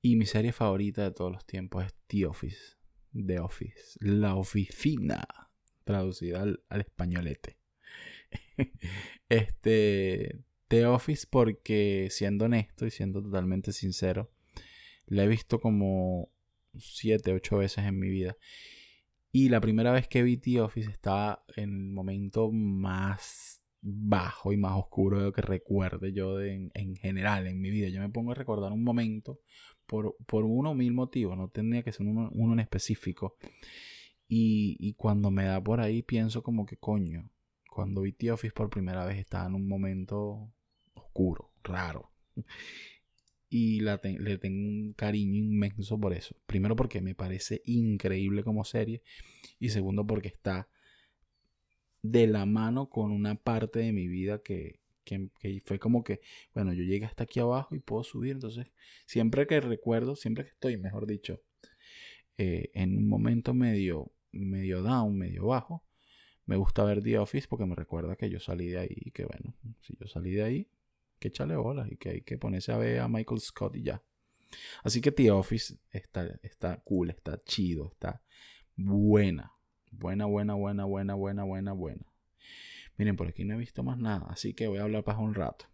Y 0.00 0.16
mi 0.16 0.26
serie 0.26 0.52
favorita 0.52 1.02
de 1.02 1.10
todos 1.10 1.32
los 1.32 1.44
tiempos 1.46 1.84
es 1.86 1.94
The 2.06 2.26
Office. 2.26 2.78
The 3.12 3.40
Office, 3.40 3.98
la 4.00 4.36
oficina, 4.36 5.26
traducida 5.84 6.42
al, 6.42 6.60
españolete. 6.70 7.58
este, 9.28 10.38
The 10.68 10.86
Office 10.86 11.26
porque, 11.28 12.08
siendo 12.10 12.44
honesto 12.44 12.86
y 12.86 12.90
siendo 12.90 13.22
totalmente 13.22 13.72
sincero, 13.72 14.30
la 15.06 15.24
he 15.24 15.28
visto 15.28 15.58
como 15.58 16.30
siete, 16.80 17.32
ocho 17.32 17.58
veces 17.58 17.84
en 17.84 17.98
mi 17.98 18.08
vida. 18.08 18.36
Y 19.30 19.50
la 19.50 19.60
primera 19.60 19.92
vez 19.92 20.08
que 20.08 20.22
vi 20.22 20.38
The 20.38 20.62
Office 20.62 20.90
estaba 20.90 21.44
en 21.56 21.70
el 21.70 21.90
momento 21.90 22.50
más 22.50 23.62
bajo 23.80 24.52
y 24.52 24.56
más 24.56 24.72
oscuro 24.76 25.18
de 25.18 25.24
lo 25.26 25.32
que 25.32 25.42
recuerde 25.42 26.12
yo 26.12 26.40
en, 26.40 26.70
en, 26.74 26.96
general 26.96 27.46
en 27.46 27.60
mi 27.60 27.70
vida. 27.70 27.88
Yo 27.88 28.00
me 28.00 28.08
pongo 28.08 28.32
a 28.32 28.34
recordar 28.34 28.72
un 28.72 28.82
momento 28.82 29.40
por, 29.86 30.16
por 30.26 30.44
uno 30.44 30.70
o 30.70 30.74
mil 30.74 30.92
motivos, 30.92 31.36
no 31.36 31.48
tenía 31.48 31.82
que 31.82 31.92
ser 31.92 32.06
uno, 32.06 32.52
en 32.52 32.60
específico. 32.60 33.36
Y, 34.26 34.76
y, 34.78 34.94
cuando 34.94 35.30
me 35.30 35.44
da 35.44 35.62
por 35.62 35.80
ahí 35.80 36.02
pienso 36.02 36.42
como 36.42 36.66
que 36.66 36.76
coño, 36.76 37.30
cuando 37.70 38.02
vi 38.02 38.12
The 38.12 38.32
Office 38.32 38.52
por 38.52 38.68
primera 38.68 39.06
vez 39.06 39.18
estaba 39.18 39.46
en 39.46 39.54
un 39.54 39.66
momento 39.66 40.52
oscuro, 40.94 41.52
raro. 41.62 42.12
Y 43.50 43.80
la 43.80 44.00
le 44.02 44.38
tengo 44.38 44.68
un 44.68 44.92
cariño 44.92 45.36
inmenso 45.36 45.98
por 45.98 46.12
eso. 46.12 46.36
Primero 46.46 46.76
porque 46.76 47.00
me 47.00 47.14
parece 47.14 47.62
increíble 47.64 48.44
como 48.44 48.64
serie. 48.64 49.02
Y 49.58 49.70
segundo 49.70 50.06
porque 50.06 50.28
está 50.28 50.68
de 52.02 52.26
la 52.26 52.46
mano 52.46 52.88
con 52.88 53.10
una 53.10 53.34
parte 53.36 53.80
de 53.80 53.92
mi 53.92 54.06
vida 54.06 54.42
que, 54.42 54.80
que, 55.04 55.62
fue 55.64 55.78
como 55.78 56.04
que, 56.04 56.20
bueno, 56.54 56.72
yo 56.72 56.84
llegué 56.84 57.06
hasta 57.06 57.24
aquí 57.24 57.40
abajo 57.40 57.74
y 57.74 57.80
puedo 57.80 58.04
subir. 58.04 58.32
Entonces, 58.32 58.66
siempre 59.06 59.46
que 59.46 59.60
recuerdo, 59.60 60.16
siempre 60.16 60.44
que 60.44 60.50
estoy, 60.50 60.76
mejor 60.76 61.06
dicho, 61.06 61.40
eh, 62.36 62.70
en 62.74 62.96
un 62.96 63.08
momento 63.08 63.54
medio, 63.54 64.12
medio 64.32 64.82
down, 64.82 65.16
medio 65.16 65.46
bajo, 65.46 65.84
me 66.46 66.56
gusta 66.56 66.84
ver 66.84 67.02
The 67.02 67.18
Office 67.18 67.48
porque 67.48 67.66
me 67.66 67.74
recuerda 67.74 68.16
que 68.16 68.30
yo 68.30 68.40
salí 68.40 68.68
de 68.68 68.78
ahí 68.78 68.96
y 68.96 69.10
que, 69.10 69.24
bueno, 69.24 69.54
si 69.80 69.96
yo 69.98 70.06
salí 70.06 70.32
de 70.32 70.44
ahí, 70.44 70.68
que 71.18 71.28
echarle 71.28 71.56
bolas 71.56 71.90
y 71.90 71.96
que 71.96 72.10
hay 72.10 72.20
que 72.22 72.38
ponerse 72.38 72.72
a 72.72 72.76
ver 72.76 73.00
a 73.00 73.08
Michael 73.08 73.40
Scott 73.40 73.76
y 73.76 73.82
ya. 73.82 74.02
Así 74.82 75.00
que 75.00 75.12
The 75.12 75.30
Office 75.30 75.78
está, 75.90 76.26
está 76.42 76.80
cool, 76.84 77.10
está 77.10 77.42
chido, 77.44 77.90
está 77.92 78.22
buena. 78.76 79.52
Buena, 79.90 80.26
buena, 80.26 80.54
buena, 80.54 80.84
buena, 80.84 81.14
buena, 81.14 81.44
buena, 81.44 81.72
buena. 81.72 82.06
Miren, 82.96 83.16
por 83.16 83.28
aquí 83.28 83.44
no 83.44 83.54
he 83.54 83.58
visto 83.58 83.82
más 83.82 83.98
nada, 83.98 84.26
así 84.28 84.54
que 84.54 84.66
voy 84.66 84.78
a 84.78 84.82
hablar 84.82 85.04
para 85.04 85.18
un 85.18 85.34
rato. 85.34 85.66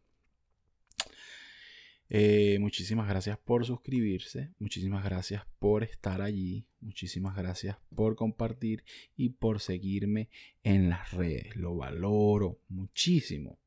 Eh, 2.11 2.59
muchísimas 2.61 3.09
gracias 3.09 3.39
por 3.39 3.65
suscribirse, 3.65 4.53
muchísimas 4.59 5.05
gracias 5.05 5.45
por 5.59 5.83
estar 5.83 6.21
allí, 6.21 6.67
muchísimas 6.81 7.35
gracias 7.35 7.79
por 7.95 8.15
compartir 8.15 8.85
y 9.17 9.31
por 9.31 9.61
seguirme 9.61 10.29
en 10.63 10.91
las 10.91 11.13
redes. 11.13 11.57
Lo 11.57 11.77
valoro 11.77 12.61
muchísimo. 12.69 13.59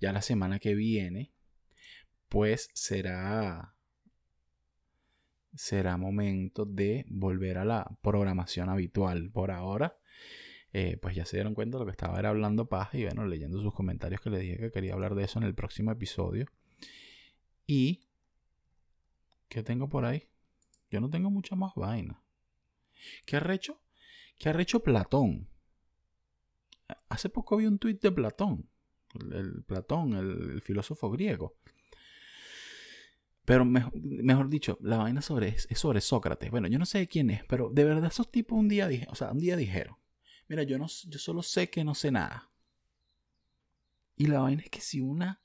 Ya 0.00 0.12
la 0.12 0.22
semana 0.22 0.58
que 0.60 0.74
viene, 0.74 1.32
pues 2.28 2.70
será 2.74 3.74
será 5.54 5.96
momento 5.96 6.64
de 6.64 7.04
volver 7.08 7.58
a 7.58 7.64
la 7.64 7.90
programación 8.02 8.68
habitual. 8.68 9.30
Por 9.30 9.50
ahora, 9.50 9.98
eh, 10.72 10.96
pues 11.02 11.16
ya 11.16 11.24
se 11.24 11.36
dieron 11.36 11.54
cuenta 11.54 11.76
de 11.76 11.80
lo 11.80 11.86
que 11.86 11.92
estaba 11.92 12.18
era 12.18 12.28
hablando 12.28 12.68
paz 12.68 12.94
y 12.94 13.04
bueno, 13.04 13.26
leyendo 13.26 13.60
sus 13.60 13.74
comentarios 13.74 14.20
que 14.20 14.30
les 14.30 14.40
dije 14.40 14.58
que 14.58 14.70
quería 14.70 14.94
hablar 14.94 15.14
de 15.16 15.24
eso 15.24 15.38
en 15.38 15.44
el 15.44 15.54
próximo 15.54 15.90
episodio. 15.90 16.46
Y... 17.70 18.02
¿Qué 19.48 19.62
tengo 19.62 19.88
por 19.88 20.04
ahí? 20.04 20.28
Yo 20.90 21.00
no 21.00 21.08
tengo 21.08 21.30
mucha 21.30 21.54
más 21.54 21.72
vaina. 21.76 22.20
¿Qué 23.24 23.36
ha 23.36 23.54
hecho? 23.54 23.80
¿Qué 24.40 24.48
ha 24.48 24.60
hecho 24.60 24.82
Platón? 24.82 25.48
Hace 27.08 27.28
poco 27.28 27.58
vi 27.58 27.66
un 27.66 27.78
tuit 27.78 28.02
de 28.02 28.10
Platón. 28.10 28.68
El, 29.14 29.62
Platón, 29.62 30.14
el, 30.14 30.60
filósofo 30.62 31.12
griego. 31.12 31.58
Pero 33.44 33.64
mejor, 33.64 34.48
dicho, 34.48 34.76
la 34.80 34.96
vaina 34.96 35.22
sobre, 35.22 35.50
es, 35.50 35.68
sobre 35.76 36.00
Sócrates. 36.00 36.50
Bueno, 36.50 36.66
yo 36.66 36.78
no 36.80 36.86
sé 36.86 37.06
quién 37.06 37.30
es, 37.30 37.44
pero 37.44 37.70
de 37.70 37.84
verdad 37.84 38.10
esos 38.10 38.32
tipos 38.32 38.58
un 38.58 38.68
día, 38.68 38.88
dije, 38.88 39.06
o 39.10 39.14
sea, 39.14 39.30
un 39.30 39.38
día 39.38 39.54
dijeron, 39.54 39.96
Mira, 40.48 40.64
yo, 40.64 40.76
no, 40.76 40.88
yo 40.88 41.18
solo 41.20 41.44
sé 41.44 41.70
que 41.70 41.84
no 41.84 41.94
sé 41.94 42.10
nada. 42.10 42.50
Y 44.16 44.26
la 44.26 44.40
vaina 44.40 44.62
es 44.62 44.70
que 44.70 44.80
si 44.80 45.00
una, 45.00 45.40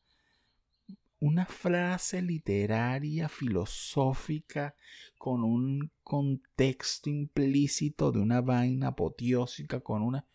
una 1.25 1.47
frase 1.47 2.21
literaria, 2.21 3.27
filosófica, 3.27 4.75
con 5.17 5.43
un 5.43 5.91
contexto 6.03 7.09
implícito 7.09 8.11
de 8.11 8.19
una 8.19 8.41
vaina 8.41 8.89
apoteósica, 8.89 9.79
con 9.79 10.03
una... 10.03 10.27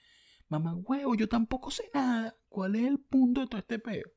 Mamá, 0.49 0.75
huevo, 0.75 1.15
yo 1.15 1.29
tampoco 1.29 1.71
sé 1.71 1.89
nada. 1.95 2.37
¿Cuál 2.49 2.75
es 2.75 2.89
el 2.89 2.99
punto 2.99 3.41
de 3.41 3.47
todo 3.47 3.61
este 3.61 3.79
peo? 3.79 4.11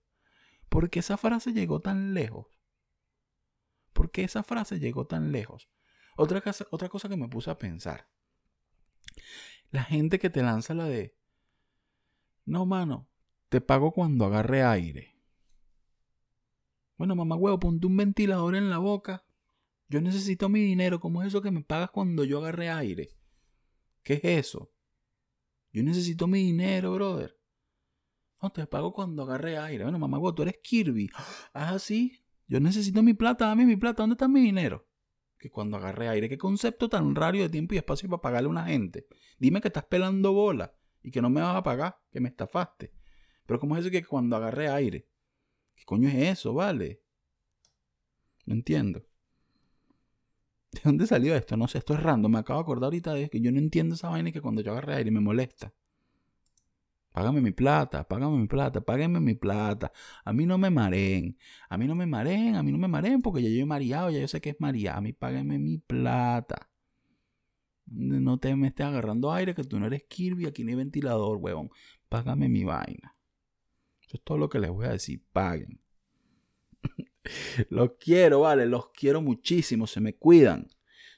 ¿Por 0.68 0.90
qué 0.90 1.00
esa 1.00 1.16
frase 1.16 1.54
llegó 1.54 1.80
tan 1.80 2.16
lejos? 2.16 2.48
¿Por 3.94 4.10
qué 4.10 4.24
esa 4.24 4.42
frase 4.42 4.80
llegó 4.80 5.06
tan 5.06 5.32
lejos? 5.32 5.70
Otra 6.18 6.42
cosa, 6.42 6.66
otra 6.72 6.90
cosa 6.90 7.08
que 7.08 7.18
me 7.18 7.30
puse 7.30 7.52
a 7.52 7.60
pensar. 7.60 8.10
La 9.70 9.84
gente 9.84 10.18
que 10.18 10.32
te 10.32 10.42
lanza 10.42 10.74
la 10.74 10.86
de, 10.86 11.16
no, 12.46 12.66
mano, 12.66 13.08
te 13.50 13.62
pago 13.62 13.92
cuando 13.92 14.26
agarre 14.26 14.64
aire. 14.64 15.13
Bueno, 17.04 17.18
mamá 17.18 17.36
huevo, 17.36 17.60
ponte 17.60 17.86
un 17.86 17.98
ventilador 17.98 18.56
en 18.56 18.70
la 18.70 18.78
boca. 18.78 19.26
Yo 19.90 20.00
necesito 20.00 20.48
mi 20.48 20.62
dinero. 20.62 21.02
¿Cómo 21.02 21.22
es 21.22 21.28
eso 21.28 21.42
que 21.42 21.52
me 21.52 21.62
pagas 21.62 21.92
cuando 21.92 22.24
yo 22.24 22.38
agarre 22.38 22.70
aire? 22.70 23.10
¿Qué 24.04 24.14
es 24.14 24.24
eso? 24.24 24.72
Yo 25.74 25.84
necesito 25.84 26.28
mi 26.28 26.42
dinero, 26.42 26.94
brother. 26.94 27.38
No, 28.42 28.52
te 28.54 28.66
pago 28.68 28.94
cuando 28.94 29.24
agarre 29.24 29.58
aire. 29.58 29.84
Bueno, 29.84 30.00
mamá 30.00 30.18
huevo, 30.18 30.34
tú 30.34 30.44
eres 30.44 30.60
Kirby. 30.64 31.10
Ah, 31.54 31.78
sí. 31.78 32.24
Yo 32.48 32.62
necesito 32.62 33.04
mi 33.04 33.14
plata, 33.14 33.48
dame 33.48 33.66
mi 33.66 33.76
plata, 33.76 34.04
¿dónde 34.04 34.14
está 34.14 34.30
mi 34.30 34.40
dinero? 34.40 34.88
Que 35.38 35.50
cuando 35.50 35.76
agarré 35.76 36.08
aire, 36.08 36.30
qué 36.30 36.38
concepto 36.38 36.88
tan 36.88 37.16
raro 37.16 37.38
de 37.38 37.50
tiempo 37.50 37.74
y 37.74 37.80
espacio 37.80 38.08
para 38.08 38.22
pagarle 38.22 38.48
a 38.48 38.52
una 38.52 38.68
gente. 38.68 39.08
Dime 39.40 39.60
que 39.60 39.68
estás 39.68 39.84
pelando 39.84 40.32
bola 40.32 40.74
y 41.02 41.12
que 41.12 41.22
no 41.22 41.30
me 41.30 41.42
vas 41.42 41.58
a 41.58 41.64
pagar, 41.64 41.98
que 42.14 42.22
me 42.22 42.30
estafaste. 42.30 42.94
Pero 43.46 43.60
¿cómo 43.60 43.76
es 43.76 43.82
eso 43.82 43.92
que 43.92 44.06
cuando 44.06 44.38
agarré 44.38 44.70
aire? 44.70 45.10
¿Qué 45.84 45.86
coño 45.86 46.08
es 46.08 46.16
eso, 46.16 46.54
vale? 46.54 47.02
No 48.46 48.54
entiendo. 48.54 49.04
¿De 50.72 50.80
dónde 50.82 51.06
salió 51.08 51.36
esto? 51.36 51.58
No 51.58 51.68
sé, 51.68 51.80
esto 51.80 51.94
es 51.94 52.02
random. 52.02 52.32
Me 52.32 52.40
acabo 52.40 52.60
de 52.60 52.64
acordar 52.64 52.86
ahorita 52.86 53.14
de 53.14 53.30
que 53.30 53.42
yo 53.42 53.52
no 53.52 53.60
entiendo 53.60 53.96
esa 53.96 54.08
vaina 54.08 54.30
y 54.30 54.32
que 54.32 54.40
cuando 54.40 54.62
yo 54.62 54.72
agarré 54.72 54.96
aire 54.96 55.12
me 55.12 55.20
molesta. 55.20 55.74
Págame 57.12 57.42
mi 57.42 57.52
plata, 57.52 58.08
págame 58.08 58.38
mi 58.38 58.48
plata, 58.48 58.80
págame 58.80 59.20
mi 59.20 59.36
plata. 59.36 59.92
A 60.24 60.32
mí 60.32 60.46
no 60.46 60.58
me 60.58 60.70
mareen. 60.70 61.38
A 61.70 61.78
mí 61.78 61.86
no 61.86 61.96
me 61.96 62.06
mareen, 62.06 62.56
a 62.56 62.64
mí 62.64 62.72
no 62.72 62.78
me 62.78 62.88
mareen 62.88 63.22
porque 63.22 63.44
ya 63.44 63.50
yo 63.50 63.62
he 63.62 63.66
mareado, 63.66 64.10
ya 64.10 64.20
yo 64.20 64.28
sé 64.30 64.40
que 64.40 64.52
es 64.52 64.62
marear. 64.62 64.98
A 64.98 65.02
mí 65.02 65.12
págame 65.12 65.60
mi 65.60 65.80
plata. 65.80 66.70
No 67.88 68.40
te 68.40 68.56
me 68.56 68.68
estés 68.68 68.86
agarrando 68.86 69.34
aire 69.34 69.54
que 69.54 69.66
tú 69.66 69.80
no 69.82 69.88
eres 69.88 70.04
Kirby, 70.08 70.46
aquí 70.46 70.64
no 70.64 70.70
hay 70.70 70.76
ventilador, 70.76 71.38
huevón. 71.40 71.70
Págame 72.08 72.48
mi 72.48 72.64
vaina. 72.64 73.13
Eso 74.14 74.20
es 74.20 74.24
todo 74.26 74.38
lo 74.38 74.48
que 74.48 74.60
les 74.60 74.70
voy 74.70 74.86
a 74.86 74.92
decir. 74.92 75.24
Paguen. 75.34 75.82
los 77.70 77.94
quiero, 78.00 78.42
vale, 78.42 78.68
los 78.68 78.90
quiero 78.92 79.24
muchísimo, 79.24 79.88
se 79.88 80.02
me 80.02 80.14
cuidan. 80.14 80.68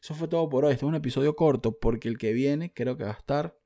Eso 0.02 0.14
fue 0.14 0.30
todo 0.30 0.48
por 0.48 0.64
hoy. 0.64 0.72
Este 0.72 0.86
es 0.86 0.90
un 0.90 0.96
episodio 0.96 1.36
corto 1.36 1.78
porque 1.78 2.08
el 2.08 2.18
que 2.18 2.32
viene 2.32 2.72
creo 2.74 2.96
que 2.96 3.04
va 3.04 3.10
a 3.10 3.14
estar 3.14 3.60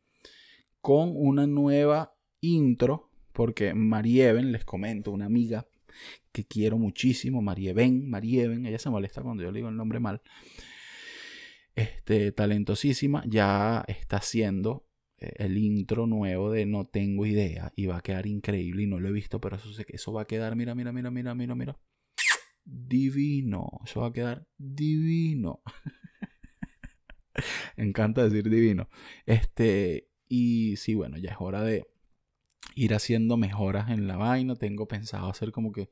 con 0.82 1.12
una 1.16 1.46
nueva 1.46 2.16
intro, 2.42 3.12
porque 3.32 3.76
Marieven, 3.76 4.52
les 4.52 4.66
comento, 4.66 5.12
una 5.12 5.26
amiga 5.26 5.68
que 6.32 6.48
quiero 6.48 6.80
muchísimo, 6.80 7.44
Marieven, 7.44 8.10
Marieven, 8.10 8.66
ella 8.66 8.80
se 8.80 8.90
molesta 8.90 9.22
cuando 9.22 9.44
yo 9.44 9.52
le 9.52 9.60
digo 9.60 9.70
el 9.70 9.76
nombre 9.76 10.00
mal, 10.00 10.24
este, 11.76 12.32
talentosísima, 12.32 13.24
ya 13.28 13.84
está 13.88 14.18
haciendo 14.18 14.89
el 15.20 15.58
intro 15.58 16.08
nuevo 16.08 16.52
de 16.52 16.66
No 16.66 16.86
tengo 16.86 17.26
idea 17.26 17.72
y 17.76 17.88
va 17.88 17.98
a 17.98 18.02
quedar 18.02 18.28
increíble 18.28 18.84
y 18.84 18.88
no 18.88 19.00
lo 19.00 19.10
he 19.10 19.12
visto, 19.12 19.40
pero 19.42 19.58
eso, 19.58 19.70
eso 19.88 20.14
va 20.14 20.24
a 20.24 20.26
quedar, 20.26 20.56
mira, 20.56 20.76
mira, 20.76 20.92
mira, 20.92 21.12
mira, 21.12 21.36
mira, 21.36 21.56
mira, 21.56 21.80
divino, 22.66 23.70
eso 23.86 24.02
va 24.02 24.08
a 24.08 24.14
quedar 24.14 24.48
divino. 24.58 25.62
encanta 27.78 28.24
decir 28.24 28.50
divino. 28.50 28.90
Este, 29.26 30.10
y 30.28 30.76
sí, 30.78 30.96
bueno, 30.96 31.18
ya 31.18 31.32
es 31.32 31.38
hora 31.40 31.64
de 31.64 31.88
ir 32.76 32.94
haciendo 32.94 33.38
mejoras 33.38 33.90
en 33.90 34.08
la 34.08 34.18
vaina. 34.18 34.56
Tengo 34.56 34.88
pensado 34.88 35.30
hacer 35.30 35.52
como 35.52 35.72
que 35.72 35.90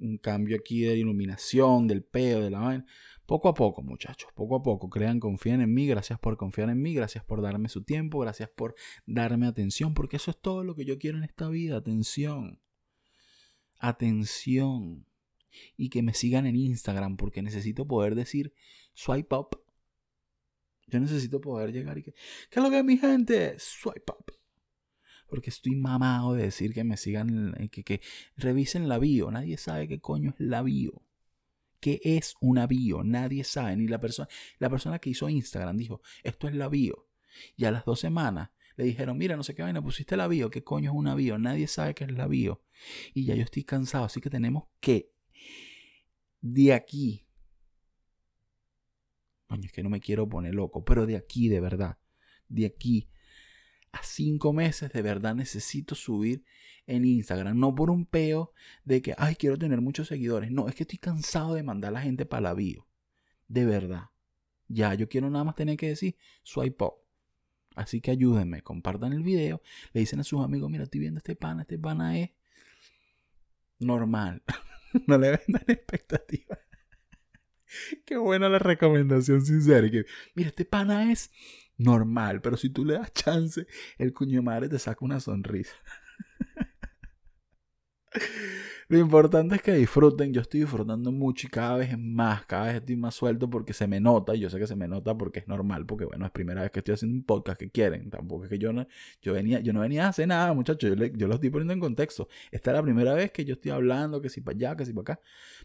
un 0.00 0.18
cambio 0.18 0.56
aquí 0.56 0.82
de 0.82 0.96
iluminación, 0.96 1.86
del 1.86 2.02
peo, 2.02 2.40
de 2.40 2.50
la 2.50 2.60
vaina. 2.60 2.86
Poco 3.26 3.48
a 3.48 3.54
poco, 3.54 3.82
muchachos, 3.82 4.30
poco 4.34 4.56
a 4.56 4.62
poco. 4.62 4.90
Crean, 4.90 5.20
confíen 5.20 5.60
en 5.60 5.72
mí. 5.72 5.86
Gracias 5.86 6.18
por 6.18 6.36
confiar 6.36 6.70
en 6.70 6.82
mí. 6.82 6.94
Gracias 6.94 7.24
por 7.24 7.40
darme 7.42 7.68
su 7.68 7.82
tiempo. 7.84 8.18
Gracias 8.20 8.50
por 8.50 8.74
darme 9.06 9.46
atención. 9.46 9.94
Porque 9.94 10.16
eso 10.16 10.30
es 10.30 10.40
todo 10.40 10.64
lo 10.64 10.74
que 10.74 10.84
yo 10.84 10.98
quiero 10.98 11.18
en 11.18 11.24
esta 11.24 11.48
vida. 11.48 11.76
Atención. 11.76 12.60
Atención. 13.78 15.06
Y 15.76 15.88
que 15.90 16.02
me 16.02 16.14
sigan 16.14 16.46
en 16.46 16.56
Instagram. 16.56 17.16
Porque 17.16 17.42
necesito 17.42 17.86
poder 17.86 18.14
decir 18.14 18.52
swipe 18.94 19.34
up 19.34 19.62
yo 20.92 21.00
necesito 21.00 21.40
poder 21.40 21.72
llegar 21.72 21.96
y 21.96 22.02
que, 22.02 22.12
¿qué 22.12 22.60
es 22.60 22.62
lo 22.62 22.68
que 22.68 22.78
es 22.78 22.84
mi 22.84 22.98
gente? 22.98 23.54
Swipe 23.58 24.12
up. 24.12 24.32
Porque 25.26 25.48
estoy 25.48 25.74
mamado 25.74 26.34
de 26.34 26.42
decir 26.42 26.74
que 26.74 26.84
me 26.84 26.98
sigan, 26.98 27.54
eh, 27.58 27.70
que, 27.70 27.82
que 27.82 28.02
revisen 28.36 28.90
la 28.90 28.98
bio. 28.98 29.30
Nadie 29.30 29.56
sabe 29.56 29.88
qué 29.88 30.00
coño 30.00 30.30
es 30.30 30.36
la 30.38 30.60
bio. 30.60 31.02
¿Qué 31.82 32.00
es 32.04 32.36
una 32.40 32.68
bio? 32.68 33.02
Nadie 33.02 33.42
sabe. 33.42 33.76
Ni 33.76 33.88
la 33.88 33.98
persona, 33.98 34.28
la 34.60 34.70
persona 34.70 35.00
que 35.00 35.10
hizo 35.10 35.28
Instagram 35.28 35.76
dijo, 35.76 36.00
esto 36.22 36.46
es 36.46 36.54
la 36.54 36.68
bio. 36.68 37.08
Y 37.56 37.64
a 37.64 37.72
las 37.72 37.84
dos 37.84 37.98
semanas 37.98 38.50
le 38.76 38.84
dijeron, 38.84 39.18
mira, 39.18 39.36
no 39.36 39.42
sé 39.42 39.56
qué 39.56 39.62
vaina, 39.62 39.82
pusiste 39.82 40.16
la 40.16 40.28
bio. 40.28 40.48
¿Qué 40.48 40.62
coño 40.62 40.92
es 40.92 40.96
una 40.96 41.16
bio? 41.16 41.38
Nadie 41.38 41.66
sabe 41.66 41.94
qué 41.94 42.04
es 42.04 42.12
la 42.12 42.28
bio. 42.28 42.62
Y 43.14 43.24
ya 43.24 43.34
yo 43.34 43.42
estoy 43.42 43.64
cansado. 43.64 44.04
Así 44.04 44.20
que 44.20 44.30
tenemos 44.30 44.68
que, 44.78 45.10
de 46.40 46.72
aquí 46.72 47.26
Coño, 49.48 49.66
es 49.66 49.72
que 49.72 49.82
no 49.82 49.90
me 49.90 50.00
quiero 50.00 50.28
poner 50.28 50.54
loco, 50.54 50.84
pero 50.84 51.04
de 51.04 51.16
aquí, 51.16 51.48
de 51.48 51.60
verdad, 51.60 51.98
de 52.48 52.64
aquí 52.64 53.10
a 53.92 54.02
cinco 54.02 54.52
meses, 54.52 54.92
de 54.92 55.02
verdad 55.02 55.34
necesito 55.34 55.94
subir 55.94 56.44
en 56.86 57.04
Instagram. 57.04 57.58
No 57.58 57.74
por 57.74 57.90
un 57.90 58.06
peo 58.06 58.52
de 58.84 59.02
que, 59.02 59.14
ay, 59.18 59.36
quiero 59.36 59.58
tener 59.58 59.80
muchos 59.80 60.08
seguidores. 60.08 60.50
No, 60.50 60.68
es 60.68 60.74
que 60.74 60.82
estoy 60.82 60.98
cansado 60.98 61.54
de 61.54 61.62
mandar 61.62 61.90
a 61.90 61.92
la 61.92 62.02
gente 62.02 62.26
para 62.26 62.42
la 62.42 62.54
bio. 62.54 62.88
De 63.48 63.64
verdad. 63.64 64.06
Ya, 64.68 64.94
yo 64.94 65.08
quiero 65.08 65.28
nada 65.30 65.44
más 65.44 65.54
tener 65.54 65.76
que 65.76 65.88
decir 65.88 66.16
swipe 66.42 66.84
up. 66.84 66.94
Así 67.74 68.00
que 68.00 68.10
ayúdenme, 68.10 68.62
compartan 68.62 69.12
el 69.12 69.22
video, 69.22 69.62
le 69.92 70.00
dicen 70.00 70.20
a 70.20 70.24
sus 70.24 70.42
amigos, 70.42 70.70
mira, 70.70 70.84
estoy 70.84 71.00
viendo 71.00 71.18
este 71.18 71.36
pana, 71.36 71.62
este 71.62 71.78
pana 71.78 72.18
es 72.18 72.30
normal. 73.78 74.42
no 75.06 75.18
le 75.18 75.30
vendan 75.30 75.64
expectativas. 75.68 76.58
Qué 78.04 78.16
buena 78.16 78.48
la 78.48 78.58
recomendación 78.58 79.44
sincera. 79.44 79.90
Que, 79.90 80.04
mira, 80.34 80.48
este 80.50 80.64
pana 80.64 81.10
es 81.10 81.30
normal, 81.82 82.40
pero 82.40 82.56
si 82.56 82.70
tú 82.70 82.84
le 82.84 82.94
das 82.94 83.12
chance, 83.12 83.66
el 83.98 84.12
cuño 84.12 84.42
madre 84.42 84.68
te 84.68 84.78
saca 84.78 85.04
una 85.04 85.20
sonrisa. 85.20 85.74
Lo 88.92 88.98
importante 88.98 89.54
es 89.54 89.62
que 89.62 89.72
disfruten. 89.72 90.34
Yo 90.34 90.42
estoy 90.42 90.60
disfrutando 90.60 91.12
mucho 91.12 91.46
y 91.46 91.50
cada 91.50 91.76
vez 91.78 91.98
más, 91.98 92.44
cada 92.44 92.66
vez 92.66 92.74
estoy 92.76 92.96
más 92.96 93.14
suelto 93.14 93.48
porque 93.48 93.72
se 93.72 93.86
me 93.86 94.00
nota. 94.00 94.34
Yo 94.34 94.50
sé 94.50 94.58
que 94.58 94.66
se 94.66 94.76
me 94.76 94.86
nota 94.86 95.16
porque 95.16 95.38
es 95.38 95.48
normal, 95.48 95.86
porque 95.86 96.04
bueno, 96.04 96.26
es 96.26 96.30
primera 96.30 96.60
vez 96.60 96.70
que 96.72 96.80
estoy 96.80 96.92
haciendo 96.92 97.16
un 97.16 97.24
podcast 97.24 97.58
que 97.58 97.70
quieren. 97.70 98.10
Tampoco 98.10 98.44
es 98.44 98.50
que 98.50 98.58
yo 98.58 98.70
no, 98.72 98.86
yo 99.22 99.32
venía, 99.32 99.60
yo 99.60 99.72
no 99.72 99.80
venía 99.80 100.04
a 100.04 100.08
hacer 100.08 100.28
nada, 100.28 100.52
muchachos. 100.52 100.90
Yo, 100.94 101.06
yo 101.06 101.26
lo 101.26 101.34
estoy 101.36 101.48
poniendo 101.48 101.72
en 101.72 101.80
contexto. 101.80 102.28
Esta 102.50 102.70
es 102.72 102.76
la 102.76 102.82
primera 102.82 103.14
vez 103.14 103.32
que 103.32 103.46
yo 103.46 103.54
estoy 103.54 103.70
hablando, 103.70 104.20
que 104.20 104.28
si 104.28 104.42
para 104.42 104.56
allá, 104.56 104.76
que 104.76 104.84
si 104.84 104.92
para 104.92 105.14
acá. 105.14 105.20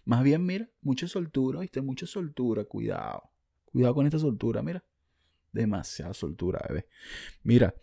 Más 0.05 0.23
bien, 0.23 0.45
mira, 0.45 0.69
mucha 0.81 1.05
soltura, 1.07 1.59
¿viste? 1.59 1.81
Mucha 1.81 2.05
soltura, 2.05 2.63
cuidado. 2.63 3.23
Cuidado 3.65 3.93
con 3.93 4.05
esta 4.05 4.19
soltura, 4.19 4.63
mira. 4.63 4.85
Demasiada 5.51 6.13
soltura, 6.13 6.63
bebé. 6.67 6.87
Mira, 7.43 7.75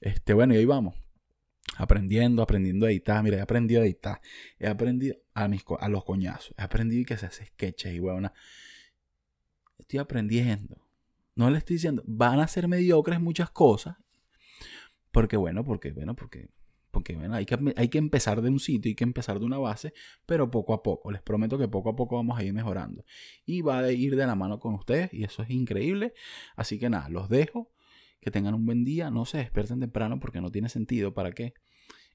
este, 0.00 0.34
bueno, 0.34 0.54
y 0.54 0.58
ahí 0.58 0.64
vamos 0.64 0.94
aprendiendo, 1.76 2.42
aprendiendo 2.42 2.86
a 2.86 2.90
editar. 2.90 3.22
Mira, 3.22 3.38
he 3.38 3.40
aprendido 3.40 3.82
a 3.82 3.84
editar. 3.84 4.20
He 4.58 4.66
aprendido 4.66 5.16
a, 5.34 5.48
mis, 5.48 5.64
a 5.78 5.88
los 5.88 6.04
coñazos. 6.04 6.54
He 6.58 6.62
aprendido 6.62 7.04
que 7.06 7.16
se 7.16 7.26
hace 7.26 7.46
sketches 7.46 7.94
y 7.94 8.00
huevona. 8.00 8.32
Estoy 9.78 9.98
aprendiendo. 9.98 10.86
No 11.34 11.50
le 11.50 11.58
estoy 11.58 11.76
diciendo, 11.76 12.02
van 12.06 12.40
a 12.40 12.46
ser 12.46 12.68
mediocres 12.68 13.20
muchas 13.20 13.50
cosas. 13.50 13.96
Porque 15.10 15.36
bueno, 15.36 15.64
porque 15.64 15.92
bueno, 15.92 16.14
porque 16.14 16.48
porque 16.94 17.14
bueno, 17.16 17.34
hay 17.34 17.44
que, 17.44 17.58
hay 17.76 17.88
que 17.88 17.98
empezar 17.98 18.40
de 18.40 18.48
un 18.48 18.58
sitio, 18.58 18.88
hay 18.88 18.94
que 18.94 19.04
empezar 19.04 19.38
de 19.38 19.44
una 19.44 19.58
base, 19.58 19.92
pero 20.24 20.50
poco 20.50 20.72
a 20.72 20.82
poco. 20.82 21.10
Les 21.10 21.20
prometo 21.20 21.58
que 21.58 21.68
poco 21.68 21.90
a 21.90 21.96
poco 21.96 22.16
vamos 22.16 22.38
a 22.38 22.44
ir 22.44 22.54
mejorando. 22.54 23.04
Y 23.44 23.60
va 23.60 23.80
a 23.80 23.92
ir 23.92 24.16
de 24.16 24.26
la 24.26 24.34
mano 24.34 24.58
con 24.58 24.74
ustedes 24.74 25.12
y 25.12 25.24
eso 25.24 25.42
es 25.42 25.50
increíble. 25.50 26.14
Así 26.56 26.78
que 26.78 26.88
nada, 26.88 27.10
los 27.10 27.28
dejo 27.28 27.70
que 28.20 28.30
tengan 28.30 28.54
un 28.54 28.64
buen 28.64 28.84
día, 28.84 29.10
no 29.10 29.26
se 29.26 29.38
despierten 29.38 29.80
temprano 29.80 30.18
porque 30.18 30.40
no 30.40 30.50
tiene 30.50 30.70
sentido, 30.70 31.12
¿para 31.12 31.32
qué? 31.32 31.52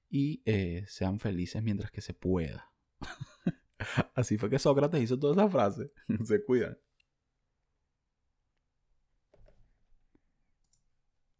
Y 0.09 0.41
eh, 0.45 0.83
sean 0.87 1.19
felices 1.19 1.61
mientras 1.61 1.91
que 1.91 2.01
se 2.01 2.15
pueda. 2.15 2.71
Así 4.15 4.37
fue 4.37 4.49
que 4.49 4.57
Sócrates 4.57 5.03
hizo 5.03 5.19
toda 5.19 5.33
esa 5.33 5.49
frase. 5.49 5.91
se 6.25 6.43
cuidan. 6.43 6.77